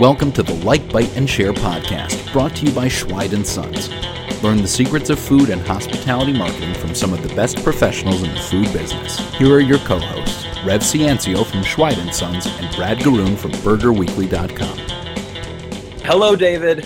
Welcome 0.00 0.32
to 0.32 0.42
the 0.42 0.60
Like, 0.64 0.92
Bite, 0.92 1.16
and 1.16 1.30
Share 1.30 1.52
podcast, 1.52 2.32
brought 2.32 2.56
to 2.56 2.66
you 2.66 2.72
by 2.72 2.88
Schweid 2.88 3.46
& 3.46 3.46
Sons. 3.46 3.88
Learn 4.42 4.56
the 4.56 4.66
secrets 4.66 5.08
of 5.10 5.20
food 5.20 5.50
and 5.50 5.62
hospitality 5.62 6.32
marketing 6.32 6.74
from 6.74 6.96
some 6.96 7.12
of 7.12 7.22
the 7.22 7.32
best 7.36 7.62
professionals 7.62 8.24
in 8.24 8.34
the 8.34 8.40
food 8.40 8.72
business. 8.72 9.20
Here 9.34 9.54
are 9.54 9.60
your 9.60 9.78
co-hosts, 9.78 10.44
Rev 10.64 10.80
Ciancio 10.80 11.46
from 11.46 11.62
Schweid 11.62 12.12
& 12.14 12.14
Sons 12.14 12.46
and 12.46 12.74
Brad 12.74 12.98
Garoon 12.98 13.36
from 13.36 13.52
BurgerWeekly.com. 13.52 14.78
Hello, 16.04 16.34
David. 16.34 16.78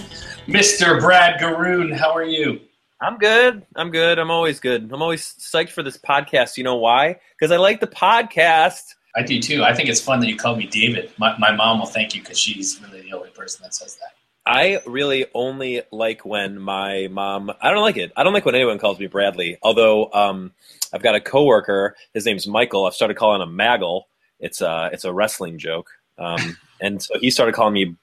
Mr. 0.46 1.00
Brad 1.00 1.40
Garoon, 1.40 1.96
how 1.96 2.12
are 2.14 2.26
you? 2.26 2.60
I'm 3.00 3.16
good. 3.16 3.64
I'm 3.76 3.90
good. 3.90 4.18
I'm 4.18 4.30
always 4.30 4.58
good. 4.60 4.90
I'm 4.92 5.00
always 5.00 5.22
psyched 5.22 5.70
for 5.70 5.84
this 5.84 5.96
podcast. 5.96 6.56
You 6.56 6.64
know 6.64 6.76
why? 6.76 7.20
Because 7.38 7.52
I 7.52 7.56
like 7.56 7.78
the 7.78 7.86
podcast. 7.86 8.96
I 9.18 9.22
do 9.22 9.40
too. 9.40 9.64
I 9.64 9.74
think 9.74 9.88
it's 9.88 10.00
fun 10.00 10.20
that 10.20 10.28
you 10.28 10.36
call 10.36 10.54
me 10.54 10.68
David. 10.68 11.10
My, 11.18 11.36
my 11.38 11.50
mom 11.50 11.80
will 11.80 11.86
thank 11.86 12.14
you 12.14 12.22
because 12.22 12.38
she's 12.38 12.80
really 12.80 13.00
the 13.00 13.14
only 13.14 13.30
person 13.30 13.64
that 13.64 13.74
says 13.74 13.96
that. 13.96 14.14
I 14.46 14.80
really 14.86 15.26
only 15.34 15.82
like 15.90 16.24
when 16.24 16.60
my 16.60 17.08
mom. 17.10 17.50
I 17.60 17.72
don't 17.72 17.82
like 17.82 17.96
it. 17.96 18.12
I 18.16 18.22
don't 18.22 18.32
like 18.32 18.44
when 18.44 18.54
anyone 18.54 18.78
calls 18.78 19.00
me 19.00 19.08
Bradley. 19.08 19.58
Although 19.60 20.12
um, 20.12 20.52
I've 20.92 21.02
got 21.02 21.16
a 21.16 21.20
coworker. 21.20 21.96
His 22.14 22.26
name's 22.26 22.46
Michael. 22.46 22.86
I've 22.86 22.94
started 22.94 23.16
calling 23.16 23.42
him 23.42 23.56
Maggle. 23.58 24.02
It's 24.38 24.60
a 24.60 24.88
it's 24.92 25.04
a 25.04 25.12
wrestling 25.12 25.58
joke. 25.58 25.90
Um, 26.16 26.56
and 26.80 27.02
so 27.02 27.18
he 27.18 27.30
started 27.30 27.56
calling 27.56 27.74
me. 27.74 27.96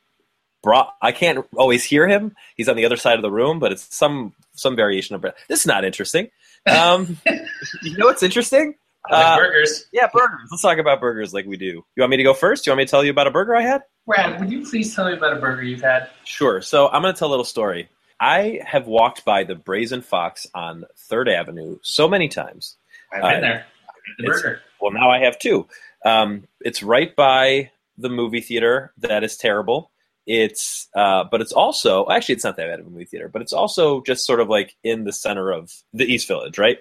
Bra- 0.62 0.92
I 1.02 1.14
can't 1.14 1.46
always 1.56 1.86
hear 1.86 2.10
him. 2.10 2.36
He's 2.58 2.68
on 2.68 2.76
the 2.76 2.86
other 2.86 2.98
side 2.98 3.16
of 3.16 3.22
the 3.22 3.32
room, 3.32 3.60
but 3.60 3.72
it's 3.72 3.96
some 3.96 4.34
some 4.54 4.76
variation 4.76 5.16
of. 5.16 5.22
Brad. 5.22 5.36
This 5.48 5.62
is 5.62 5.66
not 5.66 5.86
interesting. 5.86 6.30
Um, 6.68 7.18
you 7.84 7.98
know 7.98 8.08
what's 8.08 8.22
interesting? 8.22 8.76
I 9.10 9.14
like 9.16 9.26
Uh, 9.26 9.38
burgers. 9.38 9.86
Yeah, 9.92 10.08
burgers. 10.14 10.48
Let's 10.52 10.62
talk 10.62 10.78
about 10.78 11.00
burgers 11.00 11.34
like 11.34 11.46
we 11.46 11.58
do. 11.58 11.66
You 11.66 11.84
want 11.98 12.12
me 12.12 12.18
to 12.18 12.24
go 12.24 12.34
first? 12.34 12.66
You 12.66 12.72
want 12.72 12.80
me 12.80 12.86
to 12.86 12.92
tell 12.92 13.04
you 13.04 13.12
about 13.12 13.28
a 13.28 13.32
burger 13.32 13.56
I 13.56 13.62
had? 13.62 13.84
Brad, 14.08 14.40
would 14.40 14.52
you 14.52 14.66
please 14.68 14.94
tell 14.96 15.06
me 15.08 15.14
about 15.14 15.34
a 15.36 15.40
burger 15.40 15.64
you've 15.64 15.82
had? 15.82 16.10
Sure. 16.24 16.62
So 16.62 16.88
I'm 16.90 17.02
going 17.02 17.14
to 17.14 17.18
tell 17.20 17.28
a 17.28 17.32
little 17.32 17.46
story. 17.46 17.90
I 18.20 18.62
have 18.66 18.88
walked 18.88 19.26
by 19.26 19.44
the 19.44 19.56
Brazen 19.56 20.02
Fox 20.02 20.48
on 20.54 20.86
Third 21.10 21.28
Avenue 21.28 21.78
so 21.82 22.08
many 22.08 22.28
times. 22.30 22.78
I've 23.14 23.24
Uh, 23.24 23.30
been 23.32 23.42
there. 23.42 23.66
The 24.20 24.24
burger. 24.28 24.62
Well, 24.80 24.92
now 24.92 25.10
I 25.10 25.20
have 25.20 25.38
two. 25.40 25.68
Um, 26.06 26.48
it's 26.62 26.84
right 26.84 27.16
by 27.16 27.72
the 27.98 28.10
movie 28.10 28.42
theater. 28.42 28.94
That 29.00 29.24
is 29.24 29.36
terrible. 29.38 29.92
It's, 30.28 30.88
uh, 30.96 31.24
but 31.30 31.42
it's 31.42 31.52
also 31.52 32.08
actually 32.10 32.36
it's 32.36 32.44
not 32.44 32.58
that 32.58 32.68
bad 32.68 32.80
of 32.80 32.88
a 32.88 32.90
movie 32.90 33.06
theater, 33.06 33.30
but 33.30 33.42
it's 33.42 33.54
also 33.54 34.02
just 34.02 34.26
sort 34.26 34.40
of 34.40 34.50
like 34.50 34.76
in 34.84 35.04
the 35.04 35.14
center 35.14 35.52
of 35.52 35.72
the 35.94 36.06
East 36.06 36.28
Village, 36.28 36.58
right? 36.58 36.78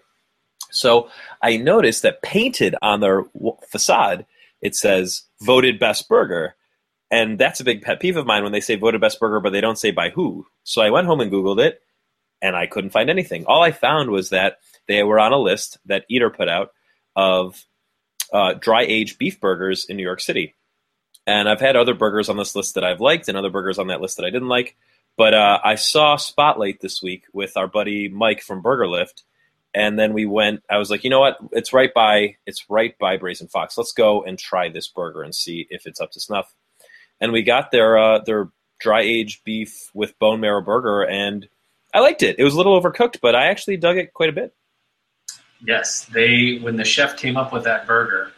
So 0.70 1.08
I 1.42 1.56
noticed 1.56 2.02
that 2.02 2.22
painted 2.22 2.74
on 2.82 3.00
their 3.00 3.24
facade 3.68 4.26
it 4.60 4.74
says 4.74 5.24
"voted 5.42 5.78
best 5.78 6.08
burger," 6.08 6.56
and 7.10 7.38
that's 7.38 7.60
a 7.60 7.64
big 7.64 7.82
pet 7.82 8.00
peeve 8.00 8.16
of 8.16 8.26
mine 8.26 8.42
when 8.42 8.52
they 8.52 8.60
say 8.60 8.76
"voted 8.76 9.00
best 9.00 9.20
burger," 9.20 9.38
but 9.38 9.52
they 9.52 9.60
don't 9.60 9.78
say 9.78 9.90
by 9.90 10.08
who. 10.08 10.46
So 10.64 10.80
I 10.80 10.90
went 10.90 11.06
home 11.06 11.20
and 11.20 11.30
Googled 11.30 11.62
it, 11.62 11.82
and 12.40 12.56
I 12.56 12.66
couldn't 12.66 12.90
find 12.90 13.10
anything. 13.10 13.44
All 13.46 13.62
I 13.62 13.72
found 13.72 14.10
was 14.10 14.30
that 14.30 14.58
they 14.88 15.02
were 15.02 15.20
on 15.20 15.32
a 15.32 15.38
list 15.38 15.78
that 15.84 16.06
Eater 16.08 16.30
put 16.30 16.48
out 16.48 16.72
of 17.14 17.62
uh, 18.32 18.54
dry 18.54 18.82
aged 18.82 19.18
beef 19.18 19.38
burgers 19.38 19.84
in 19.84 19.96
New 19.96 20.02
York 20.02 20.20
City. 20.20 20.54
And 21.26 21.48
I've 21.48 21.60
had 21.60 21.76
other 21.76 21.94
burgers 21.94 22.28
on 22.28 22.36
this 22.36 22.56
list 22.56 22.74
that 22.74 22.84
I've 22.84 23.00
liked 23.00 23.28
and 23.28 23.38
other 23.38 23.50
burgers 23.50 23.78
on 23.78 23.86
that 23.86 24.00
list 24.00 24.16
that 24.16 24.26
I 24.26 24.30
didn't 24.30 24.48
like. 24.48 24.76
But 25.16 25.32
uh, 25.32 25.60
I 25.62 25.76
saw 25.76 26.16
Spotlight 26.16 26.80
this 26.80 27.00
week 27.02 27.24
with 27.32 27.56
our 27.56 27.68
buddy 27.68 28.08
Mike 28.08 28.42
from 28.42 28.62
Burger 28.62 28.88
Lift. 28.88 29.22
And 29.74 29.98
then 29.98 30.12
we 30.12 30.24
went, 30.24 30.62
I 30.70 30.78
was 30.78 30.90
like, 30.90 31.02
you 31.02 31.10
know 31.10 31.20
what? 31.20 31.36
It's 31.52 31.72
right 31.72 31.92
by, 31.92 32.36
it's 32.46 32.70
right 32.70 32.96
by 32.98 33.16
Brazen 33.16 33.48
Fox. 33.48 33.76
Let's 33.76 33.92
go 33.92 34.22
and 34.22 34.38
try 34.38 34.68
this 34.68 34.86
burger 34.88 35.22
and 35.22 35.34
see 35.34 35.66
if 35.68 35.86
it's 35.86 36.00
up 36.00 36.12
to 36.12 36.20
snuff. 36.20 36.54
And 37.20 37.32
we 37.32 37.42
got 37.42 37.70
their, 37.70 37.98
uh, 37.98 38.20
their 38.20 38.50
dry 38.78 39.00
aged 39.00 39.42
beef 39.44 39.90
with 39.94 40.18
bone 40.18 40.40
marrow 40.40 40.62
burger 40.62 41.02
and 41.02 41.48
I 41.94 42.00
liked 42.00 42.24
it. 42.24 42.40
It 42.40 42.44
was 42.44 42.54
a 42.54 42.56
little 42.56 42.80
overcooked, 42.80 43.20
but 43.22 43.36
I 43.36 43.46
actually 43.46 43.76
dug 43.76 43.96
it 43.96 44.12
quite 44.12 44.28
a 44.28 44.32
bit. 44.32 44.52
Yes, 45.64 46.04
they. 46.06 46.58
When 46.60 46.76
the 46.76 46.84
chef 46.84 47.16
came 47.16 47.36
up 47.36 47.52
with 47.52 47.64
that 47.64 47.86
burger, 47.86 48.32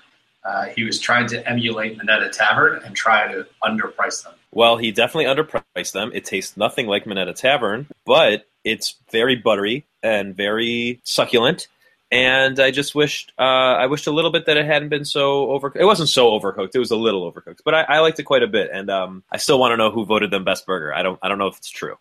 uh, 0.44 0.66
he 0.66 0.84
was 0.84 1.00
trying 1.00 1.26
to 1.28 1.48
emulate 1.48 1.96
Minetta 1.96 2.28
Tavern 2.28 2.82
and 2.84 2.94
try 2.94 3.32
to 3.32 3.46
underprice 3.64 4.22
them. 4.22 4.34
Well, 4.52 4.76
he 4.76 4.92
definitely 4.92 5.24
underpriced 5.24 5.92
them. 5.92 6.12
It 6.14 6.26
tastes 6.26 6.56
nothing 6.56 6.86
like 6.86 7.06
Minetta 7.06 7.32
Tavern, 7.32 7.88
but 8.04 8.46
it's 8.66 8.96
very 9.12 9.36
buttery 9.36 9.86
and 10.02 10.36
very 10.36 11.00
succulent. 11.04 11.68
And 12.10 12.60
I 12.60 12.70
just 12.70 12.94
wished 12.94 13.32
uh, 13.38 13.42
I 13.42 13.86
wished 13.86 14.06
a 14.06 14.10
little 14.10 14.30
bit 14.30 14.46
that 14.46 14.56
it 14.56 14.66
hadn't 14.66 14.90
been 14.90 15.04
so 15.04 15.50
over. 15.50 15.72
It 15.74 15.84
wasn't 15.84 16.08
so 16.08 16.38
overcooked. 16.38 16.74
It 16.74 16.78
was 16.78 16.90
a 16.90 16.96
little 16.96 17.30
overcooked, 17.30 17.60
but 17.64 17.74
I, 17.74 17.82
I 17.82 17.98
liked 18.00 18.20
it 18.20 18.24
quite 18.24 18.42
a 18.42 18.46
bit. 18.46 18.70
And 18.72 18.90
um, 18.90 19.24
I 19.32 19.38
still 19.38 19.58
want 19.58 19.72
to 19.72 19.76
know 19.76 19.90
who 19.90 20.04
voted 20.04 20.30
them 20.30 20.44
best 20.44 20.66
burger. 20.66 20.94
I 20.94 21.02
don't 21.02 21.18
I 21.22 21.28
don't 21.28 21.38
know 21.38 21.48
if 21.48 21.56
it's 21.56 21.70
true. 21.70 21.96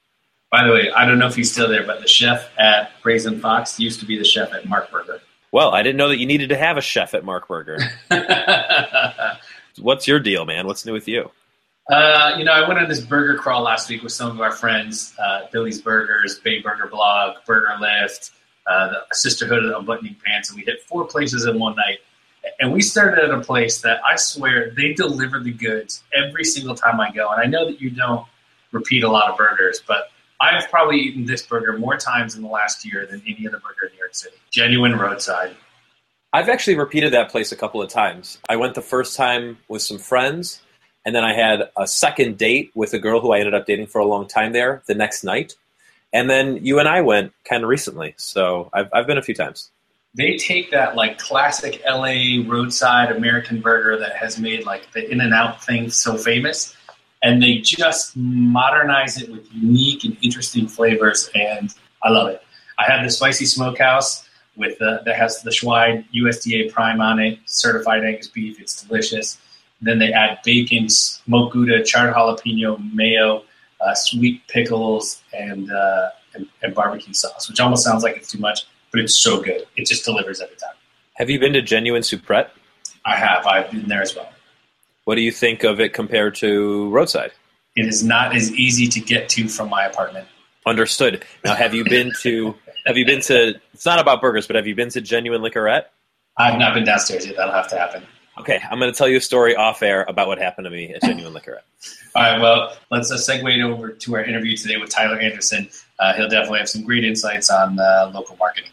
By 0.51 0.63
the 0.63 0.73
way, 0.73 0.91
I 0.91 1.05
don't 1.05 1.17
know 1.17 1.27
if 1.27 1.35
he's 1.35 1.51
still 1.51 1.67
there, 1.67 1.85
but 1.85 2.01
the 2.01 2.07
chef 2.07 2.51
at 2.59 2.91
Brazen 3.01 3.39
Fox 3.39 3.79
used 3.79 3.99
to 4.01 4.05
be 4.05 4.17
the 4.17 4.23
chef 4.23 4.53
at 4.53 4.67
Mark 4.67 4.91
Burger. 4.91 5.21
Well, 5.51 5.73
I 5.73 5.81
didn't 5.81 5.97
know 5.97 6.09
that 6.09 6.19
you 6.19 6.27
needed 6.27 6.49
to 6.49 6.57
have 6.57 6.77
a 6.77 6.81
chef 6.81 7.13
at 7.13 7.25
Mark 7.25 7.47
Burger. 7.47 7.79
What's 9.79 10.07
your 10.07 10.19
deal, 10.19 10.45
man? 10.45 10.67
What's 10.67 10.85
new 10.85 10.93
with 10.93 11.07
you? 11.07 11.31
Uh, 11.89 12.35
you 12.37 12.43
know, 12.43 12.51
I 12.51 12.67
went 12.67 12.79
on 12.79 12.89
this 12.89 13.01
burger 13.01 13.37
crawl 13.37 13.61
last 13.61 13.89
week 13.89 14.01
with 14.01 14.11
some 14.11 14.31
of 14.31 14.41
our 14.41 14.51
friends, 14.51 15.13
uh, 15.19 15.41
Billy's 15.51 15.81
Burgers, 15.81 16.39
Bay 16.39 16.59
Burger 16.59 16.87
Blog, 16.87 17.35
Burger 17.45 17.75
Lift, 17.79 18.31
uh, 18.65 18.89
the 18.89 19.05
Sisterhood 19.11 19.63
of 19.63 19.79
Unbuttoning 19.79 20.15
Pants, 20.25 20.49
and 20.49 20.57
we 20.57 20.65
hit 20.65 20.81
four 20.83 21.05
places 21.05 21.45
in 21.45 21.59
one 21.59 21.75
night. 21.75 21.99
And 22.59 22.71
we 22.71 22.81
started 22.81 23.23
at 23.23 23.31
a 23.31 23.41
place 23.41 23.81
that 23.81 24.01
I 24.05 24.15
swear 24.15 24.71
they 24.71 24.93
deliver 24.93 25.39
the 25.39 25.51
goods 25.51 26.03
every 26.13 26.43
single 26.43 26.75
time 26.75 26.99
I 26.99 27.11
go. 27.11 27.29
And 27.31 27.41
I 27.41 27.45
know 27.45 27.65
that 27.65 27.81
you 27.81 27.89
don't 27.91 28.25
repeat 28.71 29.03
a 29.03 29.09
lot 29.09 29.29
of 29.31 29.37
burgers, 29.37 29.81
but 29.87 30.11
I've 30.41 30.69
probably 30.69 30.97
eaten 30.97 31.25
this 31.25 31.43
burger 31.43 31.77
more 31.77 31.97
times 31.97 32.35
in 32.35 32.41
the 32.41 32.49
last 32.49 32.85
year 32.85 33.05
than 33.05 33.21
any 33.25 33.47
other 33.47 33.59
burger 33.59 33.87
in 33.87 33.93
New 33.93 33.99
York 33.99 34.15
City. 34.15 34.35
Genuine 34.51 34.95
roadside. 34.97 35.55
I've 36.33 36.49
actually 36.49 36.77
repeated 36.77 37.13
that 37.13 37.29
place 37.29 37.51
a 37.51 37.55
couple 37.55 37.81
of 37.81 37.89
times. 37.89 38.39
I 38.49 38.57
went 38.57 38.75
the 38.75 38.81
first 38.81 39.15
time 39.15 39.57
with 39.67 39.81
some 39.81 39.97
friends, 39.97 40.61
and 41.05 41.15
then 41.15 41.23
I 41.23 41.33
had 41.33 41.69
a 41.77 41.87
second 41.87 42.37
date 42.37 42.71
with 42.73 42.93
a 42.93 42.99
girl 42.99 43.21
who 43.21 43.31
I 43.31 43.37
ended 43.39 43.53
up 43.53 43.65
dating 43.65 43.87
for 43.87 43.99
a 43.99 44.05
long 44.05 44.27
time 44.27 44.53
there 44.53 44.81
the 44.87 44.95
next 44.95 45.23
night. 45.23 45.55
And 46.11 46.29
then 46.29 46.65
you 46.65 46.79
and 46.79 46.87
I 46.87 47.01
went 47.01 47.33
kind 47.43 47.63
of 47.63 47.69
recently. 47.69 48.15
So 48.17 48.69
I've, 48.73 48.87
I've 48.91 49.05
been 49.05 49.17
a 49.17 49.21
few 49.21 49.35
times. 49.35 49.69
they 50.15 50.37
take 50.37 50.71
that 50.71 50.95
like 50.95 51.19
classic 51.19 51.81
LA 51.85 52.41
roadside 52.47 53.11
American 53.11 53.59
burger 53.59 53.97
that 53.99 54.15
has 54.15 54.39
made 54.39 54.65
like 54.65 54.91
the 54.93 55.09
In-N-Out 55.09 55.63
thing 55.63 55.89
so 55.89 56.17
famous, 56.17 56.75
and 57.21 57.43
they 57.43 57.57
just 57.57 58.15
modernize 58.15 59.21
it 59.21 59.29
with 59.29 59.47
unique 59.53 60.05
and 60.05 60.17
interesting 60.21 60.67
flavors, 60.67 61.29
and 61.35 61.73
I 62.01 62.09
love 62.09 62.29
it. 62.29 62.41
I 62.79 62.89
had 62.89 63.05
the 63.05 63.09
spicy 63.09 63.45
smokehouse 63.45 64.27
with 64.55 64.77
the, 64.79 65.01
that 65.05 65.17
has 65.17 65.41
the 65.41 65.51
Schweid 65.51 66.05
USDA 66.15 66.71
Prime 66.71 67.01
on 67.01 67.19
it, 67.19 67.39
certified 67.45 68.05
Angus 68.05 68.29
beef. 68.29 68.59
It's 68.59 68.83
delicious. 68.83 69.37
Then 69.81 69.99
they 69.99 70.13
add 70.13 70.39
bacon, 70.43 70.89
smoked 70.89 71.53
gouda, 71.53 71.83
charred 71.83 72.13
jalapeno, 72.13 72.93
mayo, 72.93 73.43
uh, 73.81 73.93
sweet 73.93 74.41
pickles, 74.47 75.21
and, 75.33 75.71
uh, 75.71 76.09
and 76.33 76.47
and 76.63 76.73
barbecue 76.73 77.13
sauce, 77.13 77.49
which 77.49 77.59
almost 77.59 77.83
sounds 77.83 78.03
like 78.03 78.15
it's 78.17 78.31
too 78.31 78.39
much, 78.39 78.65
but 78.91 78.99
it's 79.01 79.17
so 79.17 79.41
good. 79.41 79.65
It 79.75 79.87
just 79.87 80.05
delivers 80.05 80.41
every 80.41 80.55
time. 80.55 80.75
Have 81.15 81.29
you 81.29 81.39
been 81.39 81.53
to 81.53 81.61
Genuine 81.61 82.01
Superette? 82.01 82.49
I 83.05 83.15
have. 83.15 83.45
I've 83.45 83.71
been 83.71 83.87
there 83.87 84.01
as 84.01 84.15
well. 84.15 84.29
What 85.05 85.15
do 85.15 85.21
you 85.21 85.31
think 85.31 85.63
of 85.63 85.79
it 85.79 85.93
compared 85.93 86.35
to 86.35 86.89
Roadside? 86.89 87.31
It 87.75 87.85
is 87.85 88.03
not 88.03 88.35
as 88.35 88.51
easy 88.53 88.87
to 88.87 88.99
get 88.99 89.29
to 89.29 89.47
from 89.47 89.69
my 89.69 89.85
apartment. 89.85 90.27
Understood. 90.65 91.23
Now, 91.43 91.55
have 91.55 91.73
you 91.73 91.83
been 91.83 92.11
to? 92.21 92.55
Have 92.85 92.97
you 92.97 93.05
been 93.05 93.21
to? 93.21 93.59
It's 93.73 93.85
not 93.85 93.99
about 93.99 94.21
burgers, 94.21 94.47
but 94.47 94.55
have 94.55 94.65
you 94.65 94.75
been 94.75 94.89
to 94.89 95.01
Genuine 95.01 95.41
Liquorette? 95.41 95.85
I've 96.37 96.57
not 96.57 96.73
been 96.73 96.83
downstairs 96.83 97.25
yet. 97.25 97.37
That'll 97.37 97.53
have 97.53 97.67
to 97.69 97.77
happen. 97.77 98.03
Okay, 98.37 98.59
I'm 98.69 98.79
going 98.79 98.91
to 98.91 98.97
tell 98.97 99.07
you 99.07 99.17
a 99.17 99.21
story 99.21 99.55
off 99.55 99.81
air 99.81 100.03
about 100.09 100.27
what 100.27 100.39
happened 100.39 100.65
to 100.65 100.71
me 100.71 100.93
at 100.93 101.01
Genuine 101.01 101.33
Liquorette. 101.33 101.63
All 102.15 102.23
right. 102.23 102.41
Well, 102.41 102.75
let's 102.91 103.09
uh, 103.09 103.15
segue 103.15 103.63
over 103.63 103.91
to 103.91 104.15
our 104.15 104.23
interview 104.23 104.57
today 104.57 104.75
with 104.75 104.89
Tyler 104.89 105.17
Anderson. 105.17 105.69
Uh, 105.99 106.13
he'll 106.13 106.27
definitely 106.27 106.59
have 106.59 106.67
some 106.67 106.83
great 106.83 107.05
insights 107.05 107.49
on 107.49 107.79
uh, 107.79 108.11
local 108.13 108.35
marketing. 108.35 108.71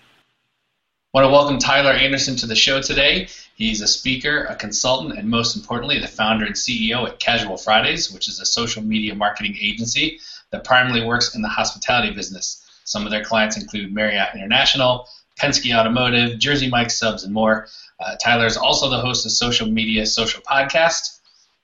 I 1.15 1.19
want 1.19 1.27
to 1.27 1.33
welcome 1.33 1.59
Tyler 1.59 1.93
Anderson 1.93 2.35
to 2.37 2.47
the 2.47 2.57
show 2.57 2.83
today. 2.83 3.29
He's 3.55 3.81
a 3.81 3.87
speaker, 3.87 4.45
a 4.45 4.57
consultant, 4.57 5.17
and 5.17 5.29
most 5.29 5.55
importantly, 5.55 6.01
the 6.01 6.09
founder 6.09 6.45
and 6.45 6.55
CEO 6.57 7.07
at 7.07 7.21
Casual 7.21 7.57
Fridays, 7.57 8.11
which 8.11 8.29
is 8.29 8.41
a 8.41 8.47
social 8.47 8.83
media 8.83 9.15
marketing 9.15 9.57
agency 9.61 10.19
that 10.51 10.65
primarily 10.65 11.05
works 11.05 11.37
in 11.37 11.43
the 11.43 11.49
hospitality 11.49 12.13
business. 12.13 12.65
Some 12.85 13.05
of 13.05 13.13
their 13.13 13.23
clients 13.23 13.57
include 13.57 13.93
Marriott 13.93 14.35
International, 14.35 15.07
Penske 15.39 15.77
Automotive, 15.77 16.39
Jersey 16.39 16.69
Mike 16.69 16.91
Subs, 16.91 17.25
and 17.25 17.33
more. 17.33 17.69
Uh, 18.03 18.17
Tyler 18.17 18.47
is 18.47 18.57
also 18.57 18.91
the 18.91 19.01
host 19.01 19.25
of 19.27 19.33
Social 19.33 19.69
Media 19.69 20.07
Social 20.07 20.43
Podcast 20.43 21.21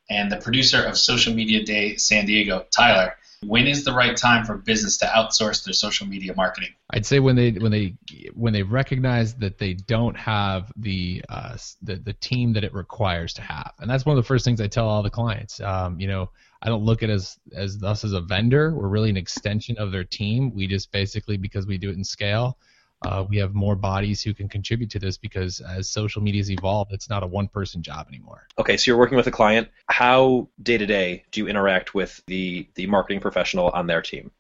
and 0.09 0.31
the 0.31 0.37
producer 0.37 0.83
of 0.83 0.97
Social 0.97 1.35
Media 1.35 1.65
Day 1.65 1.97
San 1.97 2.27
Diego. 2.27 2.65
Tyler, 2.71 3.15
when 3.45 3.67
is 3.67 3.85
the 3.85 3.93
right 3.93 4.17
time 4.17 4.45
for 4.45 4.57
business 4.57 4.97
to 4.99 5.07
outsource 5.07 5.65
their 5.65 5.75
social 5.75 6.07
media 6.07 6.35
marketing? 6.35 6.71
I'd 6.91 7.07
say 7.07 7.21
when 7.21 7.37
they 7.37 7.53
when 7.53 7.71
they 7.71 7.95
when 8.35 8.53
they 8.53 8.63
recognize 8.63 9.35
that 9.37 9.59
they 9.59 9.75
don't 9.75 10.17
have 10.17 10.73
the 10.77 11.23
uh, 11.29 11.57
the 11.83 11.97
the 11.97 12.15
team 12.15 12.53
that 12.55 12.65
it 12.65 12.73
requires 12.73 13.33
to 13.35 13.43
have, 13.43 13.73
and 13.81 13.91
that's 13.91 14.05
one 14.07 14.17
of 14.17 14.23
the 14.23 14.27
first 14.27 14.45
things 14.45 14.61
I 14.61 14.67
tell 14.67 14.89
all 14.89 15.03
the 15.03 15.11
clients. 15.11 15.61
Um, 15.61 16.01
you 16.01 16.09
know, 16.09 16.31
I 16.63 16.69
don't 16.69 16.85
look 16.85 17.03
at 17.03 17.11
as 17.11 17.39
as 17.55 17.83
us 17.83 18.05
as 18.05 18.13
a 18.13 18.21
vendor. 18.21 18.75
We're 18.75 18.89
really 18.89 19.11
an 19.11 19.17
extension 19.17 19.77
of 19.79 19.93
their 19.93 20.05
team. 20.05 20.55
We 20.55 20.67
just 20.67 20.91
basically 20.93 21.37
because 21.37 21.67
we 21.67 21.79
do 21.79 21.91
it 21.91 21.97
in 21.97 22.05
scale 22.05 22.59
uh, 23.03 23.25
we 23.29 23.39
have 23.39 23.55
more 23.55 23.77
bodies 23.77 24.23
who 24.23 24.35
can 24.35 24.49
contribute 24.49 24.91
to 24.91 24.99
this 24.99 25.17
because 25.17 25.61
as 25.61 25.89
social 25.89 26.21
media's 26.21 26.51
evolved, 26.51 26.93
it's 26.93 27.09
not 27.09 27.23
a 27.23 27.27
one 27.27 27.47
person 27.47 27.83
job 27.83 28.09
anymore. 28.09 28.47
Okay, 28.59 28.77
so 28.77 28.91
you're 28.91 28.99
working 28.99 29.17
with 29.17 29.27
a 29.29 29.31
client. 29.31 29.69
How 29.87 30.49
day 30.63 30.79
to 30.79 30.87
day 30.87 31.25
do 31.31 31.41
you 31.41 31.49
interact 31.49 31.95
with 31.95 32.21
the 32.27 32.69
the 32.75 32.87
marketing 32.87 33.21
professional 33.21 33.69
on 33.69 33.87
their 33.87 34.03
team? 34.03 34.33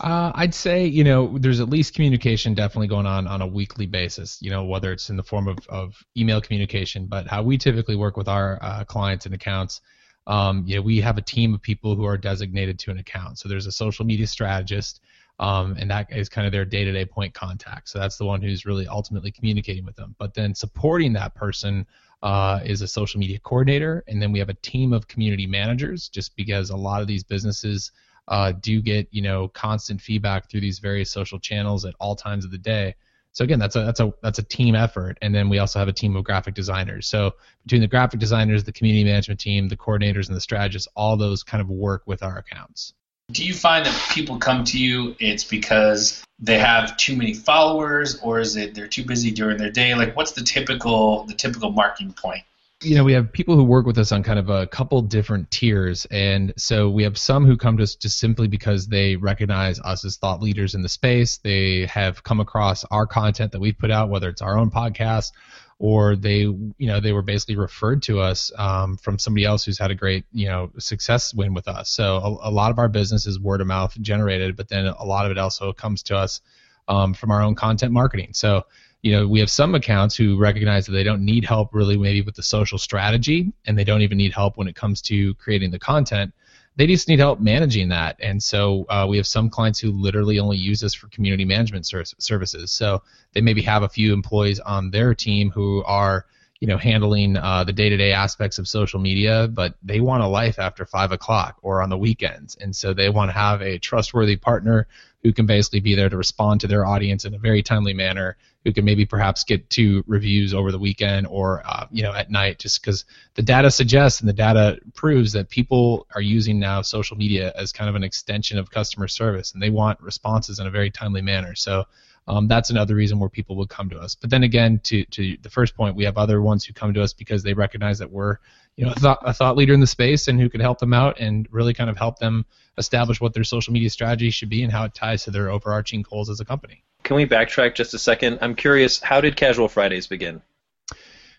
Uh, 0.00 0.30
I'd 0.34 0.54
say 0.54 0.86
you 0.86 1.04
know 1.04 1.38
there's 1.38 1.60
at 1.60 1.68
least 1.68 1.94
communication 1.94 2.54
definitely 2.54 2.88
going 2.88 3.06
on 3.06 3.26
on 3.28 3.42
a 3.42 3.46
weekly 3.46 3.86
basis. 3.86 4.38
You 4.40 4.50
know 4.50 4.64
whether 4.64 4.90
it's 4.90 5.10
in 5.10 5.16
the 5.16 5.24
form 5.24 5.46
of, 5.46 5.58
of 5.68 5.94
email 6.16 6.40
communication, 6.40 7.06
but 7.06 7.28
how 7.28 7.42
we 7.42 7.58
typically 7.58 7.96
work 7.96 8.16
with 8.16 8.28
our 8.28 8.58
uh, 8.60 8.84
clients 8.84 9.26
and 9.26 9.34
accounts. 9.34 9.80
Um, 10.26 10.64
you 10.66 10.76
know 10.76 10.82
we 10.82 11.00
have 11.00 11.16
a 11.16 11.22
team 11.22 11.54
of 11.54 11.62
people 11.62 11.94
who 11.94 12.04
are 12.04 12.18
designated 12.18 12.80
to 12.80 12.90
an 12.90 12.98
account. 12.98 13.38
So 13.38 13.48
there's 13.48 13.66
a 13.66 13.72
social 13.72 14.04
media 14.04 14.26
strategist 14.26 15.00
um, 15.38 15.76
and 15.78 15.90
that 15.90 16.06
is 16.10 16.28
kind 16.28 16.46
of 16.46 16.52
their 16.52 16.64
day-to-day 16.64 17.04
point 17.04 17.32
contact. 17.34 17.88
So 17.88 17.98
that's 17.98 18.16
the 18.16 18.24
one 18.24 18.42
who's 18.42 18.66
really 18.66 18.86
ultimately 18.86 19.30
communicating 19.30 19.84
with 19.84 19.96
them. 19.96 20.14
But 20.18 20.34
then 20.34 20.54
supporting 20.54 21.12
that 21.14 21.34
person 21.34 21.86
uh, 22.22 22.60
is 22.64 22.82
a 22.82 22.88
social 22.88 23.20
media 23.20 23.38
coordinator, 23.38 24.02
and 24.08 24.20
then 24.20 24.32
we 24.32 24.40
have 24.40 24.48
a 24.48 24.54
team 24.54 24.92
of 24.92 25.06
community 25.06 25.46
managers. 25.46 26.08
Just 26.08 26.36
because 26.36 26.70
a 26.70 26.76
lot 26.76 27.00
of 27.00 27.06
these 27.06 27.22
businesses 27.22 27.92
uh, 28.26 28.52
do 28.60 28.82
get 28.82 29.08
you 29.10 29.22
know 29.22 29.48
constant 29.48 30.00
feedback 30.00 30.50
through 30.50 30.60
these 30.60 30.80
various 30.80 31.10
social 31.10 31.38
channels 31.38 31.84
at 31.84 31.94
all 32.00 32.16
times 32.16 32.44
of 32.44 32.50
the 32.50 32.58
day. 32.58 32.94
So 33.32 33.44
again, 33.44 33.60
that's 33.60 33.76
a 33.76 33.84
that's 33.84 34.00
a 34.00 34.12
that's 34.20 34.40
a 34.40 34.42
team 34.42 34.74
effort, 34.74 35.16
and 35.22 35.32
then 35.32 35.48
we 35.48 35.60
also 35.60 35.78
have 35.78 35.86
a 35.86 35.92
team 35.92 36.16
of 36.16 36.24
graphic 36.24 36.54
designers. 36.54 37.06
So 37.06 37.32
between 37.62 37.82
the 37.82 37.86
graphic 37.86 38.18
designers, 38.18 38.64
the 38.64 38.72
community 38.72 39.04
management 39.04 39.38
team, 39.38 39.68
the 39.68 39.76
coordinators, 39.76 40.26
and 40.26 40.36
the 40.36 40.40
strategists, 40.40 40.88
all 40.96 41.16
those 41.16 41.44
kind 41.44 41.60
of 41.60 41.68
work 41.68 42.02
with 42.06 42.24
our 42.24 42.38
accounts. 42.38 42.94
Do 43.30 43.44
you 43.44 43.52
find 43.52 43.84
that 43.84 44.10
people 44.10 44.38
come 44.38 44.64
to 44.64 44.78
you, 44.78 45.14
it's 45.18 45.44
because 45.44 46.24
they 46.38 46.58
have 46.58 46.96
too 46.96 47.16
many 47.16 47.34
followers, 47.34 48.18
or 48.20 48.40
is 48.40 48.56
it 48.56 48.74
they're 48.74 48.88
too 48.88 49.04
busy 49.04 49.30
during 49.30 49.58
their 49.58 49.70
day? 49.70 49.94
Like, 49.94 50.16
what's 50.16 50.32
the 50.32 50.42
typical 50.42 51.24
the 51.24 51.34
typical 51.34 51.70
marketing 51.70 52.14
point? 52.14 52.42
you 52.82 52.94
know, 52.94 53.02
we 53.02 53.12
have 53.12 53.32
people 53.32 53.56
who 53.56 53.64
work 53.64 53.86
with 53.86 53.98
us 53.98 54.12
on 54.12 54.22
kind 54.22 54.38
of 54.38 54.50
a 54.50 54.66
couple 54.68 55.02
different 55.02 55.50
tiers. 55.50 56.06
And 56.12 56.52
so 56.56 56.88
we 56.88 57.02
have 57.02 57.18
some 57.18 57.44
who 57.44 57.56
come 57.56 57.76
to 57.78 57.82
us 57.82 57.96
just 57.96 58.18
simply 58.18 58.46
because 58.46 58.86
they 58.86 59.16
recognize 59.16 59.80
us 59.80 60.04
as 60.04 60.16
thought 60.16 60.40
leaders 60.40 60.76
in 60.76 60.82
the 60.82 60.88
space. 60.88 61.38
They 61.38 61.86
have 61.86 62.22
come 62.22 62.38
across 62.38 62.84
our 62.84 63.06
content 63.06 63.50
that 63.52 63.60
we've 63.60 63.76
put 63.76 63.90
out, 63.90 64.10
whether 64.10 64.28
it's 64.28 64.42
our 64.42 64.56
own 64.56 64.70
podcast 64.70 65.32
or 65.78 66.16
they 66.16 66.40
you 66.40 66.74
know 66.80 67.00
they 67.00 67.12
were 67.12 67.22
basically 67.22 67.56
referred 67.56 68.02
to 68.02 68.20
us 68.20 68.50
um, 68.58 68.96
from 68.96 69.18
somebody 69.18 69.44
else 69.44 69.64
who's 69.64 69.78
had 69.78 69.90
a 69.90 69.94
great 69.94 70.24
you 70.32 70.48
know 70.48 70.70
success 70.78 71.32
win 71.32 71.54
with 71.54 71.68
us. 71.68 71.90
So 71.90 72.16
a, 72.16 72.48
a, 72.48 72.50
lot 72.50 72.70
of 72.70 72.78
our 72.78 72.88
business 72.88 73.26
is 73.26 73.38
word 73.38 73.60
of 73.60 73.66
mouth 73.66 73.96
generated, 74.00 74.56
but 74.56 74.68
then 74.68 74.86
a 74.86 75.04
lot 75.04 75.24
of 75.24 75.30
it 75.30 75.38
also 75.38 75.72
comes 75.72 76.02
to 76.04 76.16
us 76.16 76.40
um, 76.88 77.14
from 77.14 77.30
our 77.30 77.42
own 77.42 77.54
content 77.54 77.92
marketing. 77.92 78.30
So 78.32 78.64
you 79.02 79.12
know 79.12 79.28
we 79.28 79.38
have 79.38 79.50
some 79.50 79.74
accounts 79.74 80.16
who 80.16 80.36
recognize 80.36 80.86
that 80.86 80.92
they 80.92 81.04
don't 81.04 81.24
need 81.24 81.44
help 81.44 81.72
really 81.72 81.96
maybe 81.96 82.22
with 82.22 82.34
the 82.34 82.42
social 82.42 82.78
strategy, 82.78 83.52
and 83.66 83.78
they 83.78 83.84
don't 83.84 84.02
even 84.02 84.18
need 84.18 84.32
help 84.32 84.56
when 84.56 84.66
it 84.66 84.74
comes 84.74 85.00
to 85.02 85.34
creating 85.34 85.70
the 85.70 85.78
content 85.78 86.32
they 86.78 86.86
just 86.86 87.08
need 87.08 87.18
help 87.18 87.40
managing 87.40 87.88
that. 87.88 88.16
And 88.20 88.40
so 88.40 88.86
uh, 88.88 89.04
we 89.08 89.16
have 89.16 89.26
some 89.26 89.50
clients 89.50 89.80
who 89.80 89.90
literally 89.90 90.38
only 90.38 90.56
use 90.56 90.84
us 90.84 90.94
for 90.94 91.08
community 91.08 91.44
management 91.44 91.86
ser- 91.86 92.04
services. 92.18 92.70
So 92.70 93.02
they 93.32 93.40
maybe 93.40 93.62
have 93.62 93.82
a 93.82 93.88
few 93.88 94.12
employees 94.12 94.60
on 94.60 94.92
their 94.92 95.12
team 95.12 95.50
who 95.50 95.82
are 95.84 96.24
you 96.60 96.68
know 96.68 96.78
handling 96.78 97.36
uh, 97.36 97.64
the 97.64 97.72
day-to-day 97.72 98.12
aspects 98.12 98.58
of 98.58 98.66
social 98.66 98.98
media 98.98 99.46
but 99.46 99.74
they 99.80 100.00
want 100.00 100.24
a 100.24 100.26
life 100.26 100.58
after 100.58 100.84
five 100.84 101.12
o'clock 101.12 101.56
or 101.62 101.80
on 101.82 101.88
the 101.88 101.96
weekends 101.96 102.56
and 102.56 102.74
so 102.74 102.92
they 102.92 103.08
want 103.08 103.28
to 103.28 103.32
have 103.32 103.62
a 103.62 103.78
trustworthy 103.78 104.34
partner 104.34 104.88
who 105.22 105.32
can 105.32 105.46
basically 105.46 105.78
be 105.78 105.94
there 105.94 106.08
to 106.08 106.16
respond 106.16 106.60
to 106.60 106.66
their 106.66 106.84
audience 106.84 107.24
in 107.24 107.32
a 107.32 107.38
very 107.38 107.62
timely 107.62 107.94
manner 107.94 108.36
who 108.68 108.72
can 108.74 108.84
maybe 108.84 109.06
perhaps 109.06 109.44
get 109.44 109.70
two 109.70 110.04
reviews 110.06 110.52
over 110.52 110.70
the 110.70 110.78
weekend 110.78 111.26
or 111.26 111.62
uh, 111.64 111.86
you 111.90 112.02
know 112.02 112.12
at 112.12 112.30
night 112.30 112.58
just 112.58 112.82
because 112.82 113.06
the 113.34 113.40
data 113.40 113.70
suggests 113.70 114.20
and 114.20 114.28
the 114.28 114.32
data 114.34 114.78
proves 114.94 115.32
that 115.32 115.48
people 115.48 116.06
are 116.14 116.20
using 116.20 116.58
now 116.58 116.82
social 116.82 117.16
media 117.16 117.50
as 117.56 117.72
kind 117.72 117.88
of 117.88 117.96
an 117.96 118.04
extension 118.04 118.58
of 118.58 118.70
customer 118.70 119.08
service 119.08 119.54
and 119.54 119.62
they 119.62 119.70
want 119.70 119.98
responses 120.02 120.58
in 120.58 120.66
a 120.66 120.70
very 120.70 120.90
timely 120.90 121.22
manner 121.22 121.54
so 121.54 121.82
um, 122.26 122.46
that's 122.46 122.68
another 122.68 122.94
reason 122.94 123.18
where 123.18 123.30
people 123.30 123.56
would 123.56 123.70
come 123.70 123.88
to 123.88 123.98
us. 123.98 124.14
But 124.14 124.28
then 124.28 124.42
again, 124.42 124.80
to, 124.84 125.02
to 125.02 125.38
the 125.40 125.48
first 125.48 125.74
point, 125.74 125.96
we 125.96 126.04
have 126.04 126.18
other 126.18 126.42
ones 126.42 126.62
who 126.62 126.74
come 126.74 126.92
to 126.92 127.02
us 127.02 127.14
because 127.14 127.42
they 127.42 127.54
recognize 127.54 127.98
that 128.00 128.10
we're 128.10 128.36
you 128.78 128.86
know 128.86 128.92
a 128.92 128.94
thought, 128.94 129.18
a 129.24 129.34
thought 129.34 129.56
leader 129.56 129.74
in 129.74 129.80
the 129.80 129.86
space 129.86 130.28
and 130.28 130.40
who 130.40 130.48
could 130.48 130.60
help 130.60 130.78
them 130.78 130.92
out 130.94 131.18
and 131.18 131.48
really 131.50 131.74
kind 131.74 131.90
of 131.90 131.96
help 131.96 132.20
them 132.20 132.46
establish 132.78 133.20
what 133.20 133.34
their 133.34 133.42
social 133.42 133.72
media 133.72 133.90
strategy 133.90 134.30
should 134.30 134.48
be 134.48 134.62
and 134.62 134.72
how 134.72 134.84
it 134.84 134.94
ties 134.94 135.24
to 135.24 135.32
their 135.32 135.50
overarching 135.50 136.02
goals 136.02 136.30
as 136.30 136.38
a 136.38 136.44
company. 136.44 136.84
Can 137.02 137.16
we 137.16 137.26
backtrack 137.26 137.74
just 137.74 137.92
a 137.92 137.98
second? 137.98 138.38
I'm 138.40 138.54
curious, 138.54 139.00
how 139.00 139.20
did 139.20 139.34
Casual 139.34 139.68
Fridays 139.68 140.06
begin? 140.06 140.40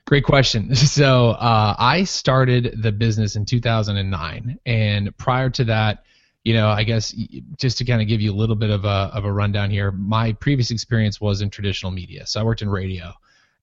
Great 0.05 0.25
question. 0.25 0.75
So 0.75 1.29
uh, 1.29 1.75
I 1.79 2.03
started 2.03 2.81
the 2.81 2.91
business 2.91 3.37
in 3.37 3.45
2009, 3.45 4.59
and 4.65 5.17
prior 5.17 5.49
to 5.51 5.63
that, 5.65 6.03
you 6.43 6.53
know, 6.53 6.67
I 6.67 6.83
guess 6.83 7.15
just 7.57 7.77
to 7.77 7.85
kind 7.85 8.01
of 8.01 8.07
give 8.09 8.19
you 8.19 8.33
a 8.33 8.35
little 8.35 8.55
bit 8.55 8.69
of 8.69 8.83
a 8.83 9.11
of 9.13 9.23
a 9.23 9.31
rundown 9.31 9.69
here, 9.69 9.91
my 9.91 10.33
previous 10.33 10.71
experience 10.71 11.21
was 11.21 11.41
in 11.41 11.49
traditional 11.49 11.91
media. 11.91 12.25
So 12.25 12.41
I 12.41 12.43
worked 12.43 12.61
in 12.61 12.69
radio, 12.69 13.13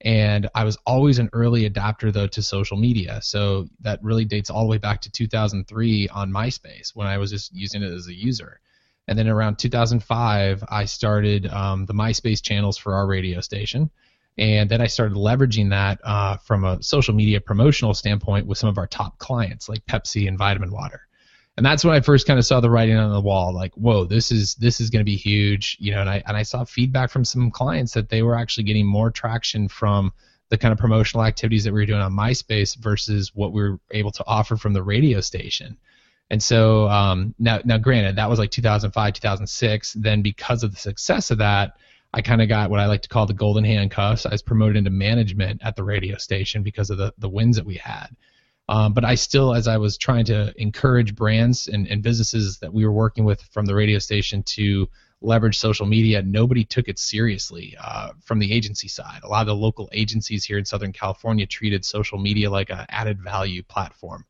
and 0.03 0.49
I 0.55 0.65
was 0.65 0.77
always 0.87 1.19
an 1.19 1.31
early 1.33 1.65
adapter 1.65 2.13
though 2.13 2.27
to 2.29 2.43
social 2.43 2.77
media. 2.77 3.21
So 3.23 3.67
that 3.81 4.03
really 4.03 4.25
dates 4.25 4.51
all 4.51 4.63
the 4.63 4.69
way 4.69 4.79
back 4.79 5.01
to 5.03 5.11
2003 5.11 6.09
on 6.09 6.31
MySpace 6.31 6.95
when 6.95 7.07
I 7.07 7.19
was 7.19 7.31
just 7.31 7.55
using 7.55 7.83
it 7.83 7.93
as 7.93 8.07
a 8.07 8.15
user. 8.15 8.61
And 9.09 9.19
then 9.19 9.29
around 9.29 9.59
2005, 9.59 10.65
I 10.69 10.85
started 10.85 11.47
um, 11.47 11.87
the 11.87 11.95
MySpace 11.95 12.43
channels 12.43 12.77
for 12.77 12.95
our 12.95 13.07
radio 13.07 13.41
station. 13.41 13.91
And 14.39 14.69
then 14.69 14.83
I 14.83 14.87
started 14.87 15.17
leveraging 15.17 15.71
that 15.71 16.01
uh, 16.05 16.37
from 16.39 16.65
a 16.65 16.83
social 16.83 17.15
media 17.15 17.41
promotional 17.41 17.95
standpoint 17.95 18.47
with 18.47 18.59
some 18.59 18.69
of 18.69 18.77
our 18.77 18.87
top 18.87 19.19
clients 19.19 19.69
like 19.69 19.87
Pepsi 19.87 20.29
and 20.29 20.37
Vitamin 20.37 20.71
Water. 20.71 21.06
And 21.56 21.64
that's 21.64 21.85
when 21.85 21.94
I 21.94 22.00
first 22.00 22.26
kind 22.26 22.38
of 22.38 22.44
saw 22.44 22.61
the 22.61 22.69
writing 22.69 22.97
on 22.97 23.12
the 23.12 23.20
wall, 23.20 23.55
like, 23.55 23.73
whoa, 23.75 24.05
this 24.05 24.31
is 24.31 24.56
this 24.56 24.81
is 24.81 24.91
going 24.91 25.00
to 25.00 25.11
be 25.11 25.17
huge, 25.17 25.76
you 25.81 25.93
know. 25.93 26.00
And 26.00 26.11
I 26.11 26.23
and 26.26 26.37
I 26.37 26.43
saw 26.43 26.64
feedback 26.64 27.11
from 27.11 27.25
some 27.25 27.50
clients 27.50 27.94
that 27.94 28.11
they 28.11 28.23
were 28.23 28.37
actually 28.37 28.64
getting 28.64 28.87
more 28.87 29.11
traction 29.11 29.69
from 29.69 30.12
the 30.50 30.58
kind 30.58 30.73
of 30.73 30.79
promotional 30.79 31.25
activities 31.25 31.64
that 31.64 31.73
we 31.73 31.81
were 31.81 31.87
doing 31.87 32.00
on 32.00 32.12
MySpace 32.12 32.76
versus 32.76 33.35
what 33.35 33.53
we 33.53 33.62
were 33.62 33.81
able 33.91 34.12
to 34.12 34.25
offer 34.26 34.56
from 34.56 34.75
the 34.75 34.82
radio 34.82 35.21
station. 35.21 35.76
And 36.31 36.42
so 36.42 36.88
um, 36.88 37.35
now, 37.38 37.61
now, 37.64 37.78
granted, 37.78 38.16
that 38.16 38.28
was 38.28 38.38
like 38.38 38.50
2005, 38.50 39.14
2006. 39.14 39.92
Then, 39.95 40.23
because 40.23 40.62
of 40.62 40.73
the 40.73 40.76
success 40.76 41.31
of 41.31 41.38
that, 41.38 41.76
I 42.12 42.21
kind 42.21 42.42
of 42.42 42.49
got 42.49 42.71
what 42.71 42.81
I 42.81 42.87
like 42.87 43.02
to 43.02 43.09
call 43.09 43.26
the 43.26 43.35
golden 43.35 43.64
handcuffs. 43.64 44.26
I 44.26 44.31
was 44.31 44.42
promoted 44.42 44.76
into 44.76 44.90
management 44.90 45.61
at 45.64 45.76
the 45.76 45.85
radio 45.85 46.16
station 46.16 46.62
because 46.62 46.90
of 46.90 46.99
the 46.99 47.14
the 47.19 47.28
wins 47.28 47.57
that 47.57 47.66
we 47.66 47.76
had. 47.76 48.09
Um, 48.68 48.92
but 48.92 49.04
I 49.04 49.14
still, 49.14 49.54
as 49.54 49.68
I 49.68 49.76
was 49.76 49.96
trying 49.96 50.25
to 50.26 50.52
encourage 50.61 51.14
brands 51.14 51.68
and, 51.68 51.87
and 51.87 52.02
businesses 52.02 52.58
that 52.58 52.73
we 52.73 52.85
were 52.85 52.92
working 52.92 53.25
with 53.25 53.40
from 53.52 53.66
the 53.66 53.75
radio 53.75 53.99
station 53.99 54.42
to 54.42 54.88
leverage 55.20 55.58
social 55.58 55.87
media, 55.87 56.23
nobody 56.23 56.64
took 56.64 56.88
it 56.88 56.99
seriously 56.99 57.76
uh, 57.80 58.11
from 58.25 58.38
the 58.38 58.52
agency 58.52 58.88
side. 58.88 59.20
A 59.23 59.28
lot 59.28 59.42
of 59.42 59.46
the 59.46 59.54
local 59.54 59.88
agencies 59.92 60.44
here 60.44 60.58
in 60.58 60.64
Southern 60.64 60.92
California 60.92 61.46
treated 61.46 61.85
social 61.85 62.18
media 62.18 62.50
like 62.50 62.70
an 62.70 62.87
added 62.88 63.20
value 63.23 63.62
platform. 63.62 64.25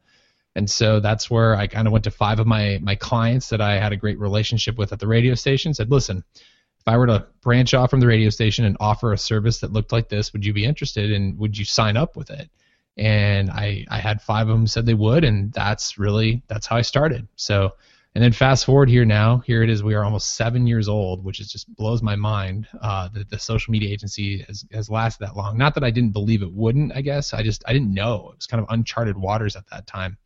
And 0.54 0.70
so 0.70 1.00
that's 1.00 1.30
where 1.30 1.54
I 1.56 1.66
kind 1.66 1.86
of 1.86 1.92
went 1.92 2.04
to 2.04 2.10
five 2.10 2.38
of 2.40 2.46
my 2.46 2.78
my 2.82 2.94
clients 2.94 3.50
that 3.50 3.60
I 3.60 3.78
had 3.78 3.92
a 3.92 3.96
great 3.96 4.18
relationship 4.18 4.78
with 4.78 4.92
at 4.92 4.98
the 4.98 5.06
radio 5.06 5.34
station. 5.34 5.74
Said, 5.74 5.90
listen, 5.90 6.24
if 6.34 6.86
I 6.86 6.96
were 6.96 7.06
to 7.06 7.26
branch 7.42 7.74
off 7.74 7.90
from 7.90 8.00
the 8.00 8.06
radio 8.06 8.30
station 8.30 8.64
and 8.64 8.76
offer 8.80 9.12
a 9.12 9.18
service 9.18 9.60
that 9.60 9.72
looked 9.72 9.92
like 9.92 10.08
this, 10.08 10.32
would 10.32 10.46
you 10.46 10.54
be 10.54 10.64
interested 10.64 11.12
and 11.12 11.38
would 11.38 11.58
you 11.58 11.66
sign 11.66 11.96
up 11.96 12.16
with 12.16 12.30
it? 12.30 12.48
And 12.96 13.50
I 13.50 13.84
I 13.90 13.98
had 13.98 14.22
five 14.22 14.48
of 14.48 14.56
them 14.56 14.66
said 14.66 14.86
they 14.86 14.94
would, 14.94 15.24
and 15.24 15.52
that's 15.52 15.98
really 15.98 16.42
that's 16.48 16.66
how 16.66 16.76
I 16.76 16.82
started. 16.82 17.28
So. 17.36 17.72
And 18.14 18.24
then 18.24 18.32
fast 18.32 18.64
forward 18.64 18.88
here 18.88 19.04
now, 19.04 19.42
here 19.44 19.62
it 19.62 19.68
is. 19.68 19.82
We 19.82 19.94
are 19.94 20.02
almost 20.02 20.36
seven 20.36 20.66
years 20.66 20.88
old, 20.88 21.22
which 21.22 21.38
is 21.38 21.52
just 21.52 21.68
blows 21.76 22.00
my 22.00 22.16
mind 22.16 22.66
uh, 22.80 23.10
that 23.10 23.28
the 23.28 23.38
social 23.38 23.72
media 23.72 23.90
agency 23.90 24.42
has, 24.48 24.64
has 24.72 24.88
lasted 24.88 25.26
that 25.26 25.36
long. 25.36 25.58
Not 25.58 25.74
that 25.74 25.84
I 25.84 25.90
didn't 25.90 26.14
believe 26.14 26.40
it 26.40 26.50
wouldn't, 26.50 26.96
I 26.96 27.02
guess. 27.02 27.34
I 27.34 27.42
just 27.42 27.62
I 27.66 27.74
didn't 27.74 27.92
know. 27.92 28.30
It 28.30 28.36
was 28.36 28.46
kind 28.46 28.62
of 28.62 28.68
uncharted 28.70 29.18
waters 29.18 29.54
at 29.54 29.68
that 29.70 29.86
time. 29.86 30.16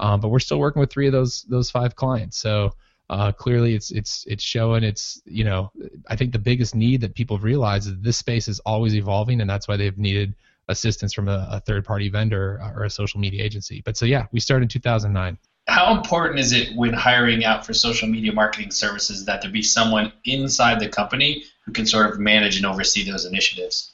Um, 0.00 0.18
but 0.18 0.30
we're 0.30 0.40
still 0.40 0.58
working 0.58 0.80
with 0.80 0.90
three 0.90 1.06
of 1.06 1.12
those 1.12 1.44
those 1.44 1.70
five 1.70 1.94
clients. 1.94 2.36
So 2.36 2.72
uh, 3.10 3.30
clearly, 3.30 3.76
it's 3.76 3.92
it's 3.92 4.24
it's 4.26 4.42
showing. 4.42 4.82
It's 4.82 5.22
you 5.24 5.44
know, 5.44 5.70
I 6.08 6.16
think 6.16 6.32
the 6.32 6.40
biggest 6.40 6.74
need 6.74 7.00
that 7.02 7.14
people 7.14 7.38
realize 7.38 7.86
is 7.86 7.94
this 8.00 8.16
space 8.16 8.48
is 8.48 8.58
always 8.66 8.96
evolving, 8.96 9.40
and 9.40 9.48
that's 9.48 9.68
why 9.68 9.76
they've 9.76 9.96
needed 9.96 10.34
assistance 10.68 11.14
from 11.14 11.28
a, 11.28 11.48
a 11.50 11.60
third 11.60 11.84
party 11.84 12.08
vendor 12.08 12.60
uh, 12.62 12.72
or 12.72 12.84
a 12.84 12.90
social 12.90 13.20
media 13.20 13.42
agency. 13.42 13.82
But 13.84 13.96
so 13.96 14.04
yeah, 14.04 14.26
we 14.32 14.40
started 14.40 14.64
in 14.64 14.68
2009. 14.68 15.38
how 15.68 15.96
important 15.96 16.40
is 16.40 16.52
it 16.52 16.74
when 16.76 16.92
hiring 16.92 17.44
out 17.44 17.64
for 17.64 17.72
social 17.74 18.08
media 18.08 18.32
marketing 18.32 18.70
services 18.70 19.24
that 19.24 19.42
there 19.42 19.50
be 19.50 19.62
someone 19.62 20.12
inside 20.24 20.80
the 20.80 20.88
company 20.88 21.44
who 21.64 21.72
can 21.72 21.86
sort 21.86 22.10
of 22.10 22.18
manage 22.18 22.56
and 22.56 22.66
oversee 22.66 23.08
those 23.08 23.24
initiatives? 23.24 23.92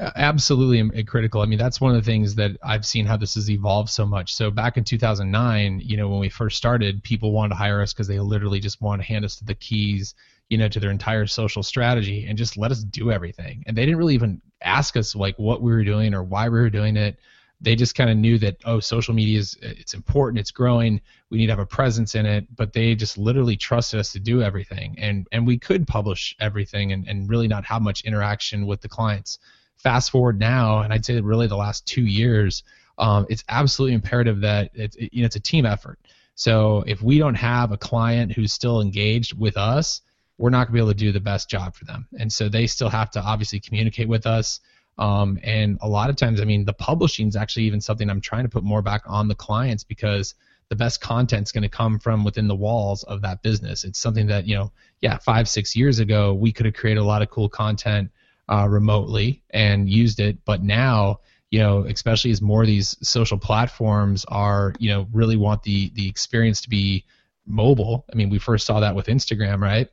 Absolutely 0.00 0.80
um, 0.80 0.90
critical. 1.06 1.42
I 1.42 1.46
mean, 1.46 1.58
that's 1.58 1.78
one 1.80 1.94
of 1.94 2.02
the 2.02 2.10
things 2.10 2.34
that 2.36 2.52
I've 2.62 2.86
seen 2.86 3.04
how 3.04 3.18
this 3.18 3.34
has 3.34 3.50
evolved 3.50 3.90
so 3.90 4.06
much. 4.06 4.34
So 4.34 4.50
back 4.50 4.78
in 4.78 4.84
2009, 4.84 5.82
you 5.84 5.98
know, 5.98 6.08
when 6.08 6.20
we 6.20 6.30
first 6.30 6.56
started, 6.56 7.02
people 7.02 7.32
wanted 7.32 7.50
to 7.50 7.54
hire 7.56 7.82
us 7.82 7.92
because 7.92 8.08
they 8.08 8.18
literally 8.18 8.60
just 8.60 8.80
wanted 8.80 9.02
to 9.02 9.08
hand 9.08 9.26
us 9.26 9.36
the 9.36 9.54
keys, 9.54 10.14
you 10.48 10.56
know, 10.56 10.68
to 10.68 10.80
their 10.80 10.90
entire 10.90 11.26
social 11.26 11.62
strategy 11.62 12.26
and 12.26 12.38
just 12.38 12.56
let 12.56 12.70
us 12.70 12.82
do 12.82 13.12
everything. 13.12 13.62
And 13.66 13.76
they 13.76 13.84
didn't 13.84 13.98
really 13.98 14.14
even 14.14 14.40
ask 14.62 14.96
us 14.96 15.14
like 15.14 15.38
what 15.38 15.62
we 15.62 15.72
were 15.72 15.84
doing 15.84 16.14
or 16.14 16.22
why 16.22 16.48
we 16.48 16.58
were 16.58 16.70
doing 16.70 16.96
it. 16.96 17.18
They 17.62 17.76
just 17.76 17.94
kind 17.94 18.08
of 18.08 18.16
knew 18.16 18.38
that 18.38 18.56
oh 18.64 18.80
social 18.80 19.12
media 19.12 19.38
is 19.38 19.56
it's 19.60 19.92
important 19.92 20.40
it's 20.40 20.50
growing 20.50 21.00
we 21.28 21.36
need 21.36 21.46
to 21.46 21.52
have 21.52 21.58
a 21.58 21.66
presence 21.66 22.14
in 22.14 22.24
it 22.24 22.46
but 22.56 22.72
they 22.72 22.94
just 22.94 23.18
literally 23.18 23.56
trusted 23.56 24.00
us 24.00 24.12
to 24.12 24.18
do 24.18 24.42
everything. 24.42 24.96
And 24.98 25.26
and 25.30 25.46
we 25.46 25.58
could 25.58 25.86
publish 25.86 26.34
everything 26.40 26.92
and, 26.92 27.06
and 27.06 27.28
really 27.28 27.48
not 27.48 27.66
have 27.66 27.82
much 27.82 28.00
interaction 28.02 28.66
with 28.66 28.80
the 28.80 28.88
clients. 28.88 29.38
Fast 29.76 30.10
forward 30.10 30.38
now 30.38 30.80
and 30.80 30.92
i'd 30.92 31.04
say 31.04 31.20
really 31.20 31.46
the 31.46 31.56
last 31.56 31.86
two 31.86 32.04
years 32.04 32.62
um, 33.00 33.26
it's 33.30 33.42
absolutely 33.48 33.94
imperative 33.94 34.42
that 34.42 34.70
it's 34.74 34.94
it, 34.96 35.12
you 35.12 35.22
know 35.22 35.26
it's 35.26 35.36
a 35.36 35.40
team 35.40 35.66
effort. 35.66 35.98
So 36.34 36.84
if 36.86 37.02
we 37.02 37.18
don't 37.18 37.34
have 37.34 37.72
a 37.72 37.76
client 37.76 38.32
who's 38.32 38.52
still 38.52 38.80
engaged 38.80 39.38
with 39.38 39.56
us 39.56 40.02
we're 40.40 40.50
not 40.50 40.66
going 40.66 40.68
to 40.68 40.72
be 40.72 40.78
able 40.78 40.88
to 40.88 40.94
do 40.94 41.12
the 41.12 41.20
best 41.20 41.50
job 41.50 41.74
for 41.74 41.84
them 41.84 42.06
and 42.18 42.32
so 42.32 42.48
they 42.48 42.66
still 42.66 42.88
have 42.88 43.10
to 43.10 43.20
obviously 43.20 43.60
communicate 43.60 44.08
with 44.08 44.26
us 44.26 44.60
um, 45.00 45.38
and 45.42 45.78
a 45.80 45.88
lot 45.88 46.10
of 46.10 46.16
times, 46.16 46.42
I 46.42 46.44
mean, 46.44 46.66
the 46.66 46.74
publishing 46.74 47.26
is 47.26 47.34
actually 47.34 47.64
even 47.64 47.80
something 47.80 48.10
I'm 48.10 48.20
trying 48.20 48.44
to 48.44 48.50
put 48.50 48.62
more 48.62 48.82
back 48.82 49.02
on 49.06 49.28
the 49.28 49.34
clients 49.34 49.82
because 49.82 50.34
the 50.68 50.76
best 50.76 51.00
content 51.00 51.48
is 51.48 51.52
going 51.52 51.62
to 51.62 51.70
come 51.70 51.98
from 51.98 52.22
within 52.22 52.46
the 52.46 52.54
walls 52.54 53.02
of 53.04 53.22
that 53.22 53.42
business. 53.42 53.82
It's 53.84 53.98
something 53.98 54.26
that, 54.26 54.46
you 54.46 54.54
know, 54.54 54.72
yeah, 55.00 55.16
five, 55.16 55.48
six 55.48 55.74
years 55.74 56.00
ago, 56.00 56.34
we 56.34 56.52
could 56.52 56.66
have 56.66 56.74
created 56.74 57.00
a 57.00 57.04
lot 57.04 57.22
of 57.22 57.30
cool 57.30 57.48
content 57.48 58.10
uh, 58.50 58.68
remotely 58.68 59.42
and 59.50 59.88
used 59.88 60.20
it. 60.20 60.36
But 60.44 60.62
now, 60.62 61.20
you 61.50 61.60
know, 61.60 61.86
especially 61.86 62.30
as 62.30 62.42
more 62.42 62.60
of 62.60 62.66
these 62.66 62.94
social 63.02 63.38
platforms 63.38 64.26
are, 64.28 64.74
you 64.78 64.90
know, 64.90 65.08
really 65.12 65.36
want 65.36 65.62
the 65.62 65.90
the 65.94 66.08
experience 66.08 66.60
to 66.60 66.68
be 66.68 67.04
mobile. 67.46 68.04
I 68.12 68.16
mean, 68.16 68.28
we 68.28 68.38
first 68.38 68.66
saw 68.66 68.80
that 68.80 68.94
with 68.94 69.06
Instagram, 69.06 69.60
right? 69.60 69.88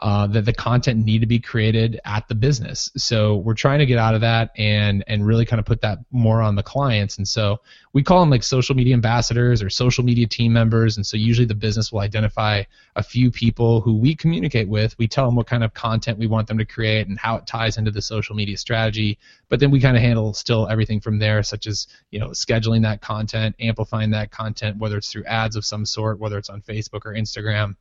Uh, 0.00 0.28
that 0.28 0.44
the 0.44 0.52
content 0.52 1.04
need 1.04 1.20
to 1.20 1.26
be 1.26 1.40
created 1.40 2.00
at 2.04 2.28
the 2.28 2.34
business. 2.34 2.88
So 2.96 3.36
we're 3.36 3.54
trying 3.54 3.80
to 3.80 3.86
get 3.86 3.98
out 3.98 4.14
of 4.14 4.20
that 4.20 4.52
and 4.56 5.02
and 5.08 5.26
really 5.26 5.44
kind 5.44 5.58
of 5.58 5.66
put 5.66 5.80
that 5.80 5.98
more 6.12 6.40
on 6.40 6.54
the 6.54 6.62
clients. 6.62 7.18
And 7.18 7.26
so 7.26 7.60
we 7.92 8.04
call 8.04 8.20
them 8.20 8.30
like 8.30 8.44
social 8.44 8.76
media 8.76 8.94
ambassadors 8.94 9.60
or 9.60 9.68
social 9.70 10.04
media 10.04 10.28
team 10.28 10.52
members. 10.52 10.96
And 10.96 11.06
so 11.06 11.16
usually 11.16 11.46
the 11.46 11.54
business 11.54 11.90
will 11.90 11.98
identify 12.00 12.62
a 12.94 13.02
few 13.02 13.30
people 13.32 13.80
who 13.80 13.96
we 13.96 14.14
communicate 14.14 14.68
with. 14.68 14.96
We 14.98 15.08
tell 15.08 15.26
them 15.26 15.34
what 15.34 15.48
kind 15.48 15.64
of 15.64 15.74
content 15.74 16.16
we 16.16 16.28
want 16.28 16.46
them 16.46 16.58
to 16.58 16.64
create 16.64 17.08
and 17.08 17.18
how 17.18 17.36
it 17.36 17.46
ties 17.48 17.76
into 17.76 17.90
the 17.90 18.02
social 18.02 18.36
media 18.36 18.56
strategy. 18.56 19.18
But 19.48 19.58
then 19.58 19.72
we 19.72 19.80
kind 19.80 19.96
of 19.96 20.02
handle 20.02 20.32
still 20.32 20.68
everything 20.68 21.00
from 21.00 21.18
there, 21.18 21.42
such 21.42 21.66
as 21.66 21.88
you 22.12 22.20
know 22.20 22.28
scheduling 22.28 22.82
that 22.82 23.00
content, 23.00 23.56
amplifying 23.58 24.10
that 24.10 24.30
content, 24.30 24.78
whether 24.78 24.96
it's 24.96 25.10
through 25.10 25.24
ads 25.24 25.56
of 25.56 25.64
some 25.64 25.84
sort, 25.84 26.20
whether 26.20 26.38
it's 26.38 26.50
on 26.50 26.62
Facebook 26.62 27.04
or 27.04 27.14
Instagram 27.14 27.74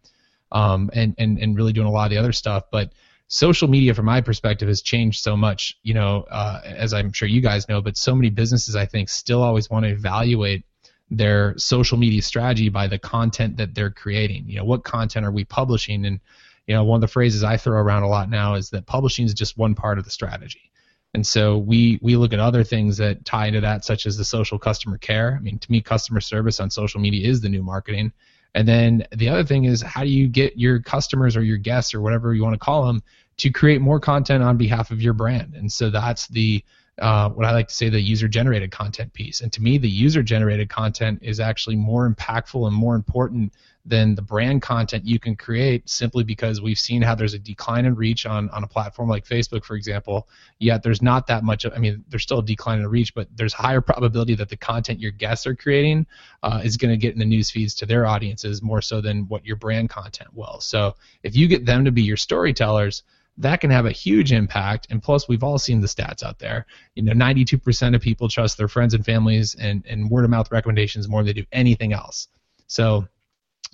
um, 0.52 0.90
and, 0.94 1.16
and, 1.18 1.38
and 1.40 1.56
really 1.56 1.74
doing 1.74 1.88
a 1.88 1.92
lot 1.92 2.06
of 2.06 2.12
the 2.12 2.18
other 2.18 2.32
stuff. 2.32 2.64
But 2.72 2.94
social 3.28 3.68
media, 3.68 3.94
from 3.94 4.06
my 4.06 4.22
perspective, 4.22 4.68
has 4.68 4.82
changed 4.82 5.22
so 5.22 5.36
much, 5.36 5.78
you 5.84 5.94
know, 5.94 6.26
uh, 6.30 6.62
as 6.64 6.94
I'm 6.94 7.12
sure 7.12 7.28
you 7.28 7.42
guys 7.42 7.68
know, 7.68 7.82
but 7.82 7.98
so 7.98 8.16
many 8.16 8.30
businesses, 8.30 8.76
I 8.76 8.86
think, 8.86 9.10
still 9.10 9.44
always 9.44 9.70
want 9.70 9.86
to 9.86 9.92
evaluate 9.92 10.64
their 11.10 11.58
social 11.58 11.98
media 11.98 12.22
strategy 12.22 12.70
by 12.70 12.88
the 12.88 13.00
content 13.00 13.58
that 13.58 13.74
they're 13.74 13.92
creating. 13.92 14.46
You 14.48 14.58
know, 14.58 14.66
what 14.66 14.84
content 14.84 15.26
are 15.26 15.32
we 15.32 15.46
publishing? 15.46 16.06
And, 16.06 16.20
you 16.68 16.76
know, 16.76 16.84
one 16.84 16.98
of 16.98 17.02
the 17.02 17.08
phrases 17.08 17.44
I 17.44 17.58
throw 17.58 17.80
around 17.80 18.04
a 18.04 18.08
lot 18.08 18.30
now 18.30 18.56
is 18.56 18.70
that 18.72 18.86
publishing 18.86 19.26
is 19.26 19.34
just 19.34 19.58
one 19.58 19.76
part 19.76 19.98
of 19.98 20.06
the 20.06 20.12
strategy. 20.12 20.72
And 21.14 21.26
so 21.26 21.58
we 21.58 22.00
we 22.02 22.18
look 22.18 22.34
at 22.34 22.40
other 22.40 22.64
things 22.64 22.98
that 22.98 23.24
tie 23.26 23.48
into 23.48 23.62
that, 23.62 23.86
such 23.86 24.06
as 24.06 24.18
the 24.18 24.26
social 24.26 24.60
customer 24.60 24.98
care. 24.98 25.36
I 25.38 25.42
mean, 25.42 25.58
to 25.60 25.72
me, 25.72 25.82
customer 25.82 26.20
service 26.20 26.60
on 26.60 26.70
social 26.70 27.00
media 27.00 27.28
is 27.28 27.40
the 27.42 27.50
new 27.50 27.64
marketing. 27.64 28.12
And 28.58 28.68
then 28.68 29.06
the 29.16 29.30
other 29.30 29.44
thing 29.44 29.66
is 29.66 29.84
how 29.84 30.02
do 30.02 30.10
you 30.10 30.28
get 30.28 30.58
your 30.58 30.82
customers 30.82 31.38
or 31.38 31.44
your 31.44 31.58
guests 31.58 31.94
or 31.94 32.02
whatever 32.02 32.34
you 32.34 32.42
want 32.42 32.56
to 32.56 32.60
call 32.60 32.88
them 32.88 33.04
to 33.38 33.52
create 33.52 33.82
more 33.82 34.00
content 34.00 34.44
on 34.44 34.58
behalf 34.58 34.90
of 34.90 35.00
your 35.00 35.14
brand? 35.14 35.54
And 35.54 35.72
so 35.72 35.92
that's 35.92 36.28
the 36.30 36.64
uh, 37.00 37.30
what 37.30 37.46
I 37.46 37.52
like 37.52 37.68
to 37.68 37.74
say 37.74 37.90
the 37.90 38.02
user 38.02 38.28
generated 38.28 38.72
content 38.72 39.14
piece. 39.14 39.42
And 39.42 39.54
to 39.54 39.62
me, 39.62 39.78
the 39.78 39.90
user 39.90 40.24
generated 40.24 40.70
content 40.70 41.20
is 41.22 41.40
actually 41.40 41.76
more 41.76 42.10
impactful 42.10 42.66
and 42.66 42.76
more 42.76 42.96
important 42.96 43.54
than 43.86 44.16
the 44.16 44.22
brand 44.22 44.62
content 44.62 45.06
you 45.06 45.18
can 45.18 45.36
create 45.36 45.88
simply 45.88 46.24
because 46.24 46.60
we've 46.60 46.78
seen 46.78 47.02
how 47.02 47.16
there's 47.16 47.34
a 47.34 47.40
decline 47.40 47.86
in 47.86 47.96
reach 47.96 48.26
on, 48.26 48.50
on 48.50 48.64
a 48.64 48.68
platform 48.68 49.08
like 49.08 49.26
Facebook, 49.26 49.64
for 49.64 49.76
example. 49.76 50.28
Yet 50.60 50.84
there's 50.84 51.02
not 51.02 51.28
that 51.28 51.44
much, 51.44 51.66
I 51.66 51.78
mean, 51.78 52.04
there's 52.10 52.24
still 52.24 52.40
a 52.40 52.44
decline 52.44 52.80
in 52.80 52.88
reach, 52.88 53.14
but 53.14 53.30
there's 53.36 53.54
higher 53.54 53.80
probability 53.80 54.36
that 54.36 54.50
the 54.50 54.58
content 54.58 55.00
your 55.00 55.12
guests 55.12 55.48
are 55.48 55.56
creating 55.56 56.06
uh, 56.44 56.62
is 56.64 56.76
going 56.76 56.92
to 56.92 56.98
get 56.98 57.14
in 57.14 57.20
the 57.20 57.26
news 57.26 57.50
feeds 57.50 57.76
to 57.76 57.86
their 57.86 58.06
audiences 58.06 58.62
more 58.62 58.82
so 58.82 59.00
than 59.00 59.28
what 59.30 59.46
your 59.46 59.56
brand 59.56 59.90
content 59.90 60.34
will. 60.34 60.60
So 60.60 60.96
if 61.24 61.36
you 61.36 61.48
get 61.48 61.66
them 61.66 61.86
to 61.86 61.92
be 61.92 62.02
your 62.02 62.18
storytellers, 62.18 63.04
that 63.38 63.62
can 63.62 63.70
have 63.70 63.86
a 63.86 63.92
huge 63.92 64.32
impact. 64.32 64.88
And 64.90 65.02
plus, 65.02 65.28
we've 65.28 65.44
all 65.44 65.60
seen 65.60 65.82
the 65.82 65.88
stats 65.88 66.24
out 66.24 66.40
there. 66.40 66.66
You 66.96 67.04
know, 67.04 67.14
92% 67.14 67.96
of 67.96 68.02
people 68.02 68.28
trust 68.30 68.58
their 68.58 68.68
friends 68.68 68.94
and 68.94 69.06
families 69.06 69.56
and, 69.56 69.86
and 69.88 70.10
word 70.10 70.26
of 70.26 70.32
mouth 70.32 70.52
recommendations 70.52 71.08
more 71.08 71.22
than 71.22 71.28
they 71.28 71.42
do 71.42 71.48
anything 71.52 71.94
else. 71.94 72.28
So 72.68 73.08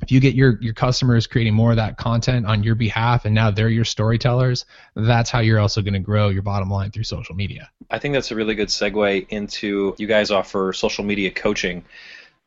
if 0.01 0.11
you 0.11 0.19
get 0.19 0.35
your 0.35 0.57
your 0.61 0.73
customers 0.73 1.27
creating 1.27 1.53
more 1.53 1.71
of 1.71 1.77
that 1.77 1.97
content 1.97 2.45
on 2.45 2.63
your 2.63 2.75
behalf 2.75 3.25
and 3.25 3.33
now 3.33 3.51
they're 3.51 3.69
your 3.69 3.85
storytellers 3.85 4.65
that's 4.95 5.29
how 5.29 5.39
you're 5.39 5.59
also 5.59 5.81
going 5.81 5.93
to 5.93 5.99
grow 5.99 6.29
your 6.29 6.41
bottom 6.41 6.69
line 6.69 6.89
through 6.89 7.03
social 7.03 7.35
media 7.35 7.69
i 7.91 7.99
think 7.99 8.13
that's 8.13 8.31
a 8.31 8.35
really 8.35 8.55
good 8.55 8.69
segue 8.69 9.25
into 9.29 9.95
you 9.99 10.07
guys 10.07 10.31
offer 10.31 10.73
social 10.73 11.03
media 11.03 11.29
coaching 11.29 11.85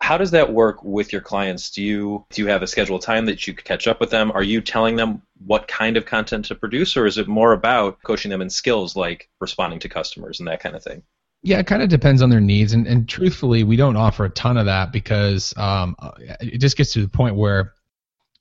how 0.00 0.18
does 0.18 0.30
that 0.30 0.52
work 0.52 0.82
with 0.84 1.12
your 1.12 1.22
clients 1.22 1.70
do 1.70 1.82
you 1.82 2.24
do 2.30 2.42
you 2.42 2.48
have 2.48 2.62
a 2.62 2.66
scheduled 2.66 3.02
time 3.02 3.26
that 3.26 3.46
you 3.46 3.54
catch 3.54 3.86
up 3.88 4.00
with 4.00 4.10
them 4.10 4.30
are 4.32 4.42
you 4.42 4.60
telling 4.60 4.96
them 4.96 5.22
what 5.44 5.68
kind 5.68 5.96
of 5.96 6.06
content 6.06 6.44
to 6.44 6.54
produce 6.54 6.96
or 6.96 7.06
is 7.06 7.18
it 7.18 7.28
more 7.28 7.52
about 7.52 8.02
coaching 8.02 8.30
them 8.30 8.42
in 8.42 8.50
skills 8.50 8.94
like 8.96 9.28
responding 9.40 9.78
to 9.78 9.88
customers 9.88 10.38
and 10.38 10.48
that 10.48 10.60
kind 10.60 10.76
of 10.76 10.82
thing 10.82 11.02
yeah, 11.46 11.60
it 11.60 11.66
kind 11.68 11.80
of 11.80 11.88
depends 11.88 12.22
on 12.22 12.28
their 12.30 12.40
needs, 12.40 12.72
and, 12.72 12.88
and 12.88 13.08
truthfully, 13.08 13.62
we 13.62 13.76
don't 13.76 13.96
offer 13.96 14.24
a 14.24 14.30
ton 14.30 14.56
of 14.56 14.66
that 14.66 14.90
because 14.90 15.56
um, 15.56 15.94
it 16.40 16.58
just 16.58 16.76
gets 16.76 16.92
to 16.94 17.02
the 17.02 17.08
point 17.08 17.36
where 17.36 17.74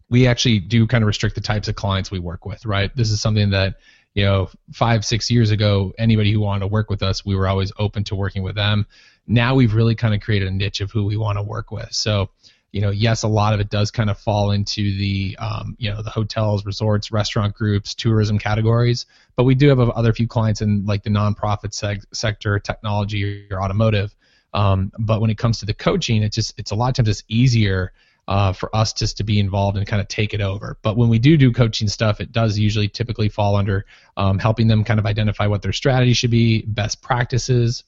we 0.09 0.25
actually 0.25 0.57
do 0.57 0.87
kind 0.87 1.03
of 1.03 1.07
restrict 1.07 1.35
the 1.35 1.41
types 1.41 1.67
of 1.67 1.75
clients 1.75 2.09
we 2.09 2.17
work 2.17 2.47
with. 2.47 2.65
Right, 2.65 2.89
this 2.95 3.11
is 3.11 3.21
something 3.21 3.51
that 3.51 3.75
you 4.15 4.25
know 4.25 4.49
five 4.73 5.05
six 5.05 5.29
years 5.29 5.51
ago, 5.51 5.93
anybody 5.99 6.31
who 6.31 6.39
wanted 6.39 6.61
to 6.61 6.67
work 6.67 6.89
with 6.89 7.03
us, 7.03 7.23
we 7.23 7.35
were 7.35 7.47
always 7.47 7.71
open 7.77 8.03
to 8.05 8.15
working 8.15 8.41
with 8.41 8.55
them. 8.55 8.87
Now 9.27 9.55
we've 9.55 9.73
really 9.73 9.95
kind 9.95 10.13
of 10.13 10.21
created 10.21 10.47
a 10.47 10.51
niche 10.51 10.81
of 10.81 10.91
who 10.91 11.05
we 11.05 11.17
want 11.17 11.37
to 11.37 11.43
work 11.43 11.71
with. 11.71 11.91
So 11.91 12.29
you 12.75 12.81
know, 12.81 12.89
yes, 12.89 13.23
a 13.23 13.27
lot 13.29 13.53
of 13.53 13.61
it 13.61 13.69
does 13.69 13.89
kind 13.89 14.09
of 14.09 14.19
fall 14.19 14.51
into 14.51 14.97
the, 14.97 15.37
um, 15.39 15.77
you 15.79 15.89
know, 15.89 16.01
the 16.01 16.09
hotels, 16.09 16.65
resorts, 16.65 17.09
restaurant 17.09 17.55
groups, 17.55 17.95
tourism 17.95 18.37
categories. 18.37 19.05
But 19.37 19.45
we 19.45 19.55
do 19.55 19.69
have 19.69 19.79
other 19.79 20.11
few 20.11 20.27
clients 20.27 20.61
in 20.61 20.85
like 20.85 21.01
the 21.01 21.09
nonprofit 21.09 21.69
seg- 21.69 22.03
sector, 22.13 22.59
technology, 22.59 23.47
or 23.49 23.63
automotive. 23.63 24.13
Um, 24.53 24.91
but 24.99 25.21
when 25.21 25.29
it 25.29 25.37
comes 25.37 25.59
to 25.59 25.65
the 25.65 25.73
coaching, 25.73 26.21
it's 26.21 26.35
just 26.35 26.53
it's 26.59 26.71
a 26.71 26.75
lot 26.75 26.89
of 26.89 26.95
times 26.95 27.07
it's 27.07 27.23
easier 27.29 27.93
uh, 28.27 28.51
for 28.51 28.75
us 28.75 28.91
just 28.91 29.15
to 29.17 29.23
be 29.23 29.39
involved 29.39 29.77
and 29.77 29.87
kind 29.87 30.01
of 30.01 30.09
take 30.09 30.33
it 30.33 30.41
over. 30.41 30.77
But 30.81 30.97
when 30.97 31.07
we 31.07 31.17
do 31.17 31.37
do 31.37 31.53
coaching 31.53 31.87
stuff, 31.87 32.19
it 32.19 32.33
does 32.33 32.59
usually 32.59 32.89
typically 32.89 33.29
fall 33.29 33.55
under 33.55 33.85
um, 34.17 34.37
helping 34.37 34.67
them 34.67 34.83
kind 34.83 34.99
of 34.99 35.05
identify 35.05 35.47
what 35.47 35.61
their 35.61 35.71
strategy 35.71 36.11
should 36.11 36.31
be, 36.31 36.63
best 36.63 37.01
practices, 37.01 37.85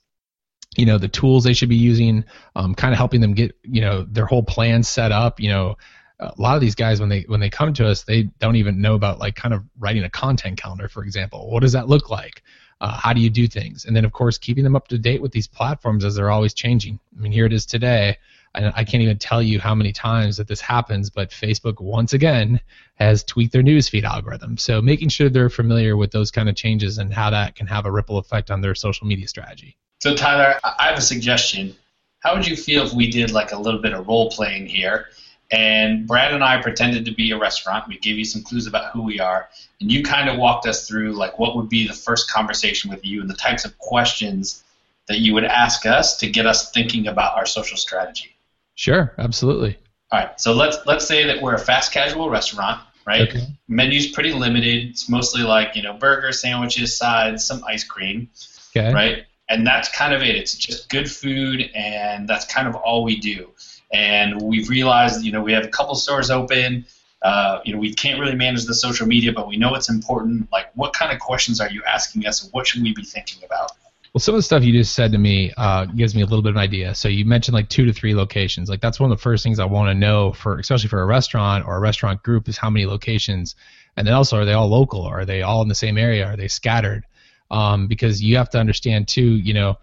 you 0.75 0.85
know 0.85 0.97
the 0.97 1.07
tools 1.07 1.43
they 1.43 1.53
should 1.53 1.69
be 1.69 1.75
using, 1.75 2.23
um, 2.55 2.75
kind 2.75 2.93
of 2.93 2.97
helping 2.97 3.21
them 3.21 3.33
get 3.33 3.55
you 3.63 3.81
know 3.81 4.03
their 4.03 4.25
whole 4.25 4.43
plan 4.43 4.83
set 4.83 5.11
up. 5.11 5.39
You 5.39 5.49
know, 5.49 5.77
a 6.19 6.33
lot 6.37 6.55
of 6.55 6.61
these 6.61 6.75
guys 6.75 6.99
when 6.99 7.09
they 7.09 7.21
when 7.23 7.39
they 7.39 7.49
come 7.49 7.73
to 7.73 7.87
us, 7.87 8.03
they 8.03 8.23
don't 8.39 8.55
even 8.55 8.81
know 8.81 8.95
about 8.95 9.19
like 9.19 9.35
kind 9.35 9.53
of 9.53 9.63
writing 9.79 10.03
a 10.03 10.09
content 10.09 10.61
calendar, 10.61 10.87
for 10.87 11.03
example. 11.03 11.49
What 11.49 11.61
does 11.61 11.73
that 11.73 11.87
look 11.87 12.09
like? 12.09 12.43
Uh, 12.79 12.95
how 12.95 13.11
do 13.13 13.21
you 13.21 13.29
do 13.29 13.47
things? 13.47 13.85
And 13.85 13.95
then 13.95 14.05
of 14.05 14.11
course 14.11 14.37
keeping 14.37 14.63
them 14.63 14.75
up 14.75 14.87
to 14.89 14.97
date 14.99 15.21
with 15.21 15.31
these 15.31 15.47
platforms 15.47 16.05
as 16.05 16.15
they're 16.15 16.29
always 16.29 16.53
changing. 16.53 16.99
I 17.17 17.21
mean, 17.21 17.31
here 17.31 17.45
it 17.45 17.53
is 17.53 17.65
today. 17.65 18.17
And 18.53 18.71
I 18.75 18.83
can't 18.83 19.03
even 19.03 19.17
tell 19.17 19.41
you 19.41 19.59
how 19.59 19.75
many 19.75 19.91
times 19.91 20.37
that 20.37 20.47
this 20.47 20.61
happens, 20.61 21.09
but 21.09 21.29
Facebook 21.29 21.79
once 21.79 22.13
again 22.13 22.59
has 22.95 23.23
tweaked 23.23 23.53
their 23.53 23.61
newsfeed 23.61 24.03
algorithm. 24.03 24.57
So 24.57 24.81
making 24.81 25.09
sure 25.09 25.29
they're 25.29 25.49
familiar 25.49 25.95
with 25.95 26.11
those 26.11 26.31
kind 26.31 26.49
of 26.49 26.55
changes 26.55 26.97
and 26.97 27.13
how 27.13 27.29
that 27.29 27.55
can 27.55 27.67
have 27.67 27.85
a 27.85 27.91
ripple 27.91 28.17
effect 28.17 28.49
on 28.49 28.61
their 28.61 28.73
social 28.73 29.05
media 29.05 29.27
strategy. 29.27 29.77
So, 30.07 30.15
Tyler, 30.15 30.57
I 30.63 30.87
have 30.87 30.97
a 30.97 31.01
suggestion. 31.01 31.75
How 32.21 32.33
would 32.33 32.47
you 32.47 32.55
feel 32.55 32.85
if 32.85 32.93
we 32.93 33.11
did 33.11 33.31
like 33.31 33.51
a 33.51 33.59
little 33.59 33.81
bit 33.81 33.91
of 33.91 34.07
role 34.07 34.31
playing 34.31 34.67
here? 34.67 35.07
And 35.51 36.07
Brad 36.07 36.33
and 36.33 36.41
I 36.41 36.61
pretended 36.61 37.03
to 37.05 37.11
be 37.11 37.31
a 37.31 37.37
restaurant. 37.37 37.89
We 37.89 37.97
gave 37.97 38.17
you 38.17 38.23
some 38.23 38.41
clues 38.41 38.67
about 38.67 38.93
who 38.93 39.01
we 39.01 39.19
are, 39.19 39.49
and 39.81 39.91
you 39.91 40.03
kind 40.03 40.29
of 40.29 40.37
walked 40.37 40.65
us 40.65 40.87
through 40.87 41.11
like 41.11 41.37
what 41.39 41.57
would 41.57 41.67
be 41.67 41.85
the 41.85 41.93
first 41.93 42.31
conversation 42.31 42.89
with 42.89 43.05
you 43.05 43.19
and 43.19 43.29
the 43.29 43.35
types 43.35 43.65
of 43.65 43.77
questions 43.79 44.63
that 45.09 45.19
you 45.19 45.33
would 45.33 45.43
ask 45.43 45.85
us 45.85 46.15
to 46.17 46.29
get 46.29 46.45
us 46.45 46.71
thinking 46.71 47.07
about 47.07 47.35
our 47.35 47.45
social 47.45 47.75
strategy. 47.75 48.33
Sure, 48.75 49.13
absolutely. 49.17 49.77
All 50.13 50.19
right, 50.19 50.39
so 50.39 50.53
let's 50.53 50.77
let's 50.85 51.05
say 51.05 51.25
that 51.25 51.41
we're 51.41 51.55
a 51.55 51.59
fast 51.59 51.91
casual 51.91 52.29
restaurant, 52.29 52.79
right? 53.05 53.27
Okay. 53.27 53.45
Menu's 53.67 54.07
pretty 54.11 54.31
limited. 54.31 54.87
It's 54.87 55.09
mostly 55.09 55.41
like 55.41 55.75
you 55.75 55.81
know 55.81 55.91
burgers, 55.91 56.41
sandwiches, 56.41 56.95
sides, 56.97 57.45
some 57.45 57.61
ice 57.65 57.83
cream, 57.83 58.29
Okay. 58.73 58.93
right? 58.93 59.25
And 59.49 59.65
that's 59.65 59.89
kind 59.89 60.13
of 60.13 60.21
it. 60.21 60.35
It's 60.35 60.55
just 60.55 60.89
good 60.89 61.09
food, 61.09 61.69
and 61.73 62.27
that's 62.27 62.45
kind 62.45 62.67
of 62.67 62.75
all 62.75 63.03
we 63.03 63.17
do. 63.19 63.51
And 63.93 64.41
we've 64.41 64.69
realized, 64.69 65.23
you 65.23 65.31
know, 65.31 65.41
we 65.41 65.53
have 65.53 65.63
a 65.63 65.69
couple 65.69 65.95
stores 65.95 66.29
open. 66.29 66.85
Uh, 67.21 67.59
you 67.63 67.73
know, 67.73 67.79
we 67.79 67.93
can't 67.93 68.19
really 68.19 68.35
manage 68.35 68.65
the 68.65 68.73
social 68.73 69.07
media, 69.07 69.31
but 69.31 69.47
we 69.47 69.57
know 69.57 69.73
it's 69.73 69.89
important. 69.89 70.51
Like, 70.51 70.67
what 70.75 70.93
kind 70.93 71.11
of 71.13 71.19
questions 71.19 71.61
are 71.61 71.69
you 71.69 71.81
asking 71.87 72.27
us? 72.27 72.49
What 72.51 72.67
should 72.67 72.83
we 72.83 72.93
be 72.93 73.03
thinking 73.03 73.43
about? 73.43 73.71
Well, 74.13 74.21
some 74.21 74.35
of 74.35 74.39
the 74.39 74.43
stuff 74.43 74.63
you 74.63 74.73
just 74.73 74.93
said 74.93 75.11
to 75.11 75.17
me 75.17 75.53
uh, 75.57 75.85
gives 75.85 76.15
me 76.15 76.21
a 76.21 76.25
little 76.25 76.41
bit 76.41 76.49
of 76.49 76.55
an 76.55 76.61
idea. 76.61 76.95
So 76.95 77.07
you 77.07 77.23
mentioned 77.23 77.53
like 77.53 77.69
two 77.69 77.85
to 77.85 77.93
three 77.93 78.15
locations. 78.15 78.69
Like 78.69 78.81
that's 78.81 78.99
one 78.99 79.11
of 79.11 79.17
the 79.17 79.21
first 79.21 79.43
things 79.43 79.59
I 79.59 79.65
want 79.65 79.89
to 79.89 79.93
know 79.93 80.33
for, 80.33 80.57
especially 80.57 80.89
for 80.89 81.01
a 81.01 81.05
restaurant 81.05 81.65
or 81.65 81.77
a 81.77 81.79
restaurant 81.79 82.23
group, 82.23 82.49
is 82.49 82.57
how 82.57 82.69
many 82.69 82.85
locations, 82.85 83.55
and 83.95 84.07
then 84.07 84.13
also 84.13 84.37
are 84.37 84.45
they 84.45 84.53
all 84.53 84.69
local? 84.69 85.03
Are 85.03 85.25
they 85.25 85.43
all 85.43 85.61
in 85.61 85.67
the 85.67 85.75
same 85.75 85.97
area? 85.97 86.25
Are 86.25 86.35
they 86.35 86.47
scattered? 86.47 87.05
Um, 87.49 87.87
because 87.87 88.21
you 88.21 88.37
have 88.37 88.49
to 88.51 88.59
understand 88.59 89.07
too, 89.07 89.21
you 89.21 89.53
know, 89.53 89.77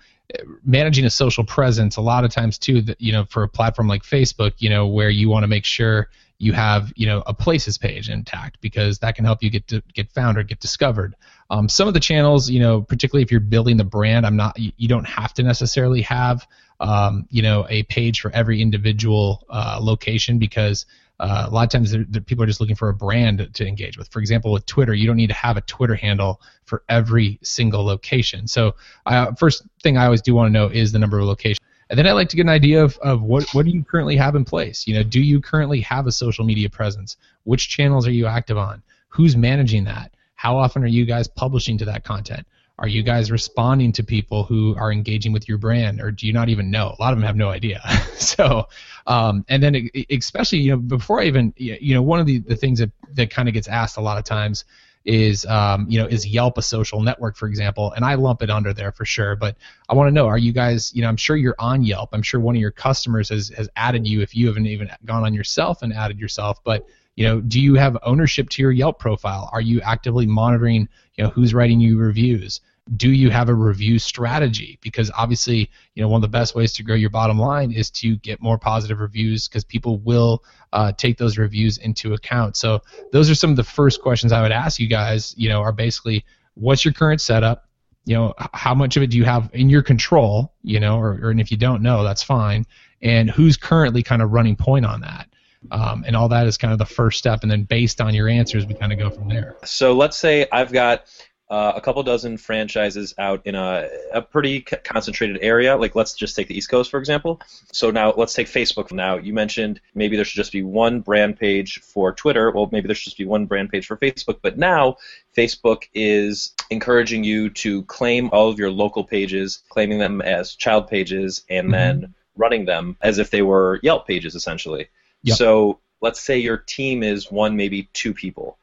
managing 0.64 1.04
a 1.04 1.10
social 1.10 1.44
presence 1.44 1.96
a 1.96 2.00
lot 2.00 2.24
of 2.24 2.30
times 2.30 2.58
too 2.58 2.80
that 2.82 3.00
you 3.00 3.12
know 3.12 3.24
for 3.26 3.42
a 3.42 3.48
platform 3.48 3.86
like 3.86 4.02
facebook 4.02 4.54
you 4.58 4.70
know 4.70 4.86
where 4.86 5.10
you 5.10 5.28
want 5.28 5.42
to 5.42 5.46
make 5.46 5.64
sure 5.66 6.08
you 6.38 6.52
have 6.52 6.92
you 6.96 7.06
know 7.06 7.22
a 7.26 7.34
places 7.34 7.78
page 7.78 8.08
intact 8.08 8.60
because 8.60 8.98
that 8.98 9.14
can 9.14 9.24
help 9.24 9.42
you 9.42 9.50
get 9.50 9.66
to 9.68 9.82
get 9.92 10.10
found 10.12 10.36
or 10.36 10.42
get 10.42 10.60
discovered. 10.60 11.14
Um, 11.50 11.68
some 11.68 11.88
of 11.88 11.94
the 11.94 12.00
channels 12.00 12.50
you 12.50 12.58
know 12.58 12.80
particularly 12.82 13.22
if 13.22 13.30
you're 13.30 13.40
building 13.40 13.76
the 13.76 13.84
brand 13.84 14.26
i'm 14.26 14.36
not 14.36 14.58
you, 14.58 14.88
don't 14.88 15.06
have 15.06 15.34
to 15.34 15.42
necessarily 15.42 16.02
have 16.02 16.46
um, 16.80 17.26
you 17.30 17.42
know 17.42 17.66
a 17.68 17.82
page 17.84 18.20
for 18.20 18.30
every 18.32 18.60
individual 18.60 19.44
uh, 19.50 19.78
location 19.80 20.38
because 20.38 20.86
uh, 21.20 21.46
a 21.46 21.50
lot 21.50 21.62
of 21.62 21.70
times 21.70 21.92
the, 21.92 22.04
the 22.10 22.20
people 22.20 22.42
are 22.42 22.46
just 22.46 22.60
looking 22.60 22.74
for 22.74 22.88
a 22.88 22.94
brand 22.94 23.48
to 23.54 23.66
engage 23.66 23.96
with. 23.96 24.08
For 24.08 24.18
example, 24.18 24.52
with 24.52 24.66
Twitter, 24.66 24.94
you 24.94 25.06
don't 25.06 25.16
need 25.16 25.28
to 25.28 25.34
have 25.34 25.56
a 25.56 25.60
Twitter 25.62 25.94
handle 25.94 26.40
for 26.64 26.82
every 26.88 27.38
single 27.42 27.84
location. 27.84 28.48
So, 28.48 28.74
uh, 29.06 29.32
first 29.34 29.64
thing 29.82 29.96
I 29.96 30.04
always 30.04 30.22
do 30.22 30.34
want 30.34 30.48
to 30.48 30.52
know 30.52 30.66
is 30.66 30.92
the 30.92 30.98
number 30.98 31.18
of 31.18 31.26
locations. 31.26 31.60
And 31.90 31.98
then 31.98 32.06
I 32.06 32.12
like 32.12 32.30
to 32.30 32.36
get 32.36 32.42
an 32.42 32.48
idea 32.48 32.82
of, 32.82 32.96
of 32.98 33.22
what, 33.22 33.46
what 33.52 33.66
do 33.66 33.70
you 33.70 33.84
currently 33.84 34.16
have 34.16 34.34
in 34.34 34.44
place? 34.44 34.86
You 34.86 34.94
know, 34.94 35.02
do 35.02 35.20
you 35.20 35.40
currently 35.40 35.80
have 35.82 36.06
a 36.06 36.12
social 36.12 36.44
media 36.44 36.70
presence? 36.70 37.16
Which 37.44 37.68
channels 37.68 38.06
are 38.06 38.12
you 38.12 38.26
active 38.26 38.56
on? 38.56 38.82
Who's 39.08 39.36
managing 39.36 39.84
that? 39.84 40.12
How 40.34 40.56
often 40.56 40.82
are 40.82 40.88
you 40.88 41.04
guys 41.04 41.28
publishing 41.28 41.78
to 41.78 41.84
that 41.84 42.04
content? 42.04 42.46
Are 42.78 42.88
you 42.88 43.02
guys 43.02 43.30
responding 43.30 43.92
to 43.92 44.02
people 44.02 44.42
who 44.42 44.74
are 44.76 44.90
engaging 44.90 45.32
with 45.32 45.48
your 45.48 45.58
brand, 45.58 46.00
or 46.00 46.10
do 46.10 46.26
you 46.26 46.32
not 46.32 46.48
even 46.48 46.70
know? 46.70 46.94
A 46.98 47.00
lot 47.00 47.12
of 47.12 47.18
them 47.18 47.26
have 47.26 47.36
no 47.36 47.48
idea. 47.48 47.80
so, 48.14 48.68
um, 49.06 49.44
and 49.48 49.62
then 49.62 49.90
especially, 50.10 50.58
you 50.58 50.72
know, 50.72 50.78
before 50.78 51.20
I 51.20 51.26
even, 51.26 51.54
you 51.56 51.94
know, 51.94 52.02
one 52.02 52.18
of 52.18 52.26
the, 52.26 52.38
the 52.38 52.56
things 52.56 52.80
that, 52.80 52.90
that 53.12 53.30
kind 53.30 53.48
of 53.48 53.54
gets 53.54 53.68
asked 53.68 53.96
a 53.96 54.00
lot 54.00 54.18
of 54.18 54.24
times 54.24 54.64
is, 55.04 55.44
um, 55.46 55.86
you 55.88 55.98
know, 55.98 56.06
is 56.06 56.26
Yelp 56.26 56.58
a 56.58 56.62
social 56.62 57.00
network, 57.00 57.36
for 57.36 57.46
example? 57.46 57.92
And 57.92 58.04
I 58.04 58.14
lump 58.14 58.42
it 58.42 58.50
under 58.50 58.72
there 58.72 58.90
for 58.90 59.04
sure. 59.04 59.36
But 59.36 59.56
I 59.88 59.94
want 59.94 60.08
to 60.08 60.12
know, 60.12 60.26
are 60.26 60.38
you 60.38 60.52
guys, 60.52 60.92
you 60.94 61.02
know, 61.02 61.08
I'm 61.08 61.16
sure 61.16 61.36
you're 61.36 61.56
on 61.58 61.84
Yelp. 61.84 62.10
I'm 62.12 62.22
sure 62.22 62.40
one 62.40 62.56
of 62.56 62.60
your 62.60 62.70
customers 62.70 63.28
has, 63.28 63.50
has 63.50 63.68
added 63.76 64.06
you 64.06 64.22
if 64.22 64.34
you 64.34 64.46
haven't 64.48 64.66
even 64.66 64.90
gone 65.04 65.24
on 65.24 65.34
yourself 65.34 65.82
and 65.82 65.92
added 65.92 66.18
yourself. 66.18 66.64
But 66.64 66.86
you 67.16 67.26
know, 67.26 67.40
do 67.40 67.60
you 67.60 67.74
have 67.74 67.96
ownership 68.02 68.48
to 68.50 68.62
your 68.62 68.72
Yelp 68.72 68.98
profile? 68.98 69.48
Are 69.52 69.60
you 69.60 69.80
actively 69.80 70.26
monitoring, 70.26 70.88
you 71.14 71.24
know, 71.24 71.30
who's 71.30 71.54
writing 71.54 71.80
you 71.80 71.98
reviews? 71.98 72.60
Do 72.96 73.10
you 73.10 73.30
have 73.30 73.48
a 73.48 73.54
review 73.54 73.98
strategy? 73.98 74.78
Because 74.82 75.10
obviously, 75.16 75.70
you 75.94 76.02
know, 76.02 76.08
one 76.08 76.18
of 76.18 76.22
the 76.22 76.28
best 76.28 76.54
ways 76.54 76.72
to 76.74 76.82
grow 76.82 76.96
your 76.96 77.10
bottom 77.10 77.38
line 77.38 77.72
is 77.72 77.88
to 77.92 78.16
get 78.16 78.42
more 78.42 78.58
positive 78.58 79.00
reviews 79.00 79.48
because 79.48 79.64
people 79.64 79.98
will 79.98 80.44
uh, 80.72 80.92
take 80.92 81.16
those 81.16 81.38
reviews 81.38 81.78
into 81.78 82.12
account. 82.12 82.56
So 82.56 82.82
those 83.10 83.30
are 83.30 83.34
some 83.34 83.50
of 83.50 83.56
the 83.56 83.64
first 83.64 84.02
questions 84.02 84.32
I 84.32 84.42
would 84.42 84.52
ask 84.52 84.78
you 84.78 84.88
guys. 84.88 85.34
You 85.38 85.48
know, 85.48 85.62
are 85.62 85.72
basically, 85.72 86.26
what's 86.54 86.84
your 86.84 86.92
current 86.92 87.22
setup? 87.22 87.68
You 88.04 88.16
know, 88.16 88.34
how 88.52 88.74
much 88.74 88.98
of 88.98 89.02
it 89.02 89.06
do 89.06 89.16
you 89.16 89.24
have 89.24 89.48
in 89.54 89.70
your 89.70 89.82
control? 89.82 90.52
You 90.62 90.78
know, 90.78 90.98
or, 90.98 91.18
or 91.22 91.30
and 91.30 91.40
if 91.40 91.50
you 91.50 91.56
don't 91.56 91.80
know, 91.80 92.04
that's 92.04 92.22
fine. 92.22 92.66
And 93.00 93.30
who's 93.30 93.56
currently 93.56 94.02
kind 94.02 94.20
of 94.20 94.32
running 94.32 94.56
point 94.56 94.84
on 94.84 95.00
that? 95.00 95.28
Um, 95.70 96.04
and 96.06 96.14
all 96.16 96.28
that 96.28 96.46
is 96.46 96.56
kind 96.56 96.72
of 96.72 96.78
the 96.78 96.86
first 96.86 97.18
step. 97.18 97.42
And 97.42 97.50
then 97.50 97.64
based 97.64 98.00
on 98.00 98.14
your 98.14 98.28
answers, 98.28 98.66
we 98.66 98.74
kind 98.74 98.92
of 98.92 98.98
go 98.98 99.10
from 99.10 99.28
there. 99.28 99.56
So 99.64 99.94
let's 99.94 100.16
say 100.16 100.46
I've 100.52 100.72
got 100.72 101.04
uh, 101.50 101.72
a 101.76 101.80
couple 101.80 102.02
dozen 102.02 102.36
franchises 102.38 103.14
out 103.18 103.42
in 103.46 103.54
a, 103.54 103.86
a 104.12 104.22
pretty 104.22 104.64
c- 104.68 104.76
concentrated 104.82 105.38
area. 105.42 105.76
Like 105.76 105.94
let's 105.94 106.14
just 106.14 106.34
take 106.36 106.48
the 106.48 106.56
East 106.56 106.70
Coast 106.70 106.90
for 106.90 106.98
example. 106.98 107.40
So 107.72 107.90
now 107.90 108.14
let's 108.16 108.32
take 108.34 108.46
Facebook. 108.46 108.92
Now 108.92 109.16
you 109.18 109.34
mentioned 109.34 109.80
maybe 109.94 110.16
there 110.16 110.24
should 110.24 110.36
just 110.36 110.52
be 110.52 110.62
one 110.62 111.00
brand 111.00 111.38
page 111.38 111.80
for 111.80 112.12
Twitter. 112.12 112.50
Well, 112.50 112.68
maybe 112.72 112.86
there 112.88 112.94
should 112.94 113.04
just 113.04 113.18
be 113.18 113.26
one 113.26 113.44
brand 113.46 113.70
page 113.70 113.86
for 113.86 113.96
Facebook. 113.98 114.38
But 114.42 114.56
now 114.58 114.96
Facebook 115.36 115.82
is 115.92 116.54
encouraging 116.70 117.24
you 117.24 117.50
to 117.50 117.82
claim 117.84 118.30
all 118.32 118.48
of 118.48 118.58
your 118.58 118.70
local 118.70 119.04
pages, 119.04 119.62
claiming 119.68 119.98
them 119.98 120.22
as 120.22 120.54
child 120.54 120.88
pages, 120.88 121.44
and 121.50 121.68
Mhm. 121.68 121.72
then 121.72 122.14
running 122.36 122.64
them 122.64 122.96
as 123.00 123.18
if 123.18 123.30
they 123.30 123.42
were 123.42 123.80
Yelp 123.82 124.06
pages 124.06 124.34
essentially. 124.34 124.88
Yep. 125.24 125.36
So 125.36 125.80
let's 126.00 126.20
say 126.20 126.38
your 126.38 126.58
team 126.58 127.02
is 127.02 127.30
one, 127.30 127.56
maybe 127.56 127.88
two 127.92 128.14
people. 128.14 128.58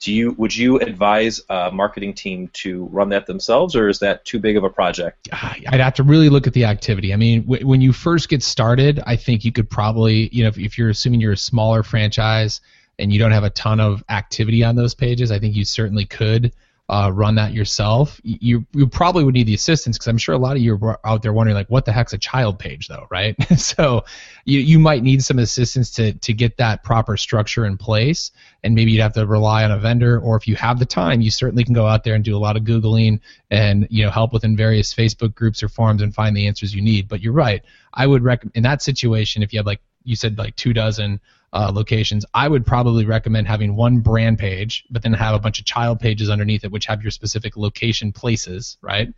Do 0.00 0.12
you 0.12 0.32
would 0.32 0.54
you 0.54 0.80
advise 0.80 1.40
a 1.48 1.70
marketing 1.70 2.14
team 2.14 2.48
to 2.54 2.86
run 2.86 3.10
that 3.10 3.26
themselves, 3.26 3.76
or 3.76 3.88
is 3.88 4.00
that 4.00 4.24
too 4.24 4.40
big 4.40 4.56
of 4.56 4.64
a 4.64 4.70
project? 4.70 5.28
I'd 5.32 5.80
have 5.80 5.94
to 5.94 6.02
really 6.02 6.28
look 6.28 6.46
at 6.46 6.54
the 6.54 6.64
activity. 6.64 7.12
I 7.12 7.16
mean, 7.16 7.42
w- 7.42 7.66
when 7.66 7.80
you 7.80 7.92
first 7.92 8.28
get 8.28 8.42
started, 8.42 9.00
I 9.06 9.14
think 9.14 9.44
you 9.44 9.52
could 9.52 9.70
probably, 9.70 10.28
you 10.32 10.42
know, 10.42 10.48
if, 10.48 10.58
if 10.58 10.76
you're 10.76 10.90
assuming 10.90 11.20
you're 11.20 11.32
a 11.32 11.36
smaller 11.36 11.84
franchise 11.84 12.60
and 12.98 13.12
you 13.12 13.20
don't 13.20 13.30
have 13.30 13.44
a 13.44 13.50
ton 13.50 13.78
of 13.78 14.02
activity 14.08 14.64
on 14.64 14.74
those 14.74 14.94
pages, 14.94 15.30
I 15.30 15.38
think 15.38 15.54
you 15.54 15.64
certainly 15.64 16.04
could 16.04 16.52
uh, 16.88 17.10
run 17.12 17.36
that 17.36 17.52
yourself. 17.52 18.20
You 18.22 18.66
you 18.72 18.86
probably 18.86 19.24
would 19.24 19.34
need 19.34 19.46
the 19.46 19.54
assistance 19.54 19.96
because 19.96 20.08
I'm 20.08 20.18
sure 20.18 20.34
a 20.34 20.38
lot 20.38 20.56
of 20.56 20.62
you 20.62 20.78
are 20.82 21.00
out 21.04 21.22
there 21.22 21.32
wondering 21.32 21.54
like, 21.54 21.70
what 21.70 21.84
the 21.84 21.92
heck's 21.92 22.12
a 22.12 22.18
child 22.18 22.58
page 22.58 22.88
though, 22.88 23.06
right? 23.10 23.36
so 23.58 24.04
you 24.44 24.60
you 24.60 24.78
might 24.78 25.02
need 25.02 25.22
some 25.22 25.38
assistance 25.38 25.90
to 25.92 26.12
to 26.14 26.32
get 26.32 26.56
that 26.58 26.82
proper 26.82 27.16
structure 27.16 27.64
in 27.64 27.78
place, 27.78 28.32
and 28.62 28.74
maybe 28.74 28.92
you'd 28.92 29.00
have 29.00 29.14
to 29.14 29.26
rely 29.26 29.64
on 29.64 29.70
a 29.70 29.78
vendor, 29.78 30.18
or 30.20 30.36
if 30.36 30.48
you 30.48 30.56
have 30.56 30.78
the 30.78 30.86
time, 30.86 31.20
you 31.20 31.30
certainly 31.30 31.64
can 31.64 31.74
go 31.74 31.86
out 31.86 32.04
there 32.04 32.14
and 32.14 32.24
do 32.24 32.36
a 32.36 32.38
lot 32.38 32.56
of 32.56 32.64
googling 32.64 33.20
and 33.50 33.86
you 33.88 34.04
know 34.04 34.10
help 34.10 34.32
within 34.32 34.56
various 34.56 34.92
Facebook 34.92 35.34
groups 35.34 35.62
or 35.62 35.68
forums 35.68 36.02
and 36.02 36.14
find 36.14 36.36
the 36.36 36.46
answers 36.46 36.74
you 36.74 36.82
need. 36.82 37.08
But 37.08 37.20
you're 37.20 37.32
right. 37.32 37.62
I 37.94 38.06
would 38.06 38.22
recommend 38.22 38.56
in 38.56 38.64
that 38.64 38.82
situation 38.82 39.42
if 39.42 39.52
you 39.52 39.60
have 39.60 39.66
like 39.66 39.80
you 40.04 40.16
said 40.16 40.36
like 40.36 40.56
two 40.56 40.72
dozen 40.72 41.20
uh, 41.52 41.70
locations, 41.72 42.24
I 42.32 42.48
would 42.48 42.64
probably 42.64 43.04
recommend 43.04 43.46
having 43.46 43.76
one 43.76 43.98
brand 44.00 44.38
page, 44.38 44.84
but 44.90 45.02
then 45.02 45.12
have 45.12 45.34
a 45.34 45.38
bunch 45.38 45.58
of 45.58 45.66
child 45.66 46.00
pages 46.00 46.30
underneath 46.30 46.64
it, 46.64 46.72
which 46.72 46.86
have 46.86 47.02
your 47.02 47.10
specific 47.10 47.56
location 47.56 48.12
places, 48.12 48.78
right? 48.80 49.08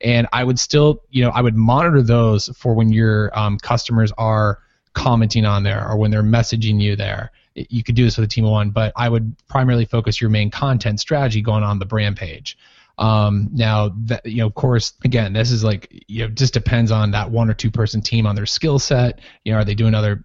And 0.00 0.26
I 0.32 0.42
would 0.44 0.58
still, 0.58 1.02
you 1.10 1.22
know, 1.22 1.30
I 1.30 1.42
would 1.42 1.54
monitor 1.54 2.02
those 2.02 2.48
for 2.56 2.74
when 2.74 2.92
your 2.92 3.36
um, 3.38 3.58
customers 3.58 4.10
are 4.18 4.58
commenting 4.94 5.44
on 5.44 5.62
there 5.62 5.88
or 5.88 5.96
when 5.96 6.10
they're 6.10 6.22
messaging 6.22 6.80
you 6.80 6.96
there. 6.96 7.30
You 7.54 7.84
could 7.84 7.94
do 7.94 8.04
this 8.04 8.16
with 8.16 8.24
a 8.24 8.28
team 8.28 8.44
of 8.44 8.50
one, 8.50 8.70
but 8.70 8.92
I 8.96 9.08
would 9.08 9.36
primarily 9.46 9.84
focus 9.84 10.20
your 10.20 10.30
main 10.30 10.50
content 10.50 11.00
strategy 11.00 11.42
going 11.42 11.62
on 11.62 11.78
the 11.78 11.84
brand 11.84 12.16
page. 12.16 12.56
Um, 12.98 13.48
now 13.52 13.92
that 14.04 14.24
you 14.24 14.38
know, 14.38 14.46
of 14.46 14.54
course, 14.54 14.92
again, 15.04 15.32
this 15.32 15.50
is 15.50 15.64
like 15.64 16.04
you 16.08 16.22
know, 16.22 16.28
just 16.28 16.54
depends 16.54 16.90
on 16.90 17.10
that 17.12 17.30
one 17.30 17.50
or 17.50 17.54
two 17.54 17.70
person 17.70 18.00
team 18.00 18.26
on 18.26 18.36
their 18.36 18.46
skill 18.46 18.78
set. 18.78 19.20
You 19.44 19.52
know, 19.52 19.58
are 19.58 19.64
they 19.64 19.74
doing 19.74 19.94
other 19.94 20.24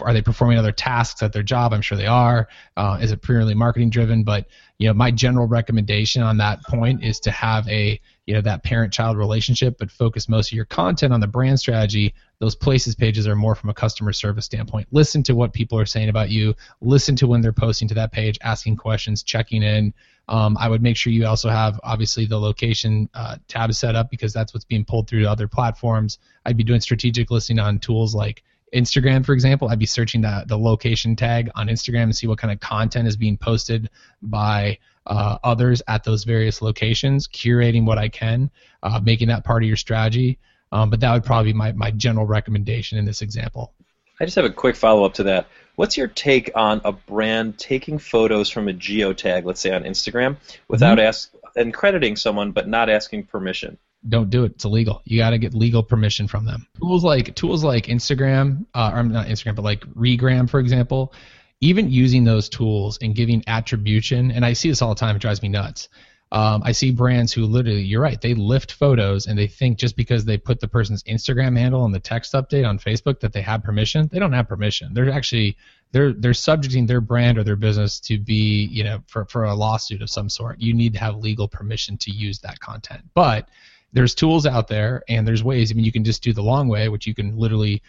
are 0.00 0.12
they 0.12 0.22
performing 0.22 0.58
other 0.58 0.72
tasks 0.72 1.22
at 1.22 1.32
their 1.32 1.42
job? 1.42 1.72
I'm 1.72 1.82
sure 1.82 1.96
they 1.96 2.06
are. 2.06 2.48
Uh, 2.76 2.98
is 3.00 3.12
it 3.12 3.22
purely 3.22 3.54
marketing 3.54 3.90
driven? 3.90 4.24
But 4.24 4.46
you 4.78 4.88
know, 4.88 4.94
my 4.94 5.10
general 5.10 5.46
recommendation 5.46 6.22
on 6.22 6.38
that 6.38 6.62
point 6.64 7.04
is 7.04 7.20
to 7.20 7.30
have 7.30 7.68
a 7.68 8.00
you 8.26 8.34
know 8.34 8.40
that 8.40 8.64
parent-child 8.64 9.16
relationship, 9.16 9.76
but 9.78 9.90
focus 9.90 10.28
most 10.28 10.50
of 10.50 10.56
your 10.56 10.64
content 10.64 11.12
on 11.12 11.20
the 11.20 11.26
brand 11.26 11.60
strategy. 11.60 12.14
Those 12.40 12.56
places 12.56 12.94
pages 12.96 13.28
are 13.28 13.36
more 13.36 13.54
from 13.54 13.70
a 13.70 13.74
customer 13.74 14.12
service 14.12 14.44
standpoint. 14.44 14.88
Listen 14.90 15.22
to 15.24 15.34
what 15.34 15.52
people 15.52 15.78
are 15.78 15.86
saying 15.86 16.08
about 16.08 16.30
you. 16.30 16.54
Listen 16.80 17.14
to 17.16 17.28
when 17.28 17.40
they're 17.40 17.52
posting 17.52 17.86
to 17.88 17.94
that 17.94 18.12
page, 18.12 18.38
asking 18.42 18.76
questions, 18.76 19.22
checking 19.22 19.62
in. 19.62 19.94
Um, 20.28 20.56
I 20.58 20.68
would 20.68 20.82
make 20.82 20.96
sure 20.96 21.12
you 21.12 21.26
also 21.26 21.50
have 21.50 21.80
obviously 21.82 22.26
the 22.26 22.38
location 22.38 23.08
uh, 23.14 23.36
tab 23.48 23.72
set 23.74 23.96
up 23.96 24.10
because 24.10 24.32
that's 24.32 24.54
what's 24.54 24.64
being 24.64 24.84
pulled 24.84 25.08
through 25.08 25.22
to 25.22 25.30
other 25.30 25.48
platforms. 25.48 26.18
I'd 26.46 26.56
be 26.56 26.64
doing 26.64 26.80
strategic 26.80 27.30
listening 27.30 27.58
on 27.58 27.78
tools 27.78 28.14
like 28.14 28.42
Instagram, 28.72 29.24
for 29.24 29.32
example, 29.32 29.68
I'd 29.68 29.78
be 29.78 29.86
searching 29.86 30.22
the, 30.22 30.44
the 30.46 30.58
location 30.58 31.14
tag 31.14 31.50
on 31.54 31.68
Instagram 31.68 32.04
and 32.04 32.16
see 32.16 32.26
what 32.26 32.38
kind 32.38 32.52
of 32.52 32.60
content 32.60 33.06
is 33.06 33.16
being 33.16 33.36
posted 33.36 33.90
by 34.22 34.78
uh, 35.06 35.38
others 35.44 35.82
at 35.88 36.04
those 36.04 36.24
various 36.24 36.62
locations, 36.62 37.28
curating 37.28 37.84
what 37.84 37.98
I 37.98 38.08
can, 38.08 38.50
uh, 38.82 39.00
making 39.02 39.28
that 39.28 39.44
part 39.44 39.62
of 39.62 39.66
your 39.66 39.76
strategy. 39.76 40.38
Um, 40.70 40.88
but 40.88 41.00
that 41.00 41.12
would 41.12 41.24
probably 41.24 41.52
be 41.52 41.58
my, 41.58 41.72
my 41.72 41.90
general 41.90 42.26
recommendation 42.26 42.98
in 42.98 43.04
this 43.04 43.20
example. 43.20 43.74
I 44.20 44.24
just 44.24 44.36
have 44.36 44.44
a 44.44 44.50
quick 44.50 44.76
follow 44.76 45.04
up 45.04 45.14
to 45.14 45.24
that. 45.24 45.48
What's 45.76 45.96
your 45.96 46.08
take 46.08 46.50
on 46.54 46.80
a 46.84 46.92
brand 46.92 47.58
taking 47.58 47.98
photos 47.98 48.48
from 48.48 48.68
a 48.68 48.72
geotag, 48.72 49.44
let's 49.44 49.60
say 49.60 49.72
on 49.72 49.84
Instagram, 49.84 50.36
without 50.68 50.98
ask 50.98 51.32
and 51.56 51.74
crediting 51.74 52.16
someone 52.16 52.52
but 52.52 52.68
not 52.68 52.88
asking 52.88 53.24
permission? 53.24 53.78
Don't 54.08 54.30
do 54.30 54.44
it. 54.44 54.52
It's 54.52 54.64
illegal. 54.64 55.02
You 55.04 55.18
got 55.18 55.30
to 55.30 55.38
get 55.38 55.54
legal 55.54 55.82
permission 55.82 56.28
from 56.28 56.44
them. 56.44 56.66
Tools 56.78 57.04
like 57.04 57.34
tools 57.34 57.62
like 57.62 57.86
Instagram, 57.86 58.66
uh, 58.74 58.92
or 58.94 59.02
not 59.02 59.26
Instagram, 59.26 59.54
but 59.54 59.62
like 59.62 59.80
Regram, 59.94 60.48
for 60.48 60.60
example. 60.60 61.12
Even 61.60 61.90
using 61.90 62.24
those 62.24 62.48
tools 62.48 62.98
and 63.00 63.14
giving 63.14 63.44
attribution, 63.46 64.32
and 64.32 64.44
I 64.44 64.52
see 64.52 64.68
this 64.68 64.82
all 64.82 64.88
the 64.88 64.98
time. 64.98 65.14
It 65.14 65.22
drives 65.22 65.42
me 65.42 65.48
nuts. 65.48 65.88
Um, 66.32 66.62
I 66.64 66.72
see 66.72 66.90
brands 66.90 67.30
who 67.30 67.44
literally, 67.44 67.82
you're 67.82 68.00
right, 68.00 68.18
they 68.18 68.32
lift 68.32 68.72
photos 68.72 69.26
and 69.26 69.38
they 69.38 69.46
think 69.46 69.78
just 69.78 69.96
because 69.96 70.24
they 70.24 70.38
put 70.38 70.60
the 70.60 70.66
person's 70.66 71.02
Instagram 71.02 71.58
handle 71.58 71.82
on 71.82 71.92
the 71.92 72.00
text 72.00 72.32
update 72.32 72.66
on 72.66 72.78
Facebook 72.78 73.20
that 73.20 73.34
they 73.34 73.42
have 73.42 73.62
permission. 73.62 74.08
They 74.10 74.18
don't 74.18 74.32
have 74.32 74.48
permission. 74.48 74.94
They're 74.94 75.12
actually 75.12 75.58
they're 75.92 76.14
they're 76.14 76.32
subjecting 76.32 76.86
their 76.86 77.02
brand 77.02 77.36
or 77.36 77.44
their 77.44 77.56
business 77.56 78.00
to 78.00 78.18
be 78.18 78.66
you 78.72 78.82
know 78.82 79.02
for 79.08 79.26
for 79.26 79.44
a 79.44 79.54
lawsuit 79.54 80.00
of 80.00 80.08
some 80.08 80.30
sort. 80.30 80.58
You 80.58 80.72
need 80.72 80.94
to 80.94 80.98
have 81.00 81.16
legal 81.16 81.48
permission 81.48 81.98
to 81.98 82.10
use 82.10 82.38
that 82.38 82.58
content, 82.60 83.02
but 83.12 83.50
there's 83.92 84.14
tools 84.14 84.46
out 84.46 84.68
there 84.68 85.02
and 85.08 85.26
there's 85.26 85.44
ways. 85.44 85.70
I 85.70 85.74
mean, 85.74 85.84
you 85.84 85.92
can 85.92 86.04
just 86.04 86.22
do 86.22 86.32
the 86.32 86.42
long 86.42 86.68
way, 86.68 86.88
which 86.88 87.06
you 87.06 87.14
can 87.14 87.36
literally 87.36 87.82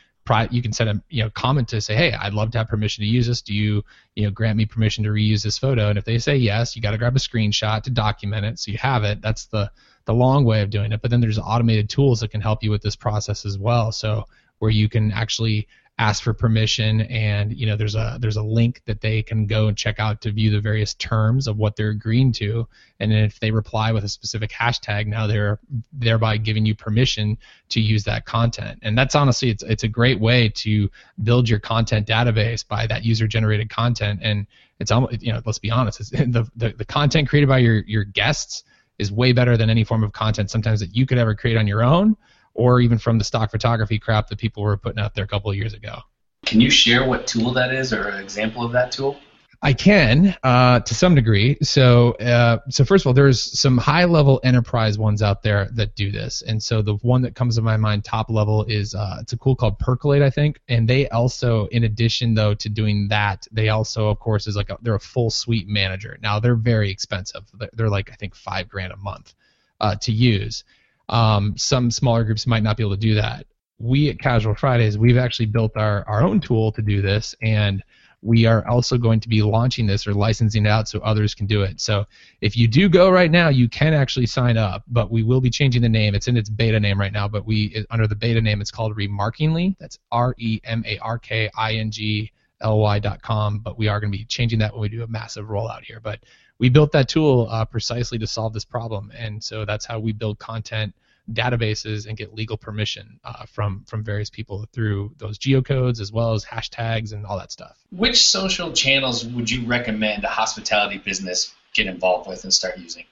you 0.52 0.62
can 0.62 0.72
set 0.72 0.88
a 0.88 1.02
you 1.10 1.24
know 1.24 1.30
comment 1.32 1.68
to 1.70 1.82
say, 1.82 1.96
hey, 1.96 2.14
I'd 2.14 2.34
love 2.34 2.52
to 2.52 2.58
have 2.58 2.68
permission 2.68 3.04
to 3.04 3.10
use 3.10 3.28
this. 3.28 3.42
Do 3.42 3.54
you 3.54 3.84
you 4.16 4.24
know 4.24 4.32
grant 4.32 4.58
me 4.58 4.66
permission 4.66 5.04
to 5.04 5.10
reuse 5.10 5.44
this 5.44 5.58
photo? 5.58 5.90
And 5.90 5.98
if 5.98 6.06
they 6.06 6.18
say 6.18 6.38
yes, 6.38 6.76
you 6.76 6.82
got 6.82 6.92
to 6.92 6.98
grab 6.98 7.16
a 7.16 7.20
screenshot 7.20 7.84
to 7.84 7.90
document 7.90 8.46
it 8.46 8.60
so 8.60 8.72
you 8.72 8.78
have 8.78 9.04
it. 9.04 9.22
That's 9.22 9.46
the 9.48 9.72
the 10.06 10.14
long 10.14 10.46
way 10.46 10.62
of 10.62 10.70
doing 10.70 10.92
it. 10.92 11.02
But 11.02 11.12
then 11.12 11.22
there's 11.22 11.40
automated 11.40 11.90
tools 11.90 12.20
that 12.20 12.32
can 12.32 12.42
help 12.42 12.64
you 12.64 12.72
with 12.72 12.82
this 12.82 12.96
process 12.96 13.46
as 13.46 13.58
well. 13.58 13.92
So 13.92 14.26
where 14.60 14.72
you 14.72 14.90
can 14.90 15.12
actually 15.12 15.68
ask 16.04 16.22
for 16.22 16.34
permission 16.34 17.00
and 17.02 17.58
you 17.58 17.66
know 17.66 17.78
there's 17.78 17.96
a 17.96 18.18
there's 18.20 18.36
a 18.36 18.44
link 18.44 18.82
that 18.88 19.00
they 19.00 19.24
can 19.24 19.48
go 19.48 19.68
and 19.68 19.78
check 19.78 20.02
out 20.02 20.20
to 20.20 20.34
view 20.34 20.52
the 20.52 20.60
various 20.60 20.94
terms 20.96 21.48
of 21.48 21.56
what 21.56 21.78
they're 21.78 21.92
agreeing 21.92 22.34
to. 22.34 22.68
And 23.00 23.14
if 23.14 23.40
they 23.40 23.52
reply 23.52 23.94
with 23.94 24.04
a 24.04 24.10
specific 24.10 24.52
hashtag 24.52 25.08
now 25.08 25.28
they're 25.28 25.60
thereby 25.94 26.36
giving 26.36 26.66
you 26.66 26.76
permission 26.76 27.38
to 27.70 27.80
use 27.80 28.04
that 28.04 28.26
content. 28.26 28.80
And 28.82 28.98
that's 28.98 29.16
honestly 29.16 29.50
it's 29.50 29.64
it's 29.64 29.84
a 29.84 29.88
great 29.88 30.20
way 30.20 30.50
to 30.50 30.90
build 31.24 31.48
your 31.48 31.60
content 31.60 32.06
database 32.06 32.68
by 32.68 32.86
that 32.88 33.06
user 33.06 33.26
generated 33.26 33.70
content. 33.70 34.20
And 34.22 34.46
it's 34.80 34.92
almost 34.92 35.24
you 35.24 35.32
know 35.32 35.42
let's 35.46 35.60
be 35.60 35.72
honest 35.72 36.00
the, 36.12 36.46
the 36.58 36.74
the 36.78 36.86
content 36.86 37.30
created 37.30 37.48
by 37.48 37.60
your 37.60 37.78
your 37.88 38.04
guests 38.04 38.66
is 39.00 39.10
way 39.10 39.32
better 39.32 39.56
than 39.56 39.70
any 39.70 39.86
form 39.86 40.04
of 40.04 40.12
content 40.12 40.52
sometimes 40.52 40.82
that 40.82 40.94
you 40.94 41.06
could 41.06 41.18
ever 41.18 41.34
create 41.34 41.56
on 41.56 41.66
your 41.66 41.82
own 41.82 42.18
or 42.54 42.80
even 42.80 42.98
from 42.98 43.18
the 43.18 43.24
stock 43.24 43.52
photography 43.52 44.00
crap 44.00 44.28
that 44.28 44.38
people 44.38 44.64
were 44.64 44.78
putting 44.78 45.00
out 45.00 45.14
there 45.16 45.26
a 45.26 45.28
couple 45.28 45.50
of 45.50 45.58
years 45.58 45.74
ago. 45.74 46.00
Can 46.46 46.60
you 46.60 46.70
share 46.70 47.08
what 47.08 47.26
tool 47.26 47.54
that 47.54 47.74
is 47.74 47.94
or 47.94 48.10
an 48.10 48.22
example 48.22 48.64
of 48.64 48.72
that 48.74 48.92
tool? 48.92 49.18
I 49.66 49.72
can, 49.72 50.36
uh, 50.44 50.82
to 50.82 50.94
some 50.94 51.16
degree. 51.16 51.58
So, 51.64 52.12
uh, 52.16 52.58
so 52.70 52.84
first 52.84 53.04
of 53.04 53.08
all, 53.08 53.14
there's 53.14 53.58
some 53.58 53.78
high-level 53.78 54.42
enterprise 54.44 54.98
ones 54.98 55.22
out 55.22 55.42
there 55.42 55.70
that 55.76 55.96
do 55.96 56.12
this, 56.12 56.42
and 56.42 56.62
so 56.62 56.82
the 56.82 56.96
one 56.96 57.22
that 57.22 57.34
comes 57.34 57.56
to 57.56 57.62
my 57.62 57.78
mind, 57.78 58.04
top 58.04 58.30
level, 58.30 58.66
is 58.66 58.94
uh, 58.94 59.20
it's 59.22 59.32
a 59.32 59.38
tool 59.38 59.56
called 59.56 59.80
Percolate, 59.80 60.22
I 60.22 60.30
think, 60.30 60.60
and 60.68 60.86
they 60.86 61.08
also, 61.08 61.68
in 61.68 61.86
addition 61.86 62.34
though 62.34 62.54
to 62.56 62.68
doing 62.68 63.08
that, 63.08 63.48
they 63.54 63.70
also, 63.70 64.10
of 64.10 64.20
course, 64.20 64.48
is 64.48 64.58
like 64.58 64.70
a, 64.70 64.78
they're 64.82 64.96
a 64.96 65.00
full 65.00 65.30
suite 65.30 65.70
manager. 65.70 66.18
Now 66.22 66.42
they're 66.42 66.56
very 66.56 66.92
expensive. 66.92 67.44
They're 67.72 67.90
like 67.90 68.12
I 68.12 68.16
think 68.16 68.36
five 68.36 68.68
grand 68.68 68.92
a 68.92 68.98
month 68.98 69.34
uh, 69.80 69.96
to 70.02 70.12
use. 70.12 70.66
Um, 71.14 71.56
some 71.58 71.92
smaller 71.92 72.24
groups 72.24 72.48
might 72.48 72.64
not 72.64 72.76
be 72.76 72.84
able 72.84 72.96
to 72.96 73.00
do 73.00 73.14
that. 73.14 73.46
We 73.78 74.10
at 74.10 74.20
Casual 74.20 74.56
Fridays, 74.56 74.98
we've 74.98 75.18
actually 75.18 75.46
built 75.46 75.78
our, 75.78 76.04
our 76.08 76.24
own 76.24 76.40
tool 76.40 76.72
to 76.72 76.82
do 76.82 77.02
this, 77.04 77.36
and 77.42 77.84
we 78.24 78.46
are 78.46 78.66
also 78.68 78.98
going 78.98 79.20
to 79.20 79.30
be 79.30 79.44
launching 79.44 79.86
this 79.86 80.08
or 80.08 80.14
licensing 80.14 80.66
it 80.66 80.70
out 80.70 80.88
so 80.88 81.00
others 81.00 81.36
can 81.36 81.46
do 81.46 81.62
it. 81.62 81.80
So 81.80 82.06
if 82.42 82.58
you 82.58 82.68
do 82.68 82.90
go 82.90 83.12
right 83.12 83.30
now, 83.30 83.50
you 83.50 83.70
can 83.70 83.94
actually 83.94 84.26
sign 84.26 84.58
up, 84.58 84.84
but 84.88 85.12
we 85.12 85.22
will 85.22 85.42
be 85.42 85.50
changing 85.50 85.82
the 85.82 85.90
name. 85.90 86.16
It's 86.16 86.28
in 86.28 86.38
its 86.38 86.50
beta 86.50 86.80
name 86.80 87.00
right 87.00 87.12
now, 87.12 87.28
but 87.28 87.46
we 87.46 87.86
under 87.92 88.08
the 88.08 88.16
beta 88.16 88.42
name, 88.42 88.62
it's 88.62 88.72
called 88.72 88.96
Remarkingly. 88.96 89.76
That's 89.80 90.00
R 90.12 90.34
E 90.40 90.62
M 90.64 90.84
A 90.88 90.98
R 91.00 91.20
K 91.20 91.50
I 91.56 91.74
N 91.74 91.92
G 91.92 92.32
L 92.62 92.80
Y 92.80 93.00
dot 93.00 93.22
com. 93.22 93.60
But 93.60 93.78
we 93.78 93.88
are 93.88 94.00
going 94.00 94.12
to 94.12 94.18
be 94.18 94.26
changing 94.26 94.60
that 94.60 94.72
when 94.72 94.82
we 94.82 94.90
do 94.90 95.04
a 95.04 95.08
massive 95.08 95.48
rollout 95.48 95.84
here. 95.84 96.00
But 96.00 96.22
we 96.60 96.70
built 96.70 96.92
that 96.94 97.10
tool 97.10 97.48
uh, 97.52 97.66
precisely 97.66 98.18
to 98.20 98.28
solve 98.28 98.54
this 98.54 98.66
problem, 98.66 99.12
and 99.16 99.44
so 99.44 99.66
that's 99.66 99.86
how 99.86 100.00
we 100.00 100.14
build 100.14 100.40
content 100.40 100.96
databases 101.32 102.06
and 102.06 102.18
get 102.18 102.34
legal 102.34 102.58
permission 102.58 103.20
uh, 103.24 103.46
from 103.46 103.84
from 103.88 104.04
various 104.04 104.30
people 104.30 104.66
through 104.74 105.14
those 105.18 105.38
geocodes 105.38 106.02
as 106.02 106.12
well 106.12 106.34
as 106.34 106.44
hashtags 106.44 107.14
and 107.14 107.26
all 107.26 107.38
that 107.38 107.52
stuff. 107.52 107.78
Which 107.92 108.28
social 108.28 108.74
channels 108.74 109.26
would 109.26 109.50
you 109.50 109.66
recommend 109.66 110.24
a 110.26 110.30
hospitality 110.30 110.98
business 110.98 111.54
get 111.74 111.88
involved 111.88 112.28
with 112.28 112.44
and 112.44 112.54
start 112.54 112.78
using? 112.78 113.06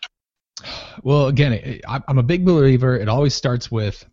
Well, 1.04 1.28
again, 1.28 1.80
I'm 1.88 2.17
a 2.17 2.24
big 2.24 2.45
believer. 2.45 2.95
It 2.97 3.08
always 3.08 3.34
starts 3.34 3.71
with 3.71 4.06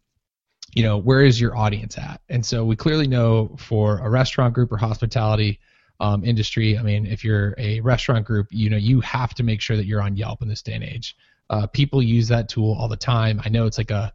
you 0.74 0.82
know 0.82 0.98
where 0.98 1.22
is 1.22 1.40
your 1.40 1.56
audience 1.56 1.96
at 1.96 2.20
and 2.28 2.44
so 2.44 2.62
we 2.62 2.76
clearly 2.76 3.06
know 3.06 3.56
for 3.58 3.98
a 3.98 4.10
restaurant 4.10 4.52
group 4.52 4.70
or 4.70 4.76
hospitality 4.76 5.58
um, 6.00 6.24
industry. 6.24 6.78
I 6.78 6.82
mean, 6.82 7.06
if 7.06 7.24
you're 7.24 7.54
a 7.58 7.80
restaurant 7.80 8.24
group, 8.24 8.48
you 8.50 8.70
know 8.70 8.76
you 8.76 9.00
have 9.00 9.34
to 9.34 9.42
make 9.42 9.60
sure 9.60 9.76
that 9.76 9.86
you're 9.86 10.02
on 10.02 10.16
Yelp 10.16 10.42
in 10.42 10.48
this 10.48 10.62
day 10.62 10.74
and 10.74 10.84
age. 10.84 11.16
Uh, 11.50 11.66
people 11.66 12.02
use 12.02 12.28
that 12.28 12.48
tool 12.48 12.76
all 12.78 12.88
the 12.88 12.96
time. 12.96 13.40
I 13.44 13.48
know 13.48 13.66
it's 13.66 13.78
like 13.78 13.90
a, 13.90 14.12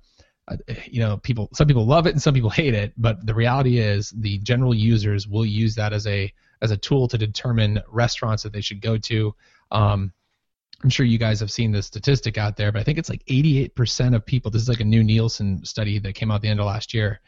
a, 0.48 0.58
you 0.86 1.00
know, 1.00 1.18
people 1.18 1.50
some 1.54 1.68
people 1.68 1.86
love 1.86 2.06
it 2.06 2.12
and 2.12 2.22
some 2.22 2.34
people 2.34 2.50
hate 2.50 2.74
it, 2.74 2.94
but 2.98 3.26
the 3.26 3.34
reality 3.34 3.80
is 3.80 4.12
the 4.12 4.38
general 4.40 4.74
users 4.74 5.28
will 5.28 5.46
use 5.46 5.76
that 5.76 5.94
as 5.94 6.06
a 6.08 6.32
as 6.62 6.72
a 6.72 6.78
tool 6.78 7.08
to 7.08 7.18
determine 7.18 7.82
restaurants 7.90 8.44
that 8.44 8.54
they 8.54 8.62
should 8.62 8.82
go 8.82 8.98
to. 8.98 9.36
Um, 9.72 10.14
I'm 10.84 10.90
sure 10.90 11.06
you 11.06 11.18
guys 11.18 11.40
have 11.40 11.52
seen 11.52 11.72
this 11.72 11.88
statistic 11.88 12.38
out 12.38 12.58
there, 12.58 12.72
but 12.72 12.80
I 12.80 12.84
think 12.84 12.98
it's 12.98 13.10
like 13.10 13.24
88% 13.26 14.16
of 14.16 14.26
people. 14.26 14.52
This 14.52 14.62
is 14.62 14.70
like 14.70 14.82
a 14.82 14.86
new 14.86 15.04
Nielsen 15.04 15.64
study 15.64 15.98
that 16.00 16.14
came 16.14 16.30
out 16.30 16.42
the 16.42 16.50
end 16.50 16.60
of 16.60 16.66
last 16.66 16.94
year. 16.94 17.22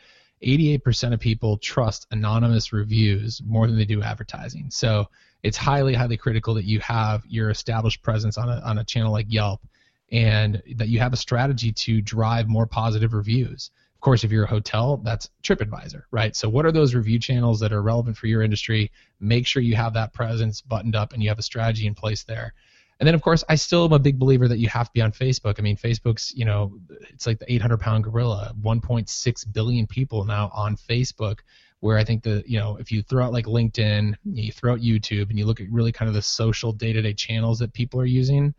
88% 0.43 1.13
of 1.13 1.19
people 1.21 1.57
trust 1.57 2.05
anonymous 2.11 2.73
reviews 2.73 3.41
more 3.45 3.67
than 3.67 3.77
they 3.77 3.85
do 3.85 4.01
advertising. 4.01 4.69
So 4.69 5.07
it's 5.43 5.55
highly, 5.55 5.93
highly 5.93 6.17
critical 6.17 6.53
that 6.55 6.65
you 6.65 6.81
have 6.81 7.23
your 7.25 7.49
established 7.49 8.03
presence 8.03 8.37
on 8.37 8.49
a, 8.49 8.59
on 8.65 8.79
a 8.79 8.83
channel 8.83 9.13
like 9.13 9.27
Yelp 9.29 9.61
and 10.11 10.61
that 10.75 10.87
you 10.87 10.99
have 10.99 11.13
a 11.13 11.17
strategy 11.17 11.71
to 11.71 12.01
drive 12.01 12.47
more 12.47 12.67
positive 12.67 13.13
reviews. 13.13 13.71
Of 13.95 14.01
course, 14.01 14.23
if 14.23 14.31
you're 14.31 14.43
a 14.43 14.47
hotel, 14.47 14.97
that's 14.97 15.29
TripAdvisor, 15.43 16.03
right? 16.11 16.35
So, 16.35 16.47
what 16.47 16.65
are 16.65 16.71
those 16.71 16.93
review 16.93 17.19
channels 17.19 17.59
that 17.61 17.73
are 17.73 17.81
relevant 17.81 18.17
for 18.17 18.27
your 18.27 18.43
industry? 18.43 18.91
Make 19.19 19.47
sure 19.47 19.61
you 19.63 19.75
have 19.75 19.93
that 19.93 20.13
presence 20.13 20.61
buttoned 20.61 20.95
up 20.95 21.13
and 21.13 21.23
you 21.23 21.29
have 21.29 21.39
a 21.39 21.43
strategy 21.43 21.87
in 21.87 21.95
place 21.95 22.23
there. 22.23 22.53
And 22.99 23.07
then, 23.07 23.15
of 23.15 23.21
course, 23.21 23.43
I 23.49 23.55
still 23.55 23.85
am 23.85 23.93
a 23.93 23.99
big 23.99 24.17
believer 24.17 24.47
that 24.47 24.59
you 24.59 24.69
have 24.69 24.87
to 24.87 24.93
be 24.93 25.01
on 25.01 25.11
Facebook. 25.11 25.55
I 25.59 25.61
mean, 25.61 25.75
Facebook's, 25.75 26.33
you 26.33 26.45
know, 26.45 26.77
it's 27.09 27.27
like 27.27 27.39
the 27.39 27.51
800 27.51 27.79
pound 27.79 28.05
gorilla, 28.05 28.53
1.6 28.61 29.53
billion 29.53 29.87
people 29.87 30.23
now 30.23 30.49
on 30.53 30.77
Facebook. 30.77 31.39
Where 31.81 31.97
I 31.97 32.03
think 32.03 32.23
the, 32.23 32.43
you 32.47 32.57
know, 32.57 32.77
if 32.77 32.91
you 32.91 33.03
throw 33.03 33.25
out 33.25 33.33
like 33.33 33.45
LinkedIn, 33.45 34.15
you 34.23 34.51
throw 34.51 34.73
out 34.73 34.79
YouTube, 34.79 35.29
and 35.29 35.37
you 35.37 35.45
look 35.45 35.59
at 35.61 35.69
really 35.69 35.91
kind 35.91 36.07
of 36.07 36.15
the 36.15 36.21
social 36.21 36.71
day 36.71 36.93
to 36.93 37.01
day 37.01 37.13
channels 37.13 37.59
that 37.59 37.73
people 37.73 37.99
are 37.99 38.05
using, 38.05 38.55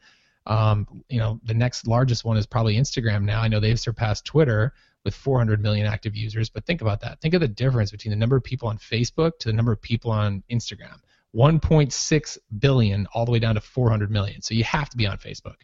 um, 0.47 1.03
you 1.09 1.19
know, 1.19 1.41
the 1.45 1.55
next 1.55 1.87
largest 1.87 2.25
one 2.25 2.37
is 2.37 2.47
probably 2.47 2.77
Instagram 2.77 3.23
now. 3.23 3.41
I 3.41 3.49
know 3.49 3.61
they've 3.61 3.79
surpassed 3.79 4.25
Twitter 4.25 4.73
with 5.05 5.15
400 5.15 5.61
million 5.61 5.87
active 5.87 6.17
users, 6.17 6.49
but 6.49 6.67
think 6.67 6.81
about 6.81 7.01
that. 7.01 7.21
Think 7.21 7.35
of 7.35 7.41
the 7.41 7.49
difference 7.49 7.91
between 7.91 8.11
the 8.11 8.17
number 8.17 8.37
of 8.37 8.43
people 8.43 8.69
on 8.69 8.79
Facebook 8.79 9.39
to 9.41 9.49
the 9.49 9.53
number 9.53 9.73
of 9.73 9.81
people 9.81 10.11
on 10.11 10.43
Instagram. 10.51 10.99
1.6 11.35 12.39
billion 12.59 13.07
all 13.13 13.25
the 13.25 13.31
way 13.31 13.39
down 13.39 13.55
to 13.55 13.61
400 13.61 14.11
million. 14.11 14.41
So 14.43 14.55
you 14.55 14.65
have 14.65 14.89
to 14.91 14.97
be 14.97 15.07
on 15.07 15.19
Facebook. 15.19 15.57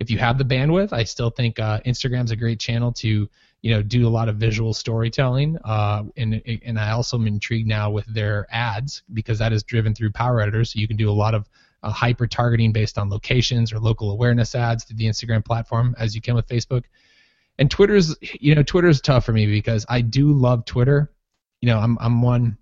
If 0.00 0.10
you 0.10 0.18
have 0.18 0.36
the 0.36 0.44
bandwidth, 0.44 0.92
I 0.92 1.04
still 1.04 1.30
think 1.30 1.60
uh, 1.60 1.80
Instagram's 1.86 2.32
a 2.32 2.36
great 2.36 2.58
channel 2.58 2.92
to 2.94 3.28
you 3.62 3.70
know 3.72 3.82
do 3.82 4.06
a 4.06 4.10
lot 4.10 4.28
of 4.28 4.36
visual 4.36 4.74
storytelling. 4.74 5.56
Uh, 5.64 6.04
and 6.16 6.42
and 6.64 6.78
I 6.78 6.90
also 6.90 7.16
am 7.16 7.28
intrigued 7.28 7.68
now 7.68 7.90
with 7.90 8.06
their 8.12 8.46
ads 8.50 9.02
because 9.12 9.38
that 9.38 9.52
is 9.52 9.62
driven 9.62 9.94
through 9.94 10.10
Power 10.10 10.40
Editor, 10.40 10.64
so 10.64 10.80
you 10.80 10.88
can 10.88 10.96
do 10.96 11.08
a 11.08 11.12
lot 11.12 11.34
of 11.34 11.48
hyper 11.90 12.26
targeting 12.26 12.72
based 12.72 12.98
on 12.98 13.10
locations 13.10 13.72
or 13.72 13.78
local 13.78 14.10
awareness 14.10 14.54
ads 14.54 14.84
through 14.84 14.96
the 14.96 15.06
Instagram 15.06 15.44
platform 15.44 15.94
as 15.98 16.14
you 16.14 16.20
can 16.20 16.34
with 16.34 16.46
Facebook. 16.46 16.84
And 17.58 17.70
Twitter's 17.70 18.16
you 18.40 18.54
know 18.54 18.62
Twitter's 18.62 19.00
tough 19.00 19.24
for 19.24 19.32
me 19.32 19.46
because 19.46 19.84
I 19.88 20.00
do 20.00 20.32
love 20.32 20.64
Twitter. 20.64 21.12
You 21.60 21.68
know 21.68 21.78
I'm 21.78 21.98
I'm 22.00 22.22
one 22.22 22.58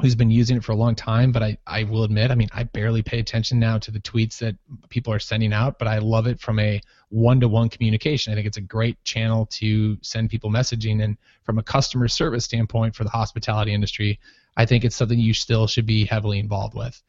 who's 0.00 0.14
been 0.14 0.30
using 0.30 0.56
it 0.56 0.64
for 0.64 0.72
a 0.72 0.76
long 0.76 0.94
time, 0.94 1.32
but 1.32 1.42
I, 1.42 1.58
I 1.66 1.82
will 1.84 2.04
admit, 2.04 2.30
I 2.30 2.36
mean, 2.36 2.48
I 2.52 2.62
barely 2.62 3.02
pay 3.02 3.18
attention 3.18 3.58
now 3.58 3.78
to 3.78 3.90
the 3.90 3.98
tweets 3.98 4.38
that 4.38 4.54
people 4.90 5.12
are 5.12 5.18
sending 5.18 5.52
out, 5.52 5.78
but 5.78 5.88
I 5.88 5.98
love 5.98 6.26
it 6.26 6.40
from 6.40 6.60
a 6.60 6.80
one 7.08 7.40
to 7.40 7.48
one 7.48 7.68
communication. 7.68 8.32
I 8.32 8.36
think 8.36 8.46
it's 8.46 8.58
a 8.58 8.62
great 8.62 9.02
channel 9.02 9.46
to 9.52 9.98
send 10.02 10.30
people 10.30 10.50
messaging. 10.50 11.02
And 11.02 11.16
from 11.42 11.58
a 11.58 11.62
customer 11.62 12.06
service 12.06 12.44
standpoint 12.44 12.94
for 12.94 13.02
the 13.02 13.10
hospitality 13.10 13.74
industry, 13.74 14.20
I 14.56 14.66
think 14.66 14.84
it's 14.84 14.94
something 14.94 15.18
you 15.18 15.34
still 15.34 15.66
should 15.66 15.86
be 15.86 16.04
heavily 16.04 16.38
involved 16.38 16.74
with. 16.74 17.02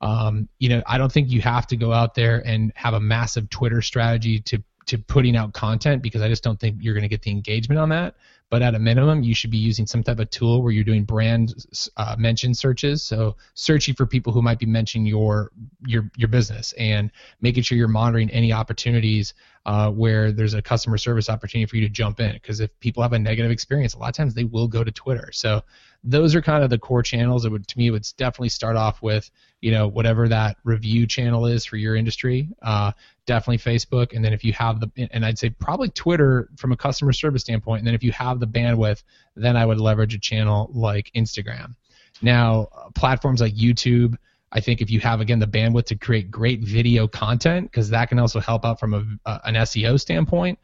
Um, 0.00 0.48
you 0.58 0.68
know, 0.68 0.82
I 0.86 0.98
don't 0.98 1.10
think 1.12 1.30
you 1.30 1.40
have 1.42 1.66
to 1.68 1.76
go 1.76 1.92
out 1.92 2.14
there 2.14 2.42
and 2.46 2.72
have 2.74 2.94
a 2.94 3.00
massive 3.00 3.50
Twitter 3.50 3.82
strategy 3.82 4.40
to 4.40 4.62
to 4.86 4.98
putting 4.98 5.34
out 5.34 5.54
content 5.54 6.02
because 6.02 6.20
I 6.20 6.28
just 6.28 6.42
don't 6.42 6.60
think 6.60 6.76
you're 6.80 6.92
going 6.94 7.02
to 7.02 7.08
get 7.08 7.22
the 7.22 7.30
engagement 7.30 7.80
on 7.80 7.88
that. 7.88 8.14
but 8.50 8.62
at 8.62 8.74
a 8.74 8.78
minimum, 8.78 9.22
you 9.22 9.34
should 9.34 9.50
be 9.50 9.58
using 9.58 9.86
some 9.86 10.02
type 10.02 10.20
of 10.20 10.30
tool 10.30 10.62
where 10.62 10.70
you're 10.70 10.84
doing 10.84 11.04
brand 11.04 11.54
uh, 11.96 12.14
mention 12.18 12.54
searches. 12.54 13.02
So 13.02 13.36
searching 13.54 13.94
for 13.94 14.06
people 14.06 14.32
who 14.32 14.42
might 14.42 14.58
be 14.58 14.66
mentioning 14.66 15.06
your 15.06 15.50
your 15.86 16.10
your 16.16 16.28
business 16.28 16.72
and 16.78 17.10
making 17.40 17.62
sure 17.64 17.76
you're 17.78 17.88
monitoring 17.88 18.30
any 18.30 18.52
opportunities 18.52 19.34
uh, 19.66 19.90
where 19.90 20.30
there's 20.30 20.54
a 20.54 20.62
customer 20.62 20.98
service 20.98 21.30
opportunity 21.30 21.66
for 21.66 21.76
you 21.76 21.82
to 21.82 21.88
jump 21.88 22.20
in. 22.20 22.32
Because 22.32 22.60
if 22.60 22.78
people 22.80 23.02
have 23.02 23.12
a 23.12 23.18
negative 23.18 23.50
experience, 23.50 23.94
a 23.94 23.98
lot 23.98 24.08
of 24.08 24.14
times 24.14 24.34
they 24.34 24.44
will 24.44 24.68
go 24.68 24.84
to 24.84 24.90
Twitter. 24.90 25.30
So 25.32 25.62
those 26.02 26.34
are 26.34 26.42
kind 26.42 26.62
of 26.62 26.68
the 26.68 26.78
core 26.78 27.02
channels. 27.02 27.46
It 27.46 27.52
would 27.52 27.66
to 27.66 27.78
me 27.78 27.86
it 27.86 27.90
would 27.90 28.06
definitely 28.18 28.50
start 28.50 28.76
off 28.76 29.00
with 29.00 29.30
you 29.62 29.72
know 29.72 29.88
whatever 29.88 30.28
that 30.28 30.58
review 30.62 31.06
channel 31.06 31.46
is 31.46 31.64
for 31.64 31.76
your 31.76 31.96
industry. 31.96 32.50
Uh, 32.60 32.92
definitely 33.24 33.58
Facebook, 33.58 34.14
and 34.14 34.22
then 34.22 34.34
if 34.34 34.44
you 34.44 34.52
have 34.52 34.80
the 34.80 35.08
and 35.10 35.24
I'd 35.24 35.38
say 35.38 35.48
probably 35.48 35.88
Twitter 35.88 36.50
from 36.56 36.72
a 36.72 36.76
customer 36.76 37.12
service 37.12 37.42
standpoint. 37.42 37.80
And 37.80 37.86
then 37.86 37.94
if 37.94 38.04
you 38.04 38.12
have 38.12 38.38
the 38.38 38.46
bandwidth, 38.46 39.02
then 39.34 39.56
I 39.56 39.64
would 39.64 39.80
leverage 39.80 40.14
a 40.14 40.18
channel 40.18 40.70
like 40.74 41.10
Instagram. 41.16 41.74
Now 42.20 42.68
platforms 42.94 43.40
like 43.40 43.54
YouTube. 43.54 44.16
I 44.54 44.60
think 44.60 44.80
if 44.80 44.90
you 44.90 45.00
have 45.00 45.20
again 45.20 45.40
the 45.40 45.46
bandwidth 45.46 45.86
to 45.86 45.96
create 45.96 46.30
great 46.30 46.60
video 46.60 47.08
content, 47.08 47.70
because 47.70 47.90
that 47.90 48.08
can 48.08 48.18
also 48.18 48.40
help 48.40 48.64
out 48.64 48.78
from 48.78 48.94
a, 48.94 49.28
uh, 49.28 49.38
an 49.44 49.54
SEO 49.54 50.00
standpoint, 50.00 50.58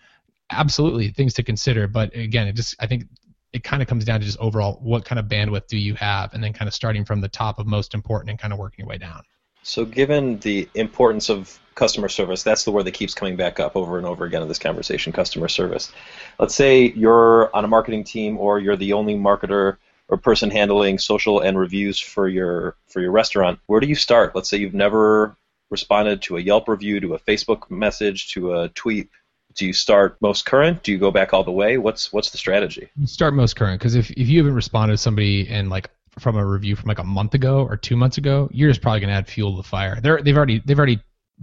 absolutely 0.51 1.09
things 1.11 1.35
to 1.35 1.43
consider. 1.43 1.89
But 1.89 2.15
again, 2.15 2.47
it 2.47 2.55
just 2.55 2.77
I 2.79 2.87
think 2.87 3.05
it 3.53 3.65
kind 3.65 3.83
of 3.83 3.89
comes 3.89 4.05
down 4.05 4.21
to 4.21 4.27
just 4.27 4.39
overall 4.39 4.79
what 4.81 5.05
kind 5.05 5.19
of 5.19 5.27
bandwidth 5.27 5.67
do 5.67 5.77
you 5.77 5.95
have, 5.95 6.33
and 6.35 6.43
then 6.43 6.53
kind 6.53 6.69
of 6.69 6.75
starting 6.75 7.05
from 7.05 7.21
the 7.21 7.29
top 7.29 7.59
of 7.59 7.67
most 7.67 7.93
important 7.93 8.31
and 8.31 8.39
kind 8.39 8.53
of 8.53 8.59
working 8.59 8.85
your 8.85 8.89
way 8.89 8.99
down. 8.99 9.23
So, 9.63 9.85
given 9.85 10.39
the 10.39 10.69
importance 10.75 11.29
of 11.29 11.59
customer 11.75 12.09
service, 12.09 12.43
that's 12.43 12.65
the 12.65 12.71
word 12.71 12.85
that 12.85 12.93
keeps 12.93 13.13
coming 13.13 13.37
back 13.37 13.61
up 13.61 13.77
over 13.77 13.99
and 13.99 14.07
over 14.07 14.25
again 14.25 14.41
in 14.41 14.49
this 14.49 14.59
conversation 14.59 15.13
customer 15.13 15.49
service. 15.49 15.93
Let's 16.39 16.55
say 16.55 16.93
you're 16.93 17.55
on 17.55 17.65
a 17.65 17.69
marketing 17.69 18.05
team 18.05 18.39
or 18.39 18.59
you're 18.59 18.77
the 18.77 18.93
only 18.93 19.15
marketer 19.17 19.77
or 20.11 20.19
person 20.19 20.51
handling 20.51 20.99
social 20.99 21.41
and 21.41 21.59
reviews 21.59 21.99
for 21.99 22.29
your 22.29 22.77
for 22.89 23.01
your 23.01 23.13
restaurant. 23.13 23.59
Where 23.67 23.81
do 23.81 23.87
you 23.87 23.95
start? 23.95 24.35
Let's 24.35 24.51
say 24.51 24.59
you've 24.59 24.75
never 24.75 25.37
responded 25.71 26.21
to 26.23 26.37
a 26.37 26.41
Yelp 26.41 26.69
review, 26.69 27.01
to 27.01 27.15
a 27.15 27.19
Facebook 27.21 27.71
message, 27.71 28.33
to 28.33 28.55
a 28.55 28.69
tweet 28.71 29.09
do 29.55 29.67
you 29.67 29.73
start 29.73 30.17
most 30.21 30.47
current? 30.47 30.83
Do 30.83 30.93
you 30.93 30.99
go 30.99 31.11
back 31.11 31.35
all 31.35 31.45
the 31.45 31.51
way? 31.51 31.79
What's 31.79 32.13
what's 32.13 32.31
the 32.31 32.39
strategy? 32.39 32.89
Start 33.05 33.35
most 33.35 33.57
current 33.57 33.81
because 33.81 33.95
if, 33.95 34.11
if 34.13 34.29
you 34.29 34.39
haven't 34.39 34.55
responded 34.55 34.95
to 34.95 34.99
somebody 34.99 35.49
and 35.49 35.71
like 35.71 35.91
from 36.19 36.37
a 36.37 36.45
review 36.45 36.77
from 36.77 36.89
like 36.89 36.99
a 36.99 37.05
month 37.05 37.35
ago 37.35 37.65
or 37.65 37.77
two 37.77 37.97
months 37.97 38.19
ago, 38.19 38.49
you're 38.53 38.71
just 38.71 38.83
probably 38.83 39.01
gonna 39.01 39.13
add 39.13 39.29
fuel 39.29 39.53
to 39.53 39.57
the 39.57 39.69
fire. 39.69 40.01
They're 40.01 40.23
they've 40.23 40.37
already 40.37 40.63
they've 40.65 40.79
already 40.79 41.01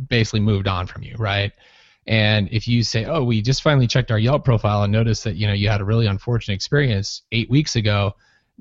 basically 0.10 0.40
moved 0.40 0.68
on 0.68 0.88
from 0.88 1.04
you, 1.04 1.16
right? 1.18 1.52
And 2.06 2.48
if 2.52 2.68
you 2.68 2.84
say, 2.84 3.04
"Oh, 3.06 3.24
we 3.24 3.42
just 3.42 3.62
finally 3.62 3.88
checked 3.88 4.12
our 4.12 4.20
Yelp 4.20 4.46
profile 4.46 4.84
and 4.84 4.94
noticed 4.94 5.26
that 5.26 5.36
you 5.36 5.48
know 5.48 5.54
you 5.54 5.68
had 5.70 5.82
a 5.82 5.86
really 5.86 6.08
unfortunate 6.08 6.56
experience 6.56 7.24
eight 7.32 7.50
weeks 7.50 7.76
ago," 7.76 8.16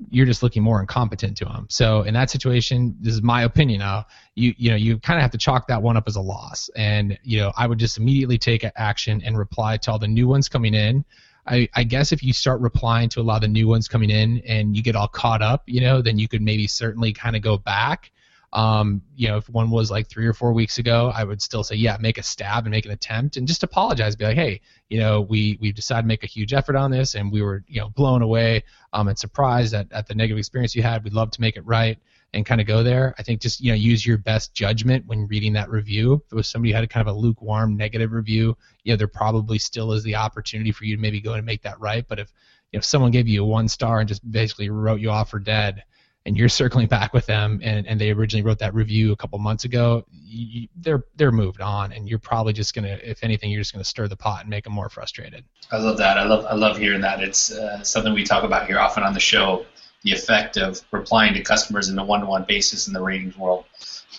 you're 0.09 0.25
just 0.25 0.43
looking 0.43 0.61
more 0.61 0.79
incompetent 0.79 1.37
to 1.37 1.45
them. 1.45 1.67
So 1.69 2.03
in 2.03 2.13
that 2.13 2.29
situation, 2.29 2.95
this 2.99 3.13
is 3.13 3.21
my 3.23 3.43
opinion 3.43 3.79
now. 3.79 4.05
You 4.35 4.53
you 4.57 4.69
know 4.69 4.75
you 4.75 4.99
kind 4.99 5.17
of 5.17 5.21
have 5.23 5.31
to 5.31 5.37
chalk 5.37 5.67
that 5.67 5.81
one 5.81 5.97
up 5.97 6.07
as 6.07 6.15
a 6.15 6.21
loss, 6.21 6.69
and 6.75 7.17
you 7.23 7.39
know 7.39 7.51
I 7.57 7.67
would 7.67 7.79
just 7.79 7.97
immediately 7.97 8.37
take 8.37 8.65
action 8.75 9.21
and 9.25 9.37
reply 9.37 9.77
to 9.77 9.91
all 9.91 9.99
the 9.99 10.07
new 10.07 10.27
ones 10.27 10.49
coming 10.49 10.73
in. 10.73 11.03
I, 11.47 11.69
I 11.73 11.83
guess 11.83 12.11
if 12.11 12.23
you 12.23 12.33
start 12.33 12.59
replying 12.59 13.09
to 13.09 13.21
a 13.21 13.23
lot 13.23 13.37
of 13.37 13.41
the 13.43 13.47
new 13.47 13.67
ones 13.67 13.87
coming 13.87 14.09
in 14.09 14.39
and 14.45 14.75
you 14.75 14.83
get 14.83 14.97
all 14.97 15.07
caught 15.07 15.41
up, 15.41 15.63
you 15.65 15.79
know, 15.79 16.01
then 16.01 16.19
you 16.19 16.27
could 16.27 16.41
maybe 16.41 16.67
certainly 16.67 17.13
kind 17.13 17.37
of 17.37 17.41
go 17.41 17.57
back 17.57 18.11
um, 18.53 19.01
you 19.15 19.27
know, 19.27 19.37
if 19.37 19.49
one 19.49 19.69
was 19.69 19.91
like 19.91 20.07
three 20.07 20.25
or 20.25 20.33
four 20.33 20.53
weeks 20.53 20.77
ago, 20.77 21.11
I 21.13 21.23
would 21.23 21.41
still 21.41 21.63
say, 21.63 21.75
yeah, 21.75 21.97
make 21.99 22.17
a 22.17 22.23
stab 22.23 22.65
and 22.65 22.71
make 22.71 22.85
an 22.85 22.91
attempt 22.91 23.35
and 23.35 23.47
just 23.47 23.63
apologize. 23.63 24.15
Be 24.15 24.25
like, 24.25 24.37
hey, 24.37 24.61
you 24.89 24.99
know, 24.99 25.21
we 25.21 25.57
we 25.59 25.71
decided 25.71 26.03
to 26.03 26.07
make 26.07 26.23
a 26.23 26.27
huge 26.27 26.53
effort 26.53 26.75
on 26.75 26.89
this 26.89 27.15
and 27.15 27.31
we 27.31 27.41
were, 27.41 27.63
you 27.67 27.81
know, 27.81 27.89
blown 27.89 28.21
away 28.21 28.63
um, 28.93 29.09
and 29.09 29.19
surprised 29.19 29.73
at, 29.73 29.91
at 29.91 30.07
the 30.07 30.15
negative 30.15 30.37
experience 30.37 30.75
you 30.75 30.83
had. 30.83 31.03
We'd 31.03 31.13
love 31.13 31.31
to 31.31 31.41
make 31.41 31.57
it 31.57 31.65
right 31.65 31.99
and 32.33 32.45
kind 32.45 32.61
of 32.61 32.67
go 32.67 32.83
there. 32.83 33.13
I 33.17 33.23
think 33.23 33.41
just 33.41 33.59
you 33.59 33.71
know 33.71 33.75
use 33.75 34.05
your 34.05 34.17
best 34.17 34.53
judgment 34.53 35.05
when 35.07 35.27
reading 35.27 35.53
that 35.53 35.69
review. 35.69 36.13
If 36.25 36.31
it 36.31 36.35
was 36.35 36.47
somebody 36.47 36.71
who 36.71 36.75
had 36.75 36.83
a 36.85 36.87
kind 36.87 37.07
of 37.07 37.13
a 37.13 37.19
lukewarm 37.19 37.75
negative 37.75 38.13
review, 38.13 38.57
you 38.83 38.93
know, 38.93 38.97
there 38.97 39.07
probably 39.07 39.59
still 39.59 39.91
is 39.91 40.03
the 40.03 40.15
opportunity 40.15 40.71
for 40.71 40.85
you 40.85 40.95
to 40.95 41.01
maybe 41.01 41.19
go 41.19 41.33
and 41.33 41.45
make 41.45 41.63
that 41.63 41.79
right. 41.81 42.07
But 42.07 42.19
if 42.19 42.29
you 42.71 42.77
if 42.77 42.85
someone 42.85 43.11
gave 43.11 43.27
you 43.27 43.43
a 43.43 43.45
one 43.45 43.67
star 43.67 43.99
and 43.99 44.07
just 44.07 44.29
basically 44.29 44.69
wrote 44.69 44.99
you 44.99 45.09
off 45.09 45.31
for 45.31 45.39
dead, 45.39 45.83
and 46.27 46.35
you're 46.37 46.49
circling 46.49 46.87
back 46.87 47.13
with 47.13 47.25
them 47.25 47.61
and, 47.63 47.87
and 47.87 48.01
they 48.01 48.11
originally 48.11 48.43
wrote 48.43 48.59
that 48.59 48.73
review 48.73 49.13
a 49.13 49.15
couple 49.15 49.39
months 49.39 49.63
ago, 49.63 50.05
you, 50.11 50.67
they're 50.75 51.05
they're 51.15 51.31
moved 51.31 51.61
on 51.61 51.93
and 51.93 52.09
you're 52.09 52.19
probably 52.19 52.51
just 52.51 52.75
gonna, 52.75 52.99
if 53.01 53.23
anything, 53.23 53.49
you're 53.49 53.61
just 53.61 53.71
gonna 53.71 53.85
stir 53.85 54.09
the 54.09 54.17
pot 54.17 54.41
and 54.41 54.49
make 54.49 54.65
them 54.65 54.73
more 54.73 54.89
frustrated. 54.89 55.45
I 55.71 55.77
love 55.77 55.97
that. 55.99 56.17
I 56.17 56.25
love 56.25 56.45
I 56.45 56.53
love 56.53 56.77
hearing 56.77 56.99
that. 57.01 57.21
It's 57.21 57.53
uh, 57.53 57.81
something 57.81 58.13
we 58.13 58.25
talk 58.25 58.43
about 58.43 58.67
here 58.67 58.77
often 58.77 59.03
on 59.03 59.13
the 59.13 59.21
show. 59.21 59.65
The 60.03 60.11
effect 60.11 60.57
of 60.57 60.81
replying 60.91 61.33
to 61.33 61.41
customers 61.41 61.87
in 61.87 61.97
a 61.97 62.03
one-to-one 62.03 62.43
basis 62.45 62.87
in 62.87 62.93
the 62.93 63.01
ratings 63.01 63.37
world 63.37 63.63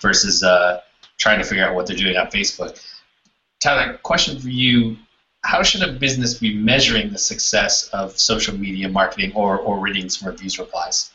versus 0.01 0.42
uh, 0.42 0.81
trying 1.18 1.38
to 1.40 1.44
figure 1.44 1.64
out 1.64 1.75
what 1.75 1.87
they're 1.87 1.97
doing 1.97 2.16
on 2.16 2.29
Facebook. 2.29 2.83
Tyler, 3.61 3.99
question 3.99 4.40
for 4.40 4.49
you: 4.49 4.97
How 5.44 5.62
should 5.62 5.83
a 5.83 5.92
business 5.92 6.38
be 6.38 6.55
measuring 6.55 7.11
the 7.11 7.18
success 7.18 7.88
of 7.88 8.18
social 8.18 8.57
media 8.57 8.88
marketing 8.88 9.33
or 9.35 9.59
or 9.59 9.79
ratings 9.79 10.23
reviews 10.23 10.59
replies? 10.59 11.11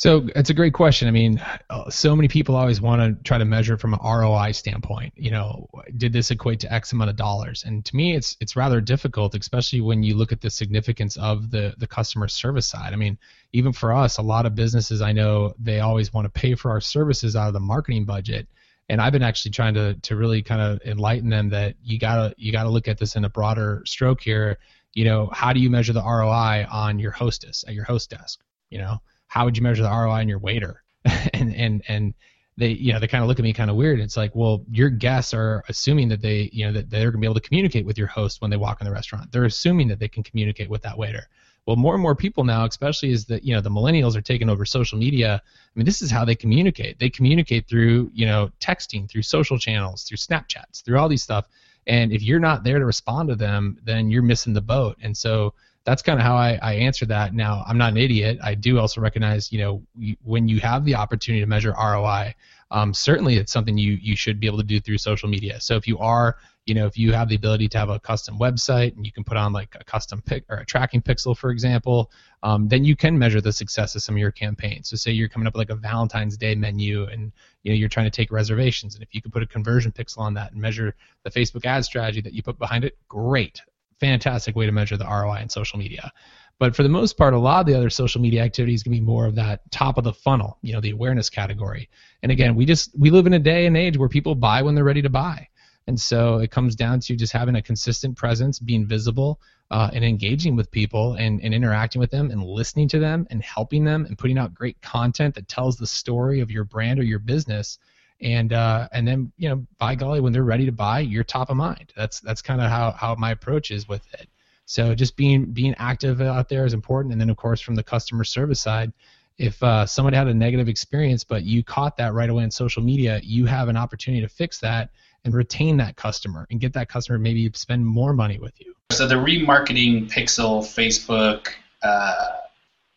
So 0.00 0.26
it's 0.34 0.48
a 0.48 0.54
great 0.54 0.72
question. 0.72 1.08
I 1.08 1.10
mean, 1.10 1.44
so 1.90 2.16
many 2.16 2.26
people 2.26 2.56
always 2.56 2.80
want 2.80 3.02
to 3.02 3.22
try 3.22 3.36
to 3.36 3.44
measure 3.44 3.76
from 3.76 3.92
an 3.92 4.00
ROI 4.02 4.52
standpoint. 4.52 5.12
You 5.14 5.30
know, 5.30 5.68
did 5.98 6.10
this 6.10 6.30
equate 6.30 6.58
to 6.60 6.72
X 6.72 6.92
amount 6.92 7.10
of 7.10 7.16
dollars? 7.16 7.64
And 7.64 7.84
to 7.84 7.94
me, 7.94 8.16
it's 8.16 8.34
it's 8.40 8.56
rather 8.56 8.80
difficult, 8.80 9.34
especially 9.34 9.82
when 9.82 10.02
you 10.02 10.16
look 10.16 10.32
at 10.32 10.40
the 10.40 10.48
significance 10.48 11.18
of 11.18 11.50
the 11.50 11.74
the 11.76 11.86
customer 11.86 12.28
service 12.28 12.66
side. 12.66 12.94
I 12.94 12.96
mean, 12.96 13.18
even 13.52 13.74
for 13.74 13.92
us, 13.92 14.16
a 14.16 14.22
lot 14.22 14.46
of 14.46 14.54
businesses 14.54 15.02
I 15.02 15.12
know 15.12 15.52
they 15.58 15.80
always 15.80 16.14
want 16.14 16.24
to 16.24 16.30
pay 16.30 16.54
for 16.54 16.70
our 16.70 16.80
services 16.80 17.36
out 17.36 17.48
of 17.48 17.52
the 17.52 17.60
marketing 17.60 18.06
budget. 18.06 18.48
And 18.88 19.02
I've 19.02 19.12
been 19.12 19.22
actually 19.22 19.50
trying 19.50 19.74
to 19.74 19.96
to 19.96 20.16
really 20.16 20.40
kind 20.40 20.62
of 20.62 20.80
enlighten 20.86 21.28
them 21.28 21.50
that 21.50 21.74
you 21.84 21.98
gotta 21.98 22.34
you 22.38 22.52
gotta 22.52 22.70
look 22.70 22.88
at 22.88 22.96
this 22.96 23.16
in 23.16 23.26
a 23.26 23.28
broader 23.28 23.82
stroke 23.84 24.22
here. 24.22 24.60
You 24.94 25.04
know, 25.04 25.28
how 25.30 25.52
do 25.52 25.60
you 25.60 25.68
measure 25.68 25.92
the 25.92 26.02
ROI 26.02 26.66
on 26.70 26.98
your 26.98 27.12
hostess 27.12 27.66
at 27.68 27.74
your 27.74 27.84
host 27.84 28.08
desk? 28.08 28.40
You 28.70 28.78
know 28.78 29.02
how 29.30 29.44
would 29.44 29.56
you 29.56 29.62
measure 29.62 29.84
the 29.84 29.88
ROI 29.88 30.10
on 30.10 30.28
your 30.28 30.40
waiter? 30.40 30.82
and 31.32 31.54
and 31.54 31.82
and 31.88 32.14
they 32.56 32.70
you 32.70 32.92
know 32.92 32.98
they 32.98 33.06
kind 33.06 33.22
of 33.22 33.28
look 33.28 33.38
at 33.38 33.44
me 33.44 33.52
kind 33.52 33.70
of 33.70 33.76
weird. 33.76 34.00
It's 34.00 34.16
like, 34.16 34.34
well, 34.34 34.64
your 34.70 34.90
guests 34.90 35.32
are 35.32 35.62
assuming 35.68 36.08
that 36.08 36.20
they 36.20 36.50
you 36.52 36.66
know 36.66 36.72
that 36.72 36.90
they're 36.90 37.12
to 37.12 37.16
be 37.16 37.26
able 37.26 37.34
to 37.34 37.40
communicate 37.40 37.86
with 37.86 37.96
your 37.96 38.08
host 38.08 38.42
when 38.42 38.50
they 38.50 38.56
walk 38.56 38.80
in 38.80 38.86
the 38.86 38.92
restaurant. 38.92 39.30
They're 39.30 39.44
assuming 39.44 39.86
that 39.88 40.00
they 40.00 40.08
can 40.08 40.24
communicate 40.24 40.68
with 40.68 40.82
that 40.82 40.98
waiter. 40.98 41.28
Well, 41.64 41.76
more 41.76 41.94
and 41.94 42.02
more 42.02 42.16
people 42.16 42.42
now, 42.42 42.66
especially 42.66 43.12
as 43.12 43.26
the 43.26 43.42
you 43.44 43.54
know 43.54 43.60
the 43.60 43.70
millennials 43.70 44.16
are 44.16 44.20
taking 44.20 44.50
over 44.50 44.64
social 44.64 44.98
media. 44.98 45.40
I 45.44 45.78
mean, 45.78 45.86
this 45.86 46.02
is 46.02 46.10
how 46.10 46.24
they 46.24 46.34
communicate. 46.34 46.98
They 46.98 47.08
communicate 47.08 47.68
through 47.68 48.10
you 48.12 48.26
know 48.26 48.50
texting, 48.58 49.08
through 49.08 49.22
social 49.22 49.58
channels, 49.58 50.02
through 50.02 50.18
Snapchats, 50.18 50.82
through 50.82 50.98
all 50.98 51.08
these 51.08 51.22
stuff. 51.22 51.46
And 51.86 52.12
if 52.12 52.20
you're 52.20 52.40
not 52.40 52.64
there 52.64 52.80
to 52.80 52.84
respond 52.84 53.28
to 53.28 53.36
them, 53.36 53.78
then 53.84 54.10
you're 54.10 54.22
missing 54.22 54.54
the 54.54 54.60
boat. 54.60 54.98
And 55.00 55.16
so 55.16 55.54
that's 55.90 56.02
kind 56.02 56.20
of 56.20 56.24
how 56.24 56.36
I, 56.36 56.56
I 56.62 56.74
answer 56.74 57.04
that. 57.06 57.34
Now, 57.34 57.64
I'm 57.66 57.76
not 57.76 57.90
an 57.90 57.96
idiot. 57.96 58.38
I 58.44 58.54
do 58.54 58.78
also 58.78 59.00
recognize, 59.00 59.50
you 59.50 59.58
know, 59.58 59.82
when 60.22 60.46
you 60.46 60.60
have 60.60 60.84
the 60.84 60.94
opportunity 60.94 61.42
to 61.42 61.48
measure 61.48 61.74
ROI, 61.76 62.36
um, 62.70 62.94
certainly 62.94 63.38
it's 63.38 63.52
something 63.52 63.76
you 63.76 63.98
you 64.00 64.14
should 64.14 64.38
be 64.38 64.46
able 64.46 64.58
to 64.58 64.64
do 64.64 64.78
through 64.78 64.98
social 64.98 65.28
media. 65.28 65.60
So 65.60 65.74
if 65.74 65.88
you 65.88 65.98
are, 65.98 66.36
you 66.64 66.74
know, 66.74 66.86
if 66.86 66.96
you 66.96 67.12
have 67.12 67.28
the 67.28 67.34
ability 67.34 67.66
to 67.70 67.78
have 67.78 67.88
a 67.88 67.98
custom 67.98 68.38
website 68.38 68.94
and 68.94 69.04
you 69.04 69.10
can 69.10 69.24
put 69.24 69.36
on 69.36 69.52
like 69.52 69.74
a 69.80 69.82
custom 69.82 70.22
pick 70.22 70.44
or 70.48 70.58
a 70.58 70.64
tracking 70.64 71.02
pixel, 71.02 71.36
for 71.36 71.50
example, 71.50 72.12
um, 72.44 72.68
then 72.68 72.84
you 72.84 72.94
can 72.94 73.18
measure 73.18 73.40
the 73.40 73.52
success 73.52 73.96
of 73.96 74.02
some 74.04 74.14
of 74.14 74.20
your 74.20 74.30
campaigns. 74.30 74.90
So 74.90 74.96
say 74.96 75.10
you're 75.10 75.28
coming 75.28 75.48
up 75.48 75.54
with 75.54 75.68
like 75.68 75.76
a 75.76 75.80
Valentine's 75.80 76.36
Day 76.36 76.54
menu 76.54 77.06
and 77.06 77.32
you 77.64 77.72
know 77.72 77.76
you're 77.76 77.88
trying 77.88 78.06
to 78.06 78.10
take 78.10 78.30
reservations, 78.30 78.94
and 78.94 79.02
if 79.02 79.12
you 79.12 79.20
could 79.20 79.32
put 79.32 79.42
a 79.42 79.46
conversion 79.46 79.90
pixel 79.90 80.18
on 80.18 80.34
that 80.34 80.52
and 80.52 80.60
measure 80.60 80.94
the 81.24 81.30
Facebook 81.32 81.66
ad 81.66 81.84
strategy 81.84 82.20
that 82.20 82.32
you 82.32 82.44
put 82.44 82.60
behind 82.60 82.84
it, 82.84 82.96
great 83.08 83.60
fantastic 84.00 84.56
way 84.56 84.66
to 84.66 84.72
measure 84.72 84.96
the 84.96 85.06
ROI 85.06 85.40
in 85.42 85.48
social 85.48 85.78
media. 85.78 86.12
But 86.58 86.76
for 86.76 86.82
the 86.82 86.88
most 86.90 87.16
part, 87.16 87.32
a 87.32 87.38
lot 87.38 87.60
of 87.60 87.66
the 87.66 87.74
other 87.74 87.88
social 87.88 88.20
media 88.20 88.42
activities 88.42 88.82
can 88.82 88.92
be 88.92 89.00
more 89.00 89.24
of 89.26 89.34
that 89.36 89.70
top 89.70 89.96
of 89.96 90.04
the 90.04 90.12
funnel, 90.12 90.58
you 90.60 90.74
know, 90.74 90.80
the 90.80 90.90
awareness 90.90 91.30
category. 91.30 91.88
And 92.22 92.30
again, 92.30 92.54
we 92.54 92.66
just 92.66 92.90
we 92.98 93.10
live 93.10 93.26
in 93.26 93.32
a 93.32 93.38
day 93.38 93.64
and 93.66 93.76
age 93.76 93.96
where 93.96 94.10
people 94.10 94.34
buy 94.34 94.62
when 94.62 94.74
they're 94.74 94.84
ready 94.84 95.02
to 95.02 95.08
buy. 95.08 95.48
And 95.86 95.98
so 95.98 96.38
it 96.38 96.50
comes 96.50 96.76
down 96.76 97.00
to 97.00 97.16
just 97.16 97.32
having 97.32 97.56
a 97.56 97.62
consistent 97.62 98.16
presence, 98.16 98.58
being 98.58 98.86
visible, 98.86 99.40
uh, 99.70 99.90
and 99.92 100.04
engaging 100.04 100.54
with 100.54 100.70
people 100.70 101.14
and, 101.14 101.40
and 101.42 101.54
interacting 101.54 102.00
with 102.00 102.10
them 102.10 102.30
and 102.30 102.44
listening 102.44 102.88
to 102.88 102.98
them 102.98 103.26
and 103.30 103.42
helping 103.42 103.84
them 103.84 104.04
and 104.04 104.18
putting 104.18 104.38
out 104.38 104.54
great 104.54 104.80
content 104.82 105.34
that 105.34 105.48
tells 105.48 105.78
the 105.78 105.86
story 105.86 106.40
of 106.40 106.50
your 106.50 106.64
brand 106.64 107.00
or 107.00 107.04
your 107.04 107.18
business 107.18 107.78
and 108.20 108.52
uh, 108.52 108.88
and 108.92 109.06
then 109.06 109.32
you 109.36 109.48
know 109.48 109.66
by 109.78 109.94
golly 109.94 110.20
when 110.20 110.32
they're 110.32 110.44
ready 110.44 110.66
to 110.66 110.72
buy 110.72 111.00
you're 111.00 111.24
top 111.24 111.50
of 111.50 111.56
mind 111.56 111.92
that's 111.96 112.20
that's 112.20 112.42
kind 112.42 112.60
of 112.60 112.70
how, 112.70 112.90
how 112.92 113.14
my 113.14 113.30
approach 113.30 113.70
is 113.70 113.88
with 113.88 114.02
it 114.14 114.28
so 114.66 114.94
just 114.94 115.16
being 115.16 115.46
being 115.46 115.74
active 115.78 116.20
out 116.20 116.48
there 116.48 116.64
is 116.64 116.74
important 116.74 117.12
and 117.12 117.20
then 117.20 117.30
of 117.30 117.36
course 117.36 117.60
from 117.60 117.74
the 117.74 117.82
customer 117.82 118.24
service 118.24 118.60
side 118.60 118.92
if 119.38 119.62
uh, 119.62 119.86
someone 119.86 120.12
had 120.12 120.28
a 120.28 120.34
negative 120.34 120.68
experience 120.68 121.24
but 121.24 121.44
you 121.44 121.64
caught 121.64 121.96
that 121.96 122.12
right 122.12 122.30
away 122.30 122.42
on 122.42 122.50
social 122.50 122.82
media 122.82 123.20
you 123.22 123.46
have 123.46 123.68
an 123.68 123.76
opportunity 123.76 124.22
to 124.22 124.28
fix 124.28 124.58
that 124.58 124.90
and 125.24 125.34
retain 125.34 125.76
that 125.78 125.96
customer 125.96 126.46
and 126.50 126.60
get 126.60 126.72
that 126.74 126.88
customer 126.88 127.18
maybe 127.18 127.50
spend 127.54 127.84
more 127.84 128.12
money 128.12 128.38
with 128.38 128.58
you. 128.60 128.74
So 128.92 129.06
the 129.06 129.16
remarketing 129.16 130.10
pixel 130.10 130.62
Facebook 130.62 131.48
uh, 131.82 132.26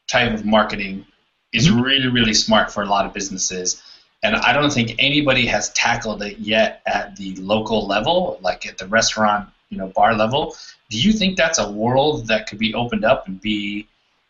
type 0.07 0.33
of 0.33 0.45
marketing 0.45 1.05
is 1.51 1.67
mm-hmm. 1.67 1.81
really 1.81 2.07
really 2.07 2.33
smart 2.33 2.71
for 2.71 2.83
a 2.83 2.86
lot 2.86 3.05
of 3.05 3.13
businesses. 3.13 3.81
And 4.23 4.38
I 4.38 4.53
don't 4.53 4.71
think 4.71 4.95
anybody 4.99 5.45
has 5.47 5.69
tackled 5.73 6.23
it 6.23 6.39
yet 6.39 6.81
at 6.86 7.15
the 7.17 7.36
local 7.36 7.86
level, 7.86 8.39
like 8.41 8.65
at 8.65 8.77
the 8.77 8.88
restaurant, 8.88 9.49
you 9.69 9.77
know, 9.77 9.88
bar 9.88 10.15
level. 10.15 10.55
Do 10.89 10.99
you 10.99 11.12
think 11.12 11.36
that's 11.36 11.59
a 11.59 11.69
world 11.69 12.27
that 12.27 12.47
could 12.47 12.57
be 12.57 12.73
opened 12.73 13.03
up 13.03 13.27
and 13.27 13.39
be 13.41 13.88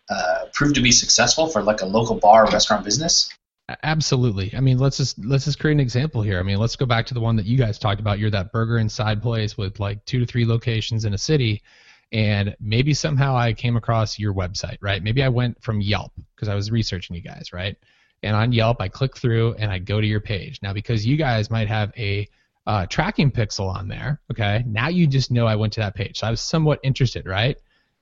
uh, 0.09 0.45
proved 0.51 0.75
to 0.75 0.81
be 0.81 0.91
successful 0.91 1.47
for 1.47 1.61
like 1.61 1.81
a 1.81 1.85
local 1.85 2.15
bar 2.15 2.45
or 2.45 2.51
restaurant 2.51 2.83
business? 2.83 3.29
Absolutely. 3.83 4.53
I 4.55 4.59
mean, 4.59 4.77
let's 4.77 4.97
just 4.97 5.17
let's 5.23 5.45
just 5.45 5.59
create 5.59 5.73
an 5.73 5.79
example 5.79 6.21
here. 6.21 6.39
I 6.39 6.43
mean, 6.43 6.57
let's 6.57 6.75
go 6.75 6.85
back 6.85 7.05
to 7.07 7.13
the 7.13 7.21
one 7.21 7.37
that 7.37 7.45
you 7.45 7.57
guys 7.57 7.79
talked 7.79 8.01
about. 8.01 8.19
You're 8.19 8.31
that 8.31 8.51
burger 8.51 8.77
inside 8.77 9.21
place 9.21 9.57
with 9.57 9.79
like 9.79 10.03
two 10.05 10.19
to 10.19 10.25
three 10.25 10.45
locations 10.45 11.05
in 11.05 11.13
a 11.13 11.17
city, 11.17 11.61
and 12.11 12.55
maybe 12.59 12.93
somehow 12.93 13.37
I 13.37 13.53
came 13.53 13.77
across 13.77 14.19
your 14.19 14.33
website, 14.33 14.77
right? 14.81 15.01
Maybe 15.01 15.23
I 15.23 15.29
went 15.29 15.63
from 15.63 15.79
Yelp 15.79 16.11
because 16.35 16.49
I 16.49 16.55
was 16.55 16.71
researching 16.71 17.15
you 17.15 17.21
guys, 17.21 17.53
right? 17.53 17.77
And 18.23 18.35
on 18.35 18.51
Yelp, 18.51 18.81
I 18.81 18.87
click 18.87 19.17
through 19.17 19.55
and 19.55 19.71
I 19.71 19.79
go 19.79 19.99
to 19.99 20.07
your 20.07 20.21
page. 20.21 20.59
Now, 20.61 20.73
because 20.73 21.05
you 21.05 21.17
guys 21.17 21.49
might 21.49 21.67
have 21.67 21.91
a 21.97 22.27
uh, 22.65 22.85
tracking 22.85 23.31
pixel 23.31 23.73
on 23.73 23.87
there, 23.87 24.21
okay? 24.31 24.63
Now 24.65 24.87
you 24.87 25.07
just 25.07 25.31
know 25.31 25.45
I 25.45 25.55
went 25.55 25.73
to 25.73 25.81
that 25.81 25.95
page. 25.95 26.19
So 26.19 26.27
I 26.27 26.31
was 26.31 26.41
somewhat 26.41 26.79
interested, 26.83 27.25
right? 27.25 27.57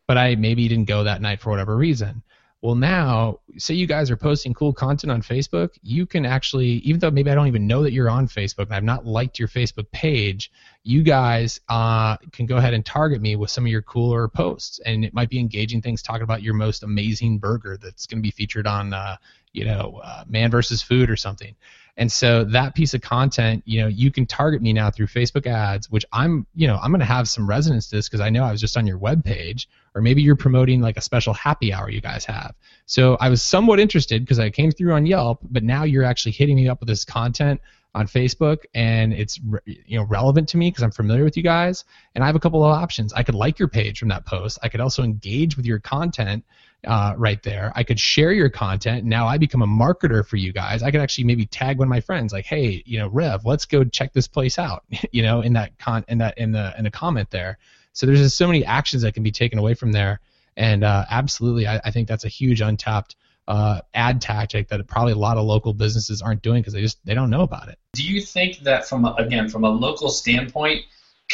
But 0.08 0.18
I 0.18 0.36
maybe 0.36 0.68
didn't 0.68 0.86
go 0.86 1.04
that 1.04 1.22
night 1.22 1.42
for 1.42 1.50
whatever 1.50 1.76
reason. 1.76 2.22
Well, 2.62 2.76
now, 2.76 3.40
say 3.58 3.74
you 3.74 3.88
guys 3.88 4.12
are 4.12 4.16
posting 4.16 4.54
cool 4.54 4.72
content 4.72 5.10
on 5.10 5.24
Facebook, 5.24 5.70
you 5.82 6.06
can 6.06 6.28
actually, 6.28 6.68
even 6.84 7.00
though 7.00 7.10
maybe 7.10 7.32
I 7.32 7.36
don't 7.36 7.48
even 7.48 7.66
know 7.66 7.82
that 7.82 7.92
you're 7.92 8.10
on 8.10 8.28
Facebook 8.28 8.66
and 8.68 8.76
I've 8.76 8.84
not 8.84 9.04
liked 9.04 9.40
your 9.40 9.48
Facebook 9.48 9.90
page, 9.92 10.52
you 10.84 11.02
guys 11.02 11.60
uh, 11.70 12.18
can 12.32 12.46
go 12.46 12.58
ahead 12.58 12.76
and 12.76 12.86
target 12.86 13.20
me 13.20 13.36
with 13.36 13.50
some 13.50 13.66
of 13.66 13.72
your 13.72 13.82
cooler 13.82 14.28
posts. 14.28 14.80
And 14.86 15.04
it 15.04 15.12
might 15.12 15.30
be 15.30 15.40
engaging 15.40 15.82
things, 15.82 16.04
talking 16.04 16.22
about 16.22 16.44
your 16.44 16.54
most 16.54 16.84
amazing 16.84 17.40
burger 17.40 17.78
that's 17.82 18.06
going 18.06 18.20
to 18.20 18.24
be 18.24 18.32
featured 18.32 18.68
on, 18.68 18.94
uh, 18.94 19.18
you 19.54 19.66
know, 19.66 20.00
uh, 20.04 20.24
Man 20.28 20.52
versus 20.52 20.84
Food 20.84 21.10
or 21.10 21.16
something. 21.16 21.56
And 21.98 22.12
so 22.12 22.44
that 22.46 22.76
piece 22.76 22.94
of 22.94 23.02
content, 23.02 23.64
you 23.66 23.82
know, 23.82 23.88
you 23.88 24.12
can 24.12 24.26
target 24.26 24.62
me 24.62 24.74
now 24.74 24.90
through 24.90 25.08
Facebook 25.08 25.46
ads, 25.46 25.90
which 25.90 26.06
I'm, 26.12 26.46
you 26.56 26.68
know, 26.68 26.78
I'm 26.82 26.92
going 26.92 27.00
to 27.00 27.06
have 27.06 27.28
some 27.28 27.48
resonance 27.48 27.90
to 27.90 27.98
this 27.98 28.08
because 28.08 28.22
I 28.22 28.30
know 28.30 28.44
I 28.44 28.52
was 28.52 28.62
just 28.62 28.78
on 28.78 28.88
your 28.88 28.98
web 28.98 29.24
page, 29.24 29.68
or 29.94 30.02
maybe 30.02 30.22
you're 30.22 30.36
promoting 30.36 30.82
like 30.82 30.98
a 30.98 31.02
special 31.02 31.34
happy 31.34 31.74
hour 31.74 31.90
you 31.90 32.02
guys 32.02 32.26
have. 32.26 32.56
So 32.86 33.18
I 33.20 33.30
was 33.30 33.44
somewhat 33.44 33.80
interested 33.80 34.24
because 34.24 34.40
I 34.40 34.50
came 34.50 34.72
through 34.72 34.94
on 34.94 35.06
Yelp, 35.06 35.40
but 35.44 35.64
now 35.64 35.84
you're 35.84 36.04
actually 36.04 36.34
hitting 36.34 36.56
me 36.56 36.70
up 36.70 36.80
with 36.80 36.88
this 36.88 37.06
content 37.06 37.62
on 37.94 38.08
Facebook, 38.08 38.60
and 38.74 39.14
it's 39.14 39.38
you 39.66 40.00
know 40.00 40.04
relevant 40.04 40.48
to 40.50 40.58
me 40.58 40.70
because 40.70 40.84
I'm 40.84 40.92
familiar 40.92 41.26
with 41.26 41.36
you 41.36 41.44
guys, 41.44 41.84
and 42.16 42.24
I 42.24 42.28
have 42.28 42.36
a 42.36 42.40
couple 42.40 42.64
of 42.64 42.72
options. 42.72 43.12
I 43.14 43.24
could 43.24 43.36
like 43.36 43.60
your 43.60 43.68
page 43.68 44.00
from 44.00 44.08
that 44.10 44.26
post. 44.26 44.60
I 44.64 44.70
could 44.70 44.80
also 44.80 45.04
engage 45.04 45.58
with 45.58 45.66
your 45.66 45.80
content 45.80 46.46
uh, 46.86 47.14
right 47.18 47.42
there. 47.44 47.72
I 47.76 47.84
could 47.84 48.00
share 48.00 48.32
your 48.32 48.50
content. 48.50 49.06
Now 49.06 49.28
I 49.28 49.38
become 49.38 49.62
a 49.62 49.68
marketer 49.68 50.26
for 50.26 50.38
you 50.38 50.52
guys. 50.52 50.82
I 50.82 50.92
could 50.92 51.02
actually 51.02 51.26
maybe 51.26 51.46
tag 51.46 51.78
one 51.78 51.88
of 51.88 51.90
my 51.90 52.02
friends, 52.02 52.34
like, 52.34 52.46
hey, 52.46 52.82
you 52.86 52.98
know, 53.00 53.08
Rev, 53.08 53.46
let's 53.46 53.66
go 53.66 53.84
check 53.84 54.14
this 54.14 54.28
place 54.28 54.58
out. 54.58 54.84
you 55.12 55.22
know, 55.22 55.42
in 55.42 55.54
that 55.54 55.78
con 55.78 56.04
in 56.08 56.18
that 56.20 56.38
in 56.38 56.52
the 56.52 56.74
in 56.78 56.84
the 56.84 56.92
comment 56.92 57.30
there. 57.30 57.58
So 57.94 58.06
there's 58.06 58.20
just 58.20 58.38
so 58.38 58.48
many 58.48 58.66
actions 58.66 59.04
that 59.04 59.14
can 59.14 59.24
be 59.24 59.32
taken 59.32 59.60
away 59.60 59.74
from 59.74 59.92
there, 59.92 60.22
and 60.56 60.84
uh, 60.84 61.06
absolutely, 61.10 61.68
I, 61.68 61.82
I 61.84 61.92
think 61.92 62.08
that's 62.08 62.24
a 62.24 62.30
huge 62.30 62.62
untapped 62.62 63.16
uh, 63.48 63.82
ad 63.94 64.22
tactic 64.22 64.70
that 64.70 64.86
probably 64.88 65.14
a 65.14 65.18
lot 65.18 65.38
of 65.38 65.46
local 65.46 65.74
businesses 65.74 66.22
aren't 66.22 66.42
doing 66.42 66.62
because 66.62 66.74
they 66.74 66.82
just 66.82 67.04
they 67.06 67.14
don't 67.14 67.30
know 67.30 67.42
about 67.42 67.68
it. 67.68 67.78
Do 67.94 68.04
you 68.04 68.22
think 68.22 68.60
that 68.60 68.88
from 68.88 69.06
a, 69.06 69.14
again 69.16 69.50
from 69.50 69.66
a 69.66 69.70
local 69.70 70.10
standpoint? 70.10 70.86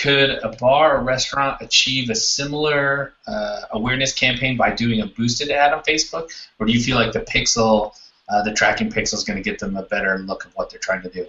Could 0.02 0.30
a 0.30 0.50
bar 0.50 0.98
or 0.98 1.04
restaurant 1.04 1.62
achieve 1.62 2.10
a 2.10 2.16
similar 2.16 3.14
uh, 3.26 3.62
awareness 3.72 4.14
campaign 4.14 4.56
by 4.56 4.72
doing 4.72 5.02
a 5.02 5.08
boosted 5.08 5.50
ad 5.50 5.74
on 5.74 5.82
Facebook, 5.84 6.30
or 6.60 6.68
do 6.68 6.72
you 6.72 6.82
feel 6.82 6.98
like 6.98 7.14
the 7.14 7.22
pixel, 7.22 7.94
uh, 8.30 8.44
the 8.44 8.54
tracking 8.54 8.92
pixel, 8.92 9.16
is 9.16 9.24
going 9.24 9.42
to 9.42 9.44
get 9.44 9.60
them 9.60 9.76
a 9.76 9.84
better 9.84 10.20
look 10.20 10.46
of 10.46 10.54
what 10.54 10.70
they're 10.70 10.80
trying 10.80 11.02
to 11.02 11.10
do? 11.10 11.26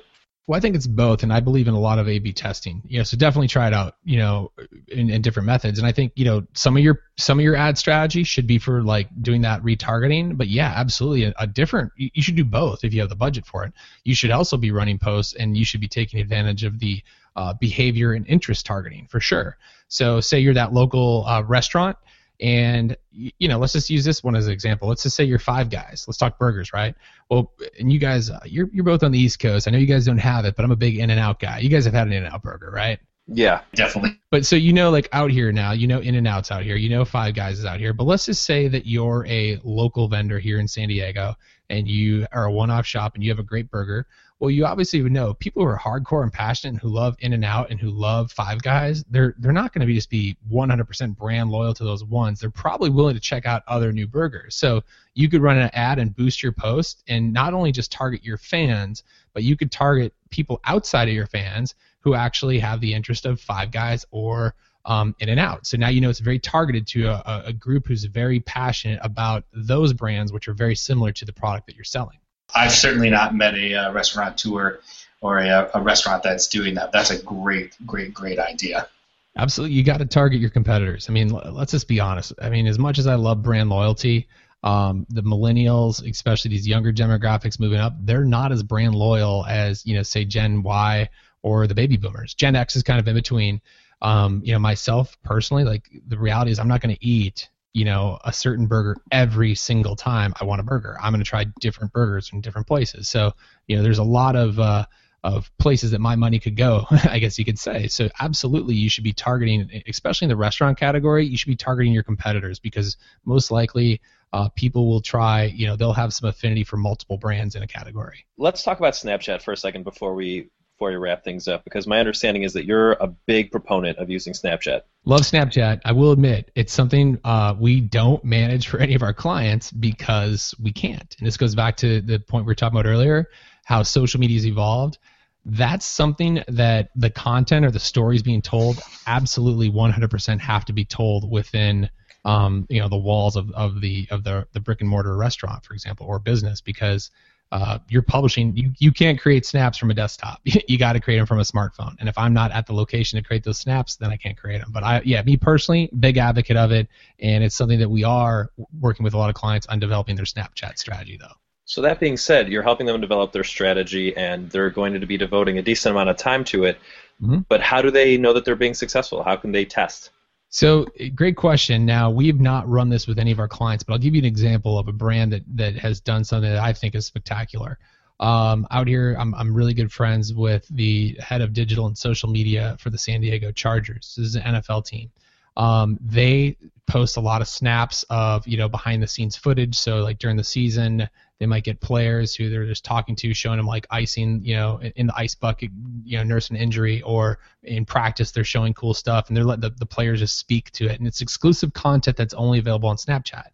Well, 0.49 0.57
I 0.57 0.61
think 0.61 0.77
it's 0.77 0.87
both, 0.87 1.23
and 1.23 1.31
I 1.31 1.41
believe 1.41 1.69
in 1.69 1.75
a 1.75 1.79
lot 1.79 1.99
of 1.99 2.09
A/B 2.09 2.33
testing. 2.33 2.83
You 2.89 2.99
know, 2.99 3.05
so 3.05 3.19
definitely 3.19 3.49
try 3.49 3.67
it 3.67 3.75
out. 3.75 3.97
You 4.03 4.17
know, 4.17 4.53
in, 4.89 5.11
in, 5.11 5.21
different 5.21 5.47
methods. 5.47 5.79
And 5.79 5.87
I 5.87 5.93
think 5.93 6.13
you 6.17 6.25
know 6.25 6.47
some 6.55 6.75
of 6.75 6.83
your 6.83 7.03
some 7.19 7.39
of 7.39 7.45
your 7.45 7.55
ad 7.55 7.77
strategy 7.77 8.25
should 8.25 8.47
be 8.47 8.59
for 8.59 8.83
like 8.83 9.09
doing 9.21 9.43
that 9.43 9.63
retargeting. 9.63 10.39
But 10.39 10.49
yeah, 10.49 10.73
absolutely, 10.75 11.25
a, 11.25 11.35
a 11.39 11.47
different. 11.47 11.93
You, 11.99 12.09
you 12.15 12.23
should 12.23 12.37
do 12.37 12.47
both 12.47 12.83
if 12.83 12.95
you 12.95 13.01
have 13.01 13.11
the 13.11 13.15
budget 13.15 13.45
for 13.45 13.65
it. 13.65 13.75
You 14.05 14.15
should 14.15 14.31
also 14.31 14.57
be 14.57 14.71
running 14.71 14.99
posts, 14.99 15.35
and 15.35 15.55
you 15.55 15.67
should 15.67 15.83
be 15.83 15.89
taking 15.89 16.19
advantage 16.19 16.65
of 16.65 16.79
the 16.79 17.03
uh, 17.39 17.55
behavior 17.55 18.15
and 18.15 18.27
interest 18.27 18.67
targeting 18.67 19.07
for 19.07 19.21
sure. 19.21 19.57
So, 19.87 20.21
say 20.21 20.41
you're 20.41 20.55
that 20.55 20.73
local 20.73 21.25
uh, 21.25 21.43
restaurant, 21.45 21.97
and 22.41 22.97
you 23.13 23.49
know, 23.49 23.59
let's 23.59 23.73
just 23.73 23.89
use 23.91 24.05
this 24.05 24.25
one 24.25 24.35
as 24.35 24.49
an 24.49 24.53
example. 24.53 24.89
Let's 24.89 25.05
just 25.05 25.15
say 25.15 25.23
you're 25.23 25.39
Five 25.39 25.71
Guys. 25.71 26.05
Let's 26.09 26.19
talk 26.19 26.37
burgers, 26.37 26.73
right? 26.73 26.97
Well, 27.31 27.53
and 27.79 27.93
you 27.93 28.01
guys, 28.01 28.29
uh, 28.29 28.41
you're 28.45 28.69
you're 28.73 28.85
both 28.85 29.05
on 29.05 29.13
the 29.13 29.21
East 29.21 29.39
Coast. 29.39 29.69
I 29.69 29.71
know 29.71 29.79
you 29.79 29.87
guys 29.87 30.05
don't 30.05 30.19
have 30.19 30.45
it, 30.47 30.57
but 30.57 30.65
I'm 30.65 30.73
a 30.73 30.77
big 30.77 30.99
In-N-Out 30.99 31.39
guy. 31.39 31.61
You 31.61 31.69
guys 31.69 31.85
have 31.85 31.95
had 31.95 32.09
an 32.09 32.13
In-N-Out 32.13 32.43
burger, 32.43 32.73
right? 32.73 32.99
Yeah, 33.29 33.61
definitely. 33.75 34.19
But 34.31 34.45
so 34.45 34.57
you 34.57 34.73
know, 34.73 34.91
like 34.91 35.09
out 35.13 35.31
here 35.31 35.53
now, 35.53 35.73
you 35.73 35.87
know 35.87 36.01
In-N-Out's 36.01 36.51
out 36.51 36.65
here, 36.65 36.77
you 36.77 36.91
know 36.91 37.05
Five 37.05 37.35
Guys 37.35 37.61
is 37.61 37.65
out 37.65 37.79
here. 37.79 37.93
But 37.93 38.05
let's 38.05 38.27
just 38.27 38.45
say 38.45 38.67
that 38.69 38.85
you're 38.85 39.25
a 39.29 39.61
local 39.63 40.09
vendor 40.09 40.41
here 40.41 40.59
in 40.59 40.67
San 40.67 40.89
Diego, 40.89 41.35
and 41.71 41.89
you 41.89 42.27
are 42.33 42.47
a 42.47 42.53
one-off 42.53 42.87
shop, 42.87 43.15
and 43.15 43.23
you 43.23 43.31
have 43.31 43.39
a 43.39 43.45
great 43.45 43.71
burger. 43.71 44.07
Well, 44.41 44.51
you 44.51 44.67
obviously 44.67 45.03
would 45.03 45.11
know 45.11 45.35
people 45.35 45.63
who 45.63 45.69
are 45.69 45.79
hardcore 45.79 46.23
and 46.23 46.33
passionate 46.33 46.71
and 46.71 46.81
who 46.81 46.89
love 46.89 47.17
In-N-Out 47.19 47.71
and 47.71 47.81
who 47.81 47.91
love 47.91 48.31
Five 48.31 48.63
Guys. 48.63 49.05
They're 49.11 49.35
they're 49.39 49.53
not 49.53 49.73
going 49.73 49.81
to 49.81 49.87
be 49.87 49.95
just 49.95 50.11
be 50.11 50.37
100% 50.53 51.17
brand 51.17 51.51
loyal 51.51 51.75
to 51.75 51.85
those 51.85 52.05
ones. 52.05 52.41
They're 52.41 52.51
probably 52.51 52.91
willing 52.91 53.15
to 53.15 53.21
check 53.21 53.47
out 53.47 53.65
other 53.67 53.93
new 53.93 54.07
burgers. 54.07 54.55
So 54.55 54.83
you 55.15 55.29
could 55.29 55.43
run 55.43 55.59
an 55.59 55.71
ad 55.73 55.99
and 55.99 56.15
boost 56.15 56.43
your 56.43 56.53
post, 56.53 57.03
and 57.09 57.33
not 57.33 57.53
only 57.53 57.73
just 57.73 57.91
target 57.91 58.25
your 58.25 58.39
fans, 58.39 59.03
but 59.35 59.43
you 59.43 59.57
could 59.57 59.73
target 59.73 60.15
people 60.31 60.61
outside 60.65 61.09
of 61.09 61.15
your 61.15 61.27
fans 61.27 61.75
who 62.01 62.15
actually 62.15 62.61
have 62.61 62.81
the 62.81 62.95
interest 62.95 63.27
of 63.27 63.41
Five 63.41 63.73
Guys 63.73 64.07
or 64.13 64.55
um, 64.89 65.15
In-N-Out. 65.21 65.67
So 65.67 65.77
now 65.77 65.91
you 65.91 66.01
know 66.01 66.11
it's 66.11 66.19
very 66.19 66.39
targeted 66.39 66.87
to 66.89 67.09
a, 67.09 67.43
a 67.47 67.53
group 67.53 67.87
who's 67.87 68.05
very 68.05 68.41
passionate 68.41 68.99
about 69.03 69.45
those 69.53 69.93
brands, 69.93 70.33
which 70.33 70.49
are 70.49 70.55
very 70.55 70.75
similar 70.75 71.13
to 71.13 71.25
the 71.25 71.33
product 71.33 71.67
that 71.67 71.77
you're 71.77 71.85
selling. 71.85 72.19
I've 72.55 72.73
certainly 72.73 73.11
not 73.11 73.35
met 73.35 73.55
a 73.55 73.75
uh, 73.75 73.93
restaurateur 73.93 74.81
or 75.21 75.39
a, 75.39 75.71
a 75.75 75.83
restaurant 75.83 76.23
that's 76.23 76.49
doing 76.49 76.75
that. 76.77 76.91
That's 76.91 77.11
a 77.11 77.23
great, 77.23 77.77
great, 77.87 78.15
great 78.15 78.39
idea. 78.39 78.89
Absolutely, 79.37 79.77
you 79.77 79.85
got 79.85 79.99
to 79.99 80.07
target 80.07 80.41
your 80.41 80.51
competitors. 80.51 81.09
I 81.09 81.13
mean, 81.13 81.29
let's 81.29 81.73
just 81.73 81.87
be 81.87 82.01
honest. 82.01 82.33
I 82.41 82.49
mean, 82.49 82.67
as 82.67 82.79
much 82.79 82.99
as 82.99 83.07
I 83.07 83.15
love 83.15 83.43
brand 83.43 83.69
loyalty, 83.69 84.27
um, 84.65 85.07
the 85.11 85.23
millennials, 85.23 86.09
especially 86.09 86.51
these 86.51 86.67
younger 86.67 86.93
demographics 86.93 87.61
moving 87.61 87.79
up, 87.79 87.95
they're 88.01 88.25
not 88.25 88.53
as 88.53 88.63
brand 88.63 88.95
loyal 88.95 89.45
as 89.47 89.85
you 89.85 89.95
know, 89.95 90.03
say 90.03 90.25
Gen 90.25 90.63
Y 90.63 91.11
or 91.43 91.67
the 91.67 91.75
baby 91.75 91.99
boomers. 91.99 92.33
Gen 92.35 92.57
X 92.57 92.75
is 92.75 92.83
kind 92.83 92.99
of 92.99 93.07
in 93.07 93.15
between. 93.15 93.61
Um, 94.01 94.43
you 94.45 94.53
know, 94.53 94.59
myself 94.59 95.17
personally, 95.25 95.65
like 95.65 95.89
the 96.07 96.19
reality 96.19 96.51
is, 96.51 96.59
I'm 96.59 96.69
not 96.69 96.81
going 96.81 96.95
to 96.95 97.05
eat 97.05 97.49
you 97.75 97.85
know 97.85 98.19
a 98.25 98.33
certain 98.33 98.67
burger 98.67 98.97
every 99.13 99.55
single 99.55 99.95
time 99.95 100.33
I 100.41 100.45
want 100.45 100.61
a 100.61 100.65
burger. 100.65 100.97
I'm 101.01 101.13
going 101.13 101.23
to 101.23 101.29
try 101.29 101.45
different 101.61 101.93
burgers 101.93 102.29
from 102.29 102.41
different 102.41 102.67
places. 102.67 103.09
So 103.09 103.33
you 103.67 103.77
know 103.77 103.83
there's 103.83 103.99
a 103.99 104.05
lot 104.05 104.37
of 104.37 104.59
uh, 104.59 104.87
of 105.25 105.51
places 105.59 105.91
that 105.91 106.01
my 106.01 106.17
money 106.17 106.39
could 106.39 106.57
go, 106.57 106.87
I 106.91 107.19
guess 107.19 107.39
you 107.39 107.45
could 107.45 107.59
say. 107.59 107.89
So 107.89 108.09
absolutely, 108.21 108.75
you 108.75 108.89
should 108.89 109.05
be 109.05 109.13
targeting, 109.13 109.83
especially 109.89 110.27
in 110.27 110.31
the 110.31 110.37
restaurant 110.37 110.79
category, 110.79 111.27
you 111.27 111.37
should 111.37 111.49
be 111.49 111.57
targeting 111.57 111.93
your 111.93 112.03
competitors 112.03 112.59
because 112.59 112.97
most 113.25 113.51
likely 113.51 114.01
uh, 114.33 114.49
people 114.51 114.89
will 114.89 115.01
try, 115.01 115.45
you 115.45 115.67
know, 115.67 115.75
they'll 115.75 115.93
have 115.93 116.13
some 116.13 116.29
affinity 116.29 116.63
for 116.63 116.77
multiple 116.77 117.19
brands 117.19 117.55
in 117.55 117.63
a 117.63 117.67
category. 117.67 118.27
Let's 118.37 118.63
talk 118.63 118.79
about 118.79 118.95
Snapchat 118.95 119.43
for 119.43 119.53
a 119.53 119.57
second 119.57 119.85
before 119.85 120.15
we 120.15 120.51
before 120.79 120.93
you 120.93 120.99
wrap 120.99 121.25
things 121.25 121.49
up 121.49 121.65
because 121.65 121.89
my 121.89 121.99
understanding 121.99 122.45
is 122.45 122.53
that 122.53 122.65
you're 122.65 122.93
a 122.93 123.09
big 123.09 123.51
proponent 123.51 123.99
of 123.99 124.09
using 124.09 124.33
Snapchat. 124.33 124.83
Love 125.05 125.23
Snapchat. 125.23 125.81
I 125.85 125.91
will 125.91 126.13
admit 126.13 126.53
it's 126.55 126.73
something 126.73 127.19
uh, 127.25 127.57
we 127.59 127.81
don't 127.81 128.25
manage 128.25 128.69
for 128.69 128.79
any 128.79 128.95
of 128.95 129.03
our 129.03 129.13
clients 129.13 129.73
because 129.73 130.55
we 130.63 130.73
can't. 130.73 131.17
And 131.19 131.27
this 131.27 131.37
goes 131.37 131.57
back 131.57 131.79
to 131.79 132.01
the 132.01 132.21
point 132.21 132.45
we 132.45 132.51
were 132.51 132.55
talking 132.55 132.79
about 132.79 132.89
earlier, 132.89 133.29
how 133.65 133.83
social 133.83 134.21
media 134.21 134.37
has 134.37 134.47
evolved. 134.47 134.99
That's 135.45 135.85
something 135.85 136.45
that 136.47 136.91
the 136.95 137.11
content 137.11 137.67
or 137.67 137.73
the 137.73 137.81
stories 137.81 138.23
being 138.23 138.43
told 138.43 138.81
absolutely 139.05 139.73
100% 139.73 140.39
have 140.39 140.65
to 140.67 140.73
be 140.73 140.85
told 140.85 141.29
within 141.29 141.91
um, 142.25 142.67
you 142.69 142.81
know 142.81 142.89
the 142.89 142.97
walls 142.97 143.35
of, 143.35 143.51
of 143.53 143.81
the 143.81 144.07
of 144.11 144.23
the, 144.23 144.47
the 144.53 144.61
brick 144.61 144.81
and 144.81 144.89
mortar 144.89 145.17
restaurant, 145.17 145.65
for 145.65 145.75
example, 145.75 146.07
or 146.07 146.21
business 146.21 146.61
because 146.61 147.11
uh, 147.51 147.79
you're 147.89 148.03
publishing 148.03 148.57
you, 148.57 148.73
you 148.79 148.93
can't 148.93 149.21
create 149.21 149.47
snaps 149.47 149.79
from 149.79 149.91
a 149.91 149.95
desktop 149.95 150.41
you 150.45 150.79
got 150.79 150.93
to 150.93 151.01
create 151.01 151.19
them 151.19 151.27
from 151.27 151.39
a 151.39 151.43
smartphone 151.43 151.97
and 151.99 152.09
if 152.09 152.19
i'm 152.19 152.33
not 152.33 152.51
at 152.53 152.67
the 152.67 152.73
location 152.73 153.21
to 153.21 153.27
create 153.27 153.43
those 153.45 153.59
snaps 153.59 153.97
then 153.97 154.11
i 154.11 154.17
can't 154.17 154.37
create 154.37 154.61
them 154.61 154.71
but 154.73 154.83
i 154.83 155.01
yeah 155.05 155.23
me 155.23 155.37
personally 155.37 155.91
big 155.99 156.17
advocate 156.19 156.57
of 156.57 156.73
it 156.73 156.89
and 157.21 157.43
it's 157.43 157.55
something 157.55 157.79
that 157.79 157.89
we 157.89 158.05
are 158.05 158.51
working 158.81 159.05
with 159.05 159.15
a 159.15 159.19
lot 159.19 159.29
of 159.31 159.35
clients 159.35 159.67
on 159.69 159.79
developing 159.79 160.15
their 160.17 160.27
snapchat 160.27 160.79
strategy 160.79 161.17
though 161.19 161.35
so 161.65 161.83
that 161.83 162.01
being 162.01 162.17
said 162.17 162.49
you're 162.49 162.63
helping 162.63 162.87
them 162.87 163.01
develop 163.01 163.33
their 163.33 163.45
strategy 163.45 164.17
and 164.17 164.51
they're 164.51 164.71
going 164.71 164.99
to 164.99 165.07
be 165.07 165.17
devoting 165.17 165.59
a 165.59 165.63
decent 165.63 165.93
amount 165.93 166.09
of 166.09 166.17
time 166.17 166.45
to 166.45 166.65
it 166.65 166.79
Mm-hmm. 167.23 167.41
But 167.49 167.61
how 167.61 167.83
do 167.83 167.91
they 167.91 168.17
know 168.17 168.33
that 168.33 168.45
they're 168.45 168.57
being 168.57 168.75
successful? 168.75 169.23
How 169.23 169.37
can 169.37 169.53
they 169.53 169.65
test? 169.65 170.11
So, 170.51 170.87
great 171.15 171.37
question. 171.37 171.85
Now, 171.85 172.11
we've 172.11 172.41
not 172.41 172.67
run 172.69 172.89
this 172.89 173.07
with 173.07 173.19
any 173.19 173.33
of 173.33 173.39
our 173.39 173.49
clients, 173.49 173.85
but 173.85 173.93
I'll 173.93 173.99
give 173.99 174.15
you 174.15 174.21
an 174.21 174.25
example 174.25 174.79
of 174.79 174.89
a 174.89 174.93
brand 174.93 175.33
that, 175.33 175.43
that 175.57 175.77
has 175.77 176.01
done 176.01 176.25
something 176.25 176.51
that 176.51 176.63
I 176.63 176.73
think 176.73 176.95
is 176.95 177.05
spectacular. 177.05 177.79
Um, 178.21 178.67
out 178.71 178.89
here, 178.89 179.15
I'm, 179.19 179.35
I'm 179.35 179.55
really 179.55 179.75
good 179.75 179.93
friends 179.93 180.33
with 180.33 180.67
the 180.69 181.17
head 181.21 181.41
of 181.43 181.53
digital 181.53 181.87
and 181.87 181.97
social 181.97 182.31
media 182.31 182.77
for 182.81 182.91
the 182.91 182.99
San 182.99 183.21
Diego 183.21 183.53
Chargers. 183.53 184.15
This 184.17 184.27
is 184.27 184.35
an 184.37 184.43
NFL 184.43 184.87
team. 184.87 185.11
Um, 185.59 185.99
they 186.01 186.57
post 186.87 187.19
a 187.19 187.21
lot 187.21 187.43
of 187.43 187.49
snaps 187.49 188.03
of 188.09 188.47
you 188.49 188.57
know 188.57 188.69
behind 188.69 189.03
the 189.03 189.07
scenes 189.07 189.37
footage. 189.37 189.77
So 189.77 189.99
like 189.99 190.19
during 190.19 190.37
the 190.37 190.45
season, 190.45 191.09
they 191.39 191.47
might 191.47 191.65
get 191.65 191.81
players 191.81 192.35
who 192.35 192.49
they're 192.49 192.65
just 192.65 192.85
talking 192.85 193.15
to, 193.17 193.35
showing 193.35 193.59
them 193.59 193.67
like 193.67 193.87
icing, 193.91 194.41
you 194.43 194.57
know, 194.57 194.81
in 194.97 195.07
the 195.07 195.17
ice 195.17 195.35
bucket, 195.35 195.71
you 196.05 196.17
know, 196.17 196.25
nursing 196.25 196.57
injury, 196.57 197.03
or 197.03 197.39
in 197.63 197.85
practice 197.85 198.33
they're 198.33 198.45
showing 198.45 198.75
cool 198.75 198.95
stuff, 198.95 199.29
and 199.29 199.37
they're 199.37 199.45
letting 199.45 199.61
the, 199.61 199.71
the 199.71 199.87
players 199.87 200.21
just 200.21 200.39
speak 200.39 200.71
to 200.73 200.87
it, 200.87 200.99
and 200.99 201.07
it's 201.07 201.21
exclusive 201.21 201.73
content 201.75 202.17
that's 202.17 202.35
only 202.35 202.59
available 202.59 202.89
on 202.89 202.97
Snapchat. 202.97 203.49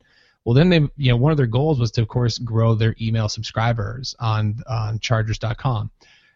Well, 0.44 0.54
then 0.54 0.68
they, 0.68 0.80
you 0.96 1.10
know, 1.10 1.16
one 1.16 1.32
of 1.32 1.38
their 1.38 1.46
goals 1.46 1.80
was 1.80 1.90
to, 1.92 2.02
of 2.02 2.08
course, 2.08 2.36
grow 2.38 2.74
their 2.74 2.94
email 3.00 3.28
subscribers 3.28 4.14
on 4.20 4.56
on 4.66 4.98
Chargers.com, 5.00 5.90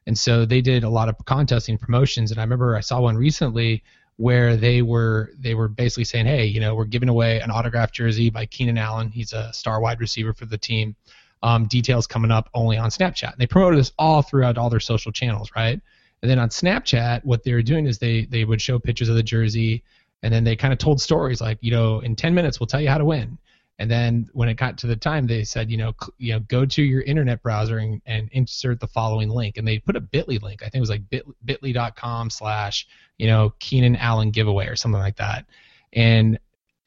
and 0.06 0.18
so 0.18 0.44
they 0.44 0.60
did 0.60 0.82
a 0.82 0.88
lot 0.88 1.08
of 1.08 1.16
contesting 1.24 1.78
promotions. 1.78 2.30
And 2.30 2.40
I 2.40 2.42
remember 2.42 2.74
I 2.74 2.80
saw 2.80 3.00
one 3.00 3.16
recently 3.16 3.82
where 4.18 4.56
they 4.56 4.82
were 4.82 5.30
they 5.38 5.54
were 5.54 5.68
basically 5.68 6.04
saying, 6.04 6.26
hey, 6.26 6.44
you 6.44 6.60
know, 6.60 6.74
we're 6.74 6.84
giving 6.84 7.08
away 7.08 7.40
an 7.40 7.50
autographed 7.50 7.94
jersey 7.94 8.30
by 8.30 8.44
Keenan 8.46 8.76
Allen. 8.76 9.10
He's 9.10 9.32
a 9.32 9.52
star 9.52 9.80
wide 9.80 10.00
receiver 10.00 10.34
for 10.34 10.44
the 10.44 10.58
team 10.58 10.96
um, 11.42 11.66
details 11.66 12.06
coming 12.08 12.32
up 12.32 12.50
only 12.52 12.76
on 12.76 12.90
Snapchat. 12.90 13.30
And 13.30 13.38
they 13.38 13.46
promoted 13.46 13.78
this 13.78 13.92
all 13.96 14.22
throughout 14.22 14.58
all 14.58 14.70
their 14.70 14.80
social 14.80 15.12
channels, 15.12 15.50
right? 15.54 15.80
And 16.20 16.30
then 16.30 16.40
on 16.40 16.48
Snapchat, 16.48 17.24
what 17.24 17.44
they 17.44 17.52
were 17.52 17.62
doing 17.62 17.86
is 17.86 17.98
they 17.98 18.24
they 18.24 18.44
would 18.44 18.60
show 18.60 18.80
pictures 18.80 19.08
of 19.08 19.14
the 19.14 19.22
jersey, 19.22 19.84
and 20.24 20.34
then 20.34 20.42
they 20.42 20.56
kind 20.56 20.72
of 20.72 20.80
told 20.80 21.00
stories 21.00 21.40
like, 21.40 21.58
you 21.60 21.70
know, 21.70 22.00
in 22.00 22.16
10 22.16 22.34
minutes 22.34 22.58
we'll 22.58 22.66
tell 22.66 22.80
you 22.80 22.88
how 22.88 22.98
to 22.98 23.04
win. 23.04 23.38
And 23.78 23.90
then 23.90 24.28
when 24.32 24.48
it 24.48 24.54
got 24.54 24.78
to 24.78 24.86
the 24.88 24.96
time, 24.96 25.26
they 25.26 25.44
said, 25.44 25.70
you 25.70 25.76
know, 25.76 25.94
cl- 26.00 26.14
you 26.18 26.32
know, 26.32 26.40
go 26.40 26.66
to 26.66 26.82
your 26.82 27.02
internet 27.02 27.42
browser 27.42 27.78
and, 27.78 28.02
and 28.06 28.28
insert 28.32 28.80
the 28.80 28.88
following 28.88 29.28
link. 29.28 29.56
And 29.56 29.66
they 29.66 29.78
put 29.78 29.94
a 29.96 30.00
Bitly 30.00 30.42
link. 30.42 30.62
I 30.62 30.66
think 30.66 30.76
it 30.76 30.80
was 30.80 30.90
like 30.90 31.08
bit, 31.08 31.24
Bitly.com 31.46 32.30
slash, 32.30 32.86
you 33.18 33.28
know, 33.28 33.54
Keenan 33.60 33.96
Allen 33.96 34.30
giveaway 34.30 34.66
or 34.66 34.76
something 34.76 35.00
like 35.00 35.16
that. 35.16 35.46
And 35.92 36.38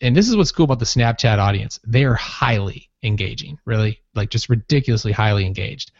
and 0.01 0.15
this 0.15 0.27
is 0.27 0.35
what's 0.35 0.51
cool 0.51 0.65
about 0.65 0.79
the 0.79 0.85
Snapchat 0.85 1.37
audience. 1.37 1.79
They 1.85 2.05
are 2.05 2.15
highly 2.15 2.89
engaging, 3.03 3.59
really, 3.65 4.01
like 4.15 4.29
just 4.29 4.49
ridiculously 4.49 5.11
highly 5.11 5.45
engaged. 5.45 5.91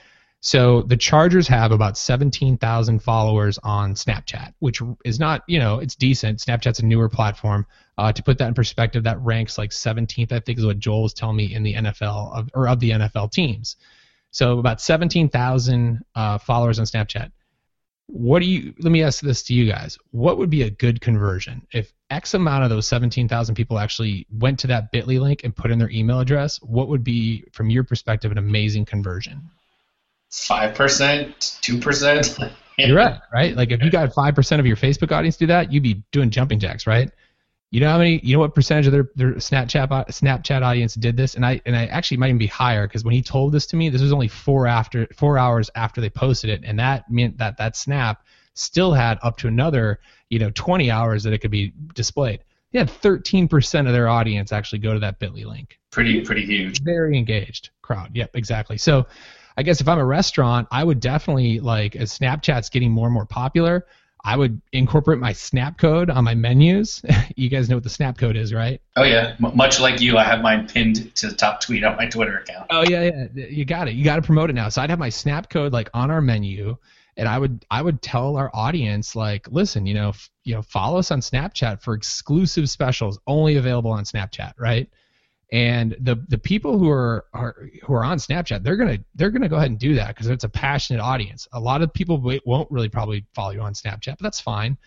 So 0.43 0.81
the 0.81 0.97
Chargers 0.97 1.47
have 1.47 1.71
about 1.71 1.97
17,000 1.97 2.99
followers 2.99 3.59
on 3.61 3.93
Snapchat, 3.93 4.53
which 4.57 4.81
is 5.05 5.19
not, 5.19 5.43
you 5.47 5.59
know, 5.59 5.77
it's 5.79 5.95
decent. 5.95 6.39
Snapchat's 6.39 6.79
a 6.79 6.85
newer 6.85 7.09
platform. 7.09 7.65
Uh, 7.97 8.11
to 8.11 8.23
put 8.23 8.39
that 8.39 8.47
in 8.47 8.53
perspective, 8.55 9.03
that 9.03 9.21
ranks 9.21 9.59
like 9.59 9.69
17th, 9.69 10.31
I 10.31 10.39
think, 10.39 10.57
is 10.57 10.65
what 10.65 10.79
Joel 10.79 11.03
was 11.03 11.13
telling 11.13 11.35
me 11.35 11.53
in 11.53 11.61
the 11.61 11.75
NFL 11.75 12.35
of, 12.35 12.49
or 12.55 12.67
of 12.67 12.79
the 12.79 12.89
NFL 12.89 13.31
teams. 13.31 13.75
So 14.31 14.57
about 14.57 14.81
17,000 14.81 16.03
uh, 16.15 16.39
followers 16.39 16.79
on 16.79 16.85
Snapchat 16.85 17.31
what 18.13 18.41
do 18.41 18.45
you 18.45 18.73
let 18.79 18.91
me 18.91 19.01
ask 19.01 19.21
this 19.21 19.41
to 19.41 19.53
you 19.53 19.65
guys 19.65 19.97
what 20.11 20.37
would 20.37 20.49
be 20.49 20.63
a 20.63 20.69
good 20.69 20.99
conversion 20.99 21.65
if 21.71 21.93
x 22.09 22.33
amount 22.33 22.61
of 22.61 22.69
those 22.69 22.85
17,000 22.85 23.55
people 23.55 23.79
actually 23.79 24.27
went 24.37 24.59
to 24.59 24.67
that 24.67 24.91
bitly 24.91 25.17
link 25.17 25.45
and 25.45 25.55
put 25.55 25.71
in 25.71 25.79
their 25.79 25.89
email 25.89 26.19
address 26.19 26.57
what 26.61 26.89
would 26.89 27.05
be 27.05 27.45
from 27.53 27.69
your 27.69 27.85
perspective 27.85 28.29
an 28.29 28.37
amazing 28.37 28.83
conversion 28.83 29.49
5% 30.31 31.35
2% 31.35 32.53
you're 32.77 32.95
right 32.95 33.19
right 33.33 33.55
like 33.55 33.71
if 33.71 33.83
you 33.83 33.91
got 33.91 34.09
5% 34.11 34.59
of 34.59 34.65
your 34.65 34.77
facebook 34.77 35.11
audience 35.11 35.37
do 35.37 35.45
that 35.47 35.71
you'd 35.71 35.83
be 35.83 36.03
doing 36.11 36.29
jumping 36.29 36.59
jacks 36.59 36.87
right 36.87 37.11
you 37.71 37.79
know 37.79 37.89
how 37.89 37.97
many? 37.97 38.19
You 38.21 38.35
know 38.35 38.41
what 38.41 38.53
percentage 38.53 38.85
of 38.85 38.91
their, 38.91 39.09
their 39.15 39.33
Snapchat 39.35 39.87
Snapchat 39.87 40.61
audience 40.61 40.93
did 40.93 41.15
this? 41.15 41.35
And 41.35 41.45
I 41.45 41.61
and 41.65 41.73
I 41.73 41.85
actually 41.85 42.17
might 42.17 42.27
even 42.27 42.37
be 42.37 42.47
higher 42.47 42.85
because 42.85 43.05
when 43.05 43.13
he 43.13 43.21
told 43.21 43.53
this 43.53 43.65
to 43.67 43.77
me, 43.77 43.87
this 43.89 44.01
was 44.01 44.11
only 44.11 44.27
four 44.27 44.67
after 44.67 45.07
four 45.15 45.37
hours 45.37 45.69
after 45.73 46.01
they 46.01 46.09
posted 46.09 46.49
it, 46.49 46.63
and 46.65 46.77
that 46.79 47.09
meant 47.09 47.37
that 47.37 47.57
that 47.57 47.77
snap 47.77 48.25
still 48.55 48.91
had 48.91 49.17
up 49.23 49.37
to 49.37 49.47
another 49.47 49.99
you 50.29 50.37
know 50.37 50.51
20 50.53 50.91
hours 50.91 51.23
that 51.23 51.31
it 51.31 51.37
could 51.37 51.49
be 51.51 51.73
displayed. 51.95 52.43
They 52.73 52.79
had 52.79 52.89
13% 52.89 53.87
of 53.87 53.93
their 53.93 54.07
audience 54.07 54.51
actually 54.51 54.79
go 54.79 54.93
to 54.93 54.99
that 54.99 55.19
Bitly 55.19 55.45
link. 55.45 55.79
Pretty 55.91 56.21
pretty 56.21 56.45
huge. 56.45 56.81
Very 56.81 57.17
engaged 57.17 57.69
crowd. 57.81 58.11
Yep, 58.13 58.35
exactly. 58.35 58.77
So. 58.77 59.07
I 59.61 59.63
guess 59.63 59.79
if 59.79 59.87
I'm 59.87 59.99
a 59.99 60.05
restaurant, 60.05 60.67
I 60.71 60.83
would 60.83 60.99
definitely 60.99 61.59
like 61.59 61.95
as 61.95 62.17
Snapchat's 62.17 62.71
getting 62.71 62.89
more 62.89 63.05
and 63.05 63.13
more 63.13 63.27
popular, 63.27 63.85
I 64.25 64.35
would 64.35 64.59
incorporate 64.73 65.19
my 65.19 65.33
snap 65.33 65.77
code 65.77 66.09
on 66.09 66.23
my 66.23 66.33
menus. 66.33 67.05
you 67.35 67.47
guys 67.47 67.69
know 67.69 67.75
what 67.75 67.83
the 67.83 67.89
snap 67.91 68.17
code 68.17 68.35
is, 68.35 68.55
right? 68.55 68.81
Oh 68.95 69.03
yeah, 69.03 69.35
M- 69.39 69.55
much 69.55 69.79
like 69.79 70.01
you, 70.01 70.17
I 70.17 70.23
have 70.23 70.41
mine 70.41 70.67
pinned 70.67 71.13
to 71.13 71.27
the 71.27 71.35
top 71.35 71.61
tweet 71.61 71.83
on 71.83 71.95
my 71.95 72.07
Twitter 72.07 72.39
account. 72.39 72.65
Oh 72.71 72.81
yeah, 72.81 73.27
yeah, 73.35 73.45
you 73.45 73.63
got 73.63 73.87
it. 73.87 73.93
You 73.93 74.03
got 74.03 74.15
to 74.15 74.23
promote 74.23 74.49
it 74.49 74.53
now. 74.53 74.67
So 74.69 74.81
I'd 74.81 74.89
have 74.89 74.97
my 74.97 75.09
snap 75.09 75.51
code 75.51 75.73
like 75.73 75.91
on 75.93 76.09
our 76.09 76.21
menu, 76.21 76.75
and 77.15 77.27
I 77.27 77.37
would 77.37 77.63
I 77.69 77.83
would 77.83 78.01
tell 78.01 78.37
our 78.37 78.49
audience 78.55 79.15
like, 79.15 79.47
listen, 79.51 79.85
you 79.85 79.93
know, 79.93 80.09
f- 80.09 80.31
you 80.43 80.55
know, 80.55 80.63
follow 80.63 80.97
us 80.97 81.11
on 81.11 81.19
Snapchat 81.19 81.83
for 81.83 81.93
exclusive 81.93 82.67
specials 82.67 83.19
only 83.27 83.57
available 83.57 83.91
on 83.91 84.05
Snapchat, 84.05 84.53
right? 84.57 84.89
And 85.51 85.97
the 85.99 86.15
the 86.29 86.37
people 86.37 86.77
who 86.77 86.89
are, 86.89 87.25
are 87.33 87.67
who 87.83 87.93
are 87.93 88.05
on 88.05 88.19
Snapchat, 88.19 88.63
they're 88.63 88.77
gonna 88.77 88.99
they're 89.15 89.31
gonna 89.31 89.49
go 89.49 89.57
ahead 89.57 89.69
and 89.69 89.79
do 89.79 89.95
that 89.95 90.09
because 90.09 90.27
it's 90.27 90.45
a 90.45 90.49
passionate 90.49 91.01
audience. 91.01 91.47
A 91.51 91.59
lot 91.59 91.81
of 91.81 91.93
people 91.93 92.21
won't 92.45 92.71
really 92.71 92.87
probably 92.87 93.25
follow 93.33 93.51
you 93.51 93.61
on 93.61 93.73
Snapchat, 93.73 94.17
but 94.17 94.21
that's 94.21 94.39
fine. 94.39 94.77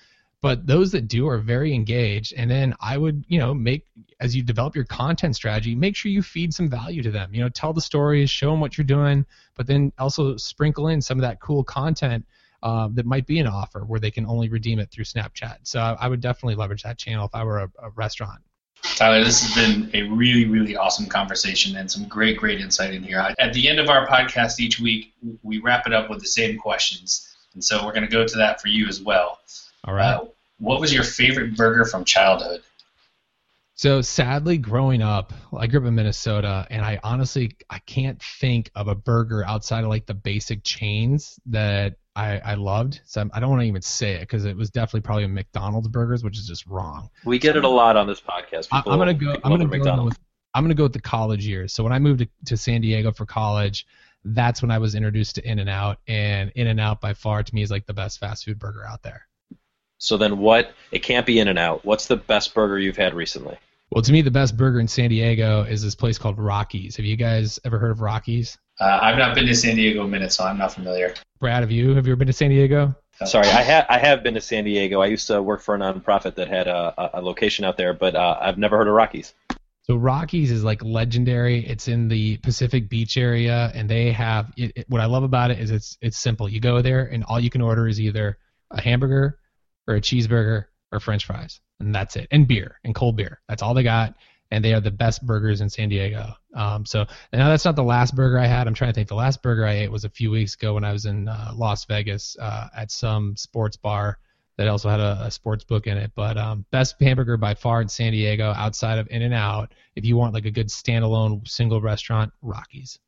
But 0.41 0.67
those 0.67 0.93
that 0.93 1.09
do 1.09 1.27
are 1.29 1.39
very 1.39 1.75
engaged. 1.75 2.35
And 2.37 2.51
then 2.51 2.75
I 2.81 2.99
would, 2.99 3.25
you 3.29 3.39
know, 3.39 3.55
make 3.55 3.87
as 4.21 4.35
you 4.37 4.43
develop 4.43 4.75
your 4.75 4.85
content 4.85 5.37
strategy, 5.37 5.75
make 5.75 5.97
sure 5.97 6.11
you 6.11 6.23
feed 6.23 6.53
some 6.53 6.69
value 6.69 7.03
to 7.03 7.11
them. 7.11 7.35
You 7.35 7.43
know, 7.43 7.49
tell 7.49 7.73
the 7.73 7.81
stories, 7.81 8.31
show 8.31 8.51
them 8.51 8.61
what 8.61 8.77
you're 8.77 8.85
doing, 8.87 9.27
but 9.57 9.67
then 9.67 9.93
also 9.99 10.37
sprinkle 10.37 10.89
in 10.89 11.03
some 11.03 11.19
of 11.19 11.23
that 11.23 11.41
cool 11.41 11.65
content 11.65 12.27
uh, 12.63 12.89
that 12.93 13.05
might 13.05 13.27
be 13.27 13.39
an 13.39 13.47
offer 13.47 13.85
where 13.85 14.01
they 14.01 14.11
can 14.11 14.27
only 14.27 14.49
redeem 14.49 14.79
it 14.79 14.91
through 14.91 15.05
Snapchat. 15.05 15.59
So 15.65 15.81
I 15.81 16.09
would 16.09 16.21
definitely 16.21 16.55
leverage 16.55 16.83
that 16.85 16.97
channel 16.97 17.27
if 17.27 17.35
I 17.35 17.45
were 17.45 17.59
a, 17.59 17.71
a 17.83 17.91
restaurant. 17.91 18.41
Tyler, 18.97 19.25
this 19.25 19.43
has 19.43 19.55
been 19.55 19.91
a 19.95 20.03
really, 20.11 20.47
really 20.47 20.77
awesome 20.77 21.07
conversation 21.07 21.77
and 21.77 21.91
some 21.91 22.07
great, 22.07 22.37
great 22.37 22.61
insight 22.61 22.95
in 22.95 23.03
here. 23.03 23.19
At 23.39 23.53
the 23.53 23.69
end 23.69 23.81
of 23.81 23.89
our 23.89 24.07
podcast 24.07 24.61
each 24.61 24.79
week, 24.79 25.13
we 25.43 25.59
wrap 25.59 25.87
it 25.87 25.93
up 25.93 26.11
with 26.11 26.21
the 26.21 26.29
same 26.29 26.59
questions. 26.59 27.35
And 27.55 27.65
so 27.65 27.85
we're 27.85 27.93
going 27.93 28.07
to 28.07 28.11
go 28.11 28.27
to 28.27 28.37
that 28.37 28.61
for 28.61 28.69
you 28.69 28.87
as 28.87 29.01
well. 29.01 29.41
All 29.85 29.95
right. 29.95 30.15
Uh, 30.15 30.25
what 30.59 30.81
was 30.81 30.93
your 30.93 31.03
favorite 31.03 31.57
burger 31.57 31.85
from 31.85 32.05
childhood? 32.05 32.63
So 33.77 34.03
sadly, 34.03 34.57
growing 34.57 35.03
up, 35.03 35.33
I 35.57 35.67
grew 35.67 35.81
up 35.81 35.87
in 35.87 35.97
Minnesota, 35.97 36.67
and 36.71 36.85
I 36.85 37.01
honestly 37.03 37.57
I 37.69 37.81
can't 37.81 38.23
think 38.23 38.71
of 38.77 38.87
a 38.87 38.95
burger 38.95 39.45
outside 39.45 39.83
of 39.83 39.91
like 39.91 40.07
the 40.07 40.15
basic 40.15 40.63
chains 40.63 41.41
that 41.47 41.97
I, 42.15 42.39
I 42.39 42.55
loved. 42.55 43.01
So 43.05 43.29
I 43.33 43.41
don't 43.41 43.51
want 43.51 43.63
to 43.63 43.67
even 43.67 43.83
say 43.83 44.13
it 44.13 44.21
because 44.21 44.45
it 44.45 44.57
was 44.57 44.71
definitely 44.71 45.01
probably 45.01 45.25
a 45.25 45.29
McDonald's 45.29 45.89
burgers, 45.89 46.23
which 46.23 46.39
is 46.39 46.47
just 46.47 46.67
wrong. 46.67 47.11
We 47.25 47.41
get 47.41 47.57
it 47.57 47.65
a 47.65 47.69
lot 47.69 47.97
on 47.97 48.07
this 48.07 48.21
podcast. 48.21 48.71
People, 48.71 48.93
I'm 48.93 48.99
gonna 48.99 49.13
go. 49.13 49.37
I'm 49.43 49.51
gonna 49.51 49.79
go 49.79 50.05
with. 50.05 50.19
I'm 50.55 50.63
gonna 50.63 50.75
go 50.75 50.85
with 50.85 50.93
the 50.93 51.01
college 51.01 51.45
years. 51.45 51.73
So 51.73 51.83
when 51.83 51.93
I 51.93 51.99
moved 51.99 52.21
to, 52.21 52.29
to 52.47 52.57
San 52.57 52.81
Diego 52.81 53.11
for 53.11 53.27
college, 53.27 53.87
that's 54.25 54.63
when 54.63 54.71
I 54.71 54.79
was 54.79 54.95
introduced 54.95 55.35
to 55.35 55.47
In-N-Out, 55.47 55.99
and 56.07 56.53
In-N-Out 56.55 57.01
by 57.01 57.13
far 57.13 57.43
to 57.43 57.55
me 57.55 57.63
is 57.63 57.73
like 57.73 57.87
the 57.87 57.93
best 57.93 58.21
fast 58.21 58.45
food 58.45 58.59
burger 58.61 58.87
out 58.87 59.03
there. 59.03 59.27
So 59.99 60.17
then, 60.17 60.39
what? 60.39 60.73
It 60.93 61.03
can't 61.03 61.27
be 61.27 61.39
In-N-Out. 61.39 61.85
What's 61.85 62.07
the 62.07 62.17
best 62.17 62.55
burger 62.55 62.79
you've 62.79 62.97
had 62.97 63.15
recently? 63.15 63.57
Well, 63.91 64.03
to 64.03 64.13
me, 64.13 64.23
the 64.23 64.31
best 64.31 64.57
burger 64.57 64.81
in 64.81 64.89
San 64.89 65.11
Diego 65.11 65.63
is 65.63 65.83
this 65.83 65.95
place 65.95 66.19
called 66.19 66.39
Rocky's. 66.39 66.97
Have 66.97 67.07
you 67.07 67.17
guys 67.17 67.61
ever 67.65 67.79
heard 67.79 67.93
of 67.93 68.01
Rocky's? 68.01 68.59
Uh, 68.81 68.99
I've 69.01 69.19
not 69.19 69.35
been 69.35 69.47
to 69.47 69.55
San 69.55 69.77
Diego 69.77 70.03
a 70.03 70.09
minute, 70.09 70.33
so 70.33 70.45
I'm 70.45 70.59
not 70.59 70.73
familiar. 70.73 71.15
Brad, 71.39 71.63
have 71.63 71.71
you? 71.71 71.95
Have 71.95 72.07
you 72.07 72.13
ever 72.13 72.19
been 72.19 72.27
to 72.27 72.33
San 72.33 72.51
Diego? 72.51 72.95
Sorry, 73.25 73.47
I 73.47 73.63
have 73.63 73.87
I 73.89 73.99
have 73.99 74.25
been 74.25 74.35
to 74.35 74.41
San 74.41 74.65
Diego. 74.65 75.01
I 75.01 75.07
used 75.07 75.29
to 75.29 75.41
work 75.41 75.61
for 75.61 75.77
a 75.77 75.79
nonprofit 75.79 76.35
that 76.35 76.49
had 76.49 76.67
a, 76.67 77.19
a 77.19 77.21
location 77.21 77.65
out 77.65 77.77
there, 77.77 77.95
but 77.95 78.17
uh, 78.17 78.37
I've 78.41 78.59
never 78.59 78.77
heard 78.77 78.89
of 78.89 78.95
Rocky's. 78.95 79.33
So 79.83 79.95
Rocky's 79.95 80.51
is 80.51 80.65
like 80.65 80.83
legendary. 80.83 81.65
It's 81.65 81.87
in 81.87 82.09
the 82.09 82.39
Pacific 82.39 82.89
Beach 82.89 83.17
area, 83.17 83.71
and 83.75 83.89
they 83.89 84.11
have 84.11 84.53
it, 84.57 84.73
it, 84.75 84.87
what 84.89 85.01
I 85.01 85.05
love 85.05 85.23
about 85.23 85.53
it 85.53 85.61
is 85.61 85.71
it's 85.71 85.97
it's 86.01 86.19
simple. 86.19 86.49
You 86.49 86.59
go 86.59 86.83
there, 86.83 87.05
and 87.05 87.23
all 87.23 87.39
you 87.39 87.51
can 87.51 87.61
order 87.61 87.87
is 87.87 88.01
either 88.01 88.39
a 88.73 88.81
hamburger 88.81 89.39
or 89.87 89.97
a 89.97 90.01
cheeseburger 90.01 90.67
or 90.93 91.01
French 91.01 91.27
fries, 91.27 91.61
and 91.81 91.95
that's 91.95 92.17
it, 92.17 92.29
and 92.31 92.47
beer 92.47 92.79
and 92.85 92.95
cold 92.95 93.17
beer. 93.17 93.41
That's 93.49 93.63
all 93.63 93.75
they 93.75 93.83
got 93.83 94.15
and 94.55 94.65
they 94.65 94.73
are 94.73 94.81
the 94.81 94.91
best 94.91 95.27
burgers 95.27 95.61
in 95.61 95.69
San 95.69 95.89
Diego. 95.89 96.33
Um, 96.55 96.87
so 96.87 97.07
now 97.33 97.49
that's 97.49 97.65
not 97.65 97.75
the 97.75 97.83
last 97.83 98.15
burger 98.15 98.39
I 98.39 98.47
had. 98.47 98.69
I'm 98.69 98.75
trying 98.75 98.91
to 98.91 98.95
think. 98.95 99.09
The 99.09 99.15
last 99.17 99.43
burger 99.43 99.67
I 99.67 99.73
ate 99.73 99.91
was 99.91 100.05
a 100.05 100.09
few 100.09 100.31
weeks 100.31 100.55
ago 100.55 100.75
when 100.75 100.85
I 100.85 100.93
was 100.93 101.07
in 101.07 101.29
uh, 101.29 101.53
Las 101.57 101.85
Vegas 101.87 102.37
uh, 102.41 102.69
at 102.77 102.93
some 102.93 103.37
sports 103.37 103.77
bar 103.77 104.19
that 104.57 104.69
also 104.69 104.89
had 104.89 105.01
a, 105.01 105.25
a 105.25 105.31
sports 105.33 105.65
book 105.65 105.89
in 105.89 105.99
it. 105.99 106.13
But 106.15 106.39
um, 106.39 106.65
best 106.71 106.95
hamburger 107.01 107.37
by 107.37 107.55
far 107.55 107.83
in 107.83 107.89
San 107.89 108.13
Diego, 108.13 108.53
outside 108.57 109.01
of 109.01 109.09
In-N-Out. 109.11 109.75
If 109.97 110.05
you 110.05 110.17
want 110.17 110.35
like 110.35 110.45
a 110.45 110.53
good 110.53 110.69
standalone 110.69 111.49
single 111.49 111.81
restaurant, 111.81 112.33
Rocky's. 112.41 113.01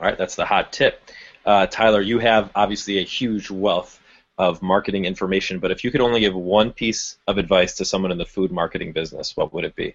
All 0.00 0.06
right, 0.06 0.16
that's 0.16 0.34
the 0.34 0.46
hot 0.46 0.72
tip. 0.72 1.10
Uh, 1.44 1.66
Tyler, 1.66 2.00
you 2.00 2.20
have 2.20 2.50
obviously 2.54 2.98
a 2.98 3.02
huge 3.02 3.50
wealth 3.50 4.00
of 4.38 4.62
marketing 4.62 5.04
information, 5.04 5.58
but 5.58 5.70
if 5.70 5.84
you 5.84 5.90
could 5.90 6.00
only 6.00 6.20
give 6.20 6.34
one 6.34 6.72
piece 6.72 7.18
of 7.26 7.38
advice 7.38 7.74
to 7.76 7.84
someone 7.84 8.10
in 8.10 8.18
the 8.18 8.24
food 8.24 8.50
marketing 8.50 8.92
business, 8.92 9.36
what 9.36 9.54
would 9.54 9.64
it 9.64 9.76
be? 9.76 9.94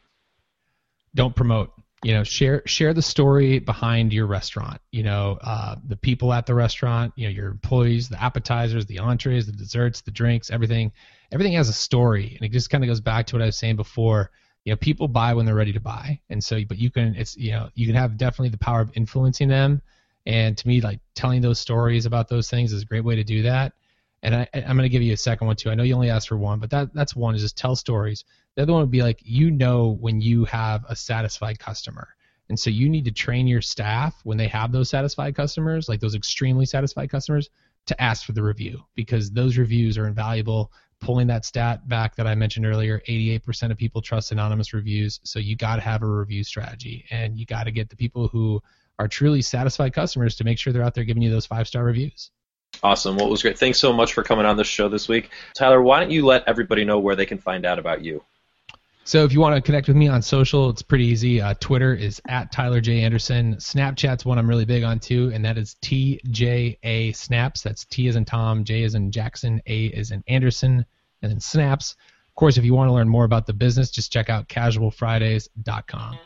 Don't 1.16 1.36
promote. 1.36 1.74
You 2.02 2.14
know, 2.14 2.24
share 2.24 2.62
share 2.66 2.94
the 2.94 3.02
story 3.02 3.60
behind 3.60 4.14
your 4.14 4.26
restaurant. 4.26 4.80
You 4.92 5.04
know, 5.04 5.38
uh, 5.42 5.76
the 5.86 5.98
people 5.98 6.32
at 6.32 6.46
the 6.46 6.56
restaurant. 6.56 7.12
You 7.18 7.28
know, 7.28 7.32
your 7.32 7.50
employees, 7.50 8.08
the 8.08 8.22
appetizers, 8.22 8.86
the 8.86 9.00
entrees, 9.00 9.48
the 9.48 9.52
desserts, 9.52 10.00
the 10.00 10.12
drinks, 10.12 10.50
everything. 10.50 10.94
Everything 11.34 11.54
has 11.54 11.68
a 11.68 11.74
story, 11.74 12.38
and 12.38 12.46
it 12.46 12.54
just 12.54 12.70
kind 12.70 12.84
of 12.84 12.88
goes 12.88 13.02
back 13.02 13.28
to 13.28 13.36
what 13.36 13.42
I 13.42 13.48
was 13.48 13.58
saying 13.58 13.76
before. 13.76 14.32
You 14.64 14.72
know, 14.72 14.78
people 14.78 15.10
buy 15.10 15.34
when 15.34 15.46
they're 15.46 15.56
ready 15.56 15.74
to 15.74 15.82
buy, 15.82 16.22
and 16.30 16.42
so, 16.42 16.64
but 16.64 16.78
you 16.78 16.90
can, 16.90 17.16
it's 17.16 17.36
you 17.36 17.52
know, 17.52 17.70
you 17.76 17.86
can 17.86 17.96
have 17.96 18.18
definitely 18.18 18.50
the 18.50 18.58
power 18.58 18.80
of 18.80 18.92
influencing 18.96 19.50
them. 19.50 19.82
And 20.26 20.58
to 20.58 20.68
me, 20.68 20.80
like 20.80 21.00
telling 21.16 21.42
those 21.42 21.60
stories 21.60 22.06
about 22.06 22.30
those 22.30 22.50
things 22.50 22.72
is 22.72 22.84
a 22.84 22.86
great 22.86 23.04
way 23.04 23.16
to 23.16 23.24
do 23.24 23.42
that. 23.44 23.74
And 24.22 24.36
I, 24.36 24.48
I'm 24.54 24.76
going 24.76 24.80
to 24.80 24.90
give 24.90 25.02
you 25.02 25.14
a 25.14 25.18
second 25.18 25.48
one 25.48 25.56
too. 25.56 25.70
I 25.70 25.76
know 25.76 25.84
you 25.84 25.96
only 25.96 26.10
asked 26.10 26.28
for 26.28 26.38
one, 26.38 26.60
but 26.60 26.70
that 26.72 26.94
that's 26.94 27.16
one 27.16 27.36
is 27.36 27.42
just 27.42 27.58
tell 27.58 27.76
stories. 27.76 28.26
The 28.56 28.64
other 28.64 28.74
one 28.74 28.82
would 28.82 28.92
be 28.92 29.02
like 29.02 29.22
you 29.24 29.52
know 29.52 29.98
when 30.00 30.20
you 30.22 30.46
have 30.46 30.86
a 30.90 30.96
satisfied 30.96 31.60
customer, 31.60 32.10
and 32.50 32.60
so 32.60 32.70
you 32.70 32.90
need 32.90 33.06
to 33.06 33.12
train 33.12 33.48
your 33.48 33.62
staff 33.62 34.20
when 34.24 34.38
they 34.38 34.48
have 34.48 34.72
those 34.72 34.90
satisfied 34.90 35.36
customers, 35.36 35.88
like 35.88 36.00
those 36.00 36.16
extremely 36.16 36.66
satisfied 36.66 37.10
customers, 37.10 37.50
to 37.86 38.02
ask 38.02 38.26
for 38.26 38.34
the 38.34 38.44
review 38.44 38.84
because 38.96 39.32
those 39.32 39.58
reviews 39.58 39.98
are 39.98 40.08
invaluable. 40.08 40.72
Pulling 41.00 41.28
that 41.28 41.46
stat 41.46 41.88
back 41.88 42.18
that 42.18 42.28
I 42.28 42.36
mentioned 42.36 42.66
earlier, 42.66 43.02
88% 43.08 43.72
of 43.72 43.78
people 43.78 44.02
trust 44.02 44.34
anonymous 44.34 44.74
reviews. 44.74 45.22
So 45.24 45.40
you 45.40 45.56
got 45.56 45.78
to 45.78 45.82
have 45.82 46.04
a 46.04 46.06
review 46.06 46.44
strategy, 46.44 47.06
and 47.10 47.38
you 47.38 47.46
got 47.46 47.64
to 47.64 47.72
get 47.72 47.90
the 47.90 47.96
people 47.96 48.28
who 48.28 48.62
are 49.00 49.08
truly 49.08 49.42
satisfied 49.42 49.94
customers 49.94 50.36
to 50.36 50.44
make 50.44 50.60
sure 50.60 50.74
they're 50.74 50.84
out 50.84 50.94
there 50.94 51.06
giving 51.06 51.24
you 51.24 51.32
those 51.32 51.46
five 51.46 51.70
star 51.70 51.86
reviews. 51.86 52.32
Awesome. 52.82 53.18
Well, 53.18 53.28
it 53.28 53.32
was 53.32 53.42
great. 53.42 53.58
Thanks 53.58 53.80
so 53.80 53.92
much 53.92 54.14
for 54.14 54.24
coming 54.24 54.46
on 54.46 54.56
the 54.56 54.64
show 54.64 54.88
this 54.88 55.08
week. 55.08 55.30
Tyler, 55.54 55.82
why 55.82 56.00
don't 56.00 56.12
you 56.12 56.26
let 56.26 56.44
everybody 56.48 56.86
know 56.86 57.00
where 57.00 57.16
they 57.16 57.26
can 57.26 57.38
find 57.38 57.66
out 57.66 57.78
about 57.78 58.04
you? 58.04 58.24
So 59.04 59.24
if 59.24 59.34
you 59.34 59.40
want 59.40 59.56
to 59.56 59.62
connect 59.62 59.88
with 59.88 59.98
me 59.98 60.08
on 60.08 60.22
social, 60.22 60.70
it's 60.70 60.84
pretty 60.84 61.06
easy. 61.06 61.42
Uh, 61.42 61.56
Twitter 61.60 61.96
is 61.96 62.22
at 62.28 62.52
Tyler 62.52 62.80
J 62.80 63.02
Anderson. 63.02 63.56
Snapchat's 63.56 64.24
one 64.24 64.38
I'm 64.38 64.48
really 64.48 64.66
big 64.66 64.84
on 64.84 65.00
too, 65.00 65.32
and 65.34 65.44
that 65.46 65.58
is 65.58 65.76
TJA 65.82 67.16
Snaps. 67.16 67.64
That's 67.64 67.86
T 67.86 68.08
as 68.08 68.16
in 68.16 68.26
Tom, 68.26 68.64
J 68.64 68.84
as 68.84 68.94
in 68.94 69.12
Jackson, 69.12 69.64
A 69.66 69.92
as 69.94 70.12
in 70.12 70.24
Anderson, 70.28 70.86
and 71.24 71.32
then 71.32 71.40
Snaps. 71.40 71.96
Of 72.28 72.36
course, 72.36 72.58
if 72.58 72.64
you 72.64 72.76
want 72.76 72.90
to 72.90 72.94
learn 72.94 73.10
more 73.10 73.26
about 73.26 73.48
the 73.48 73.54
business, 73.54 73.90
just 73.90 74.14
check 74.14 74.30
out 74.30 74.48
casualfridays.com. 74.48 76.20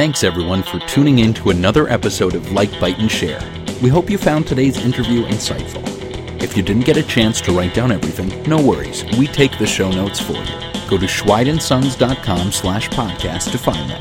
Thanks 0.00 0.24
everyone 0.24 0.62
for 0.62 0.78
tuning 0.78 1.18
in 1.18 1.34
to 1.34 1.50
another 1.50 1.86
episode 1.90 2.34
of 2.34 2.52
Like, 2.52 2.70
Bite, 2.80 2.98
and 2.98 3.12
Share. 3.12 3.38
We 3.82 3.90
hope 3.90 4.08
you 4.08 4.16
found 4.16 4.46
today's 4.46 4.82
interview 4.82 5.26
insightful. 5.26 5.82
If 6.42 6.56
you 6.56 6.62
didn't 6.62 6.86
get 6.86 6.96
a 6.96 7.02
chance 7.02 7.38
to 7.42 7.52
write 7.52 7.74
down 7.74 7.92
everything, 7.92 8.42
no 8.44 8.56
worries. 8.62 9.04
We 9.18 9.26
take 9.26 9.58
the 9.58 9.66
show 9.66 9.90
notes 9.90 10.18
for 10.18 10.32
you. 10.32 10.88
Go 10.88 10.96
to 10.96 11.04
schweidandsons.com 11.04 12.50
slash 12.50 12.88
podcast 12.88 13.52
to 13.52 13.58
find 13.58 13.90
them. 13.90 14.00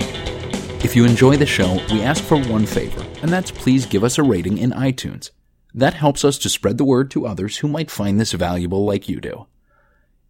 If 0.85 0.95
you 0.95 1.03
enjoy 1.03 1.35
the 1.35 1.45
show, 1.45 1.73
we 1.91 2.01
ask 2.01 2.23
for 2.23 2.39
one 2.43 2.65
favor, 2.65 3.05
and 3.21 3.29
that's 3.29 3.51
please 3.51 3.85
give 3.85 4.05
us 4.05 4.17
a 4.17 4.23
rating 4.23 4.57
in 4.57 4.71
iTunes. 4.71 5.31
That 5.73 5.95
helps 5.95 6.23
us 6.23 6.37
to 6.37 6.49
spread 6.49 6.77
the 6.77 6.85
word 6.85 7.11
to 7.11 7.27
others 7.27 7.57
who 7.57 7.67
might 7.67 7.91
find 7.91 8.17
this 8.17 8.31
valuable 8.31 8.85
like 8.85 9.09
you 9.09 9.19
do. 9.19 9.47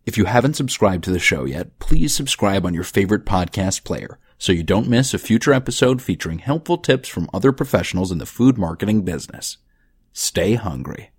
If 0.07 0.17
you 0.17 0.25
haven't 0.25 0.55
subscribed 0.55 1.03
to 1.03 1.11
the 1.11 1.19
show 1.19 1.45
yet, 1.45 1.77
please 1.77 2.15
subscribe 2.15 2.65
on 2.65 2.73
your 2.73 2.83
favorite 2.83 3.23
podcast 3.23 3.83
player 3.83 4.17
so 4.39 4.51
you 4.51 4.63
don't 4.63 4.87
miss 4.87 5.13
a 5.13 5.19
future 5.19 5.53
episode 5.53 6.01
featuring 6.01 6.39
helpful 6.39 6.77
tips 6.77 7.07
from 7.07 7.29
other 7.31 7.51
professionals 7.51 8.11
in 8.11 8.17
the 8.17 8.25
food 8.25 8.57
marketing 8.57 9.03
business. 9.03 9.57
Stay 10.13 10.55
hungry. 10.55 11.11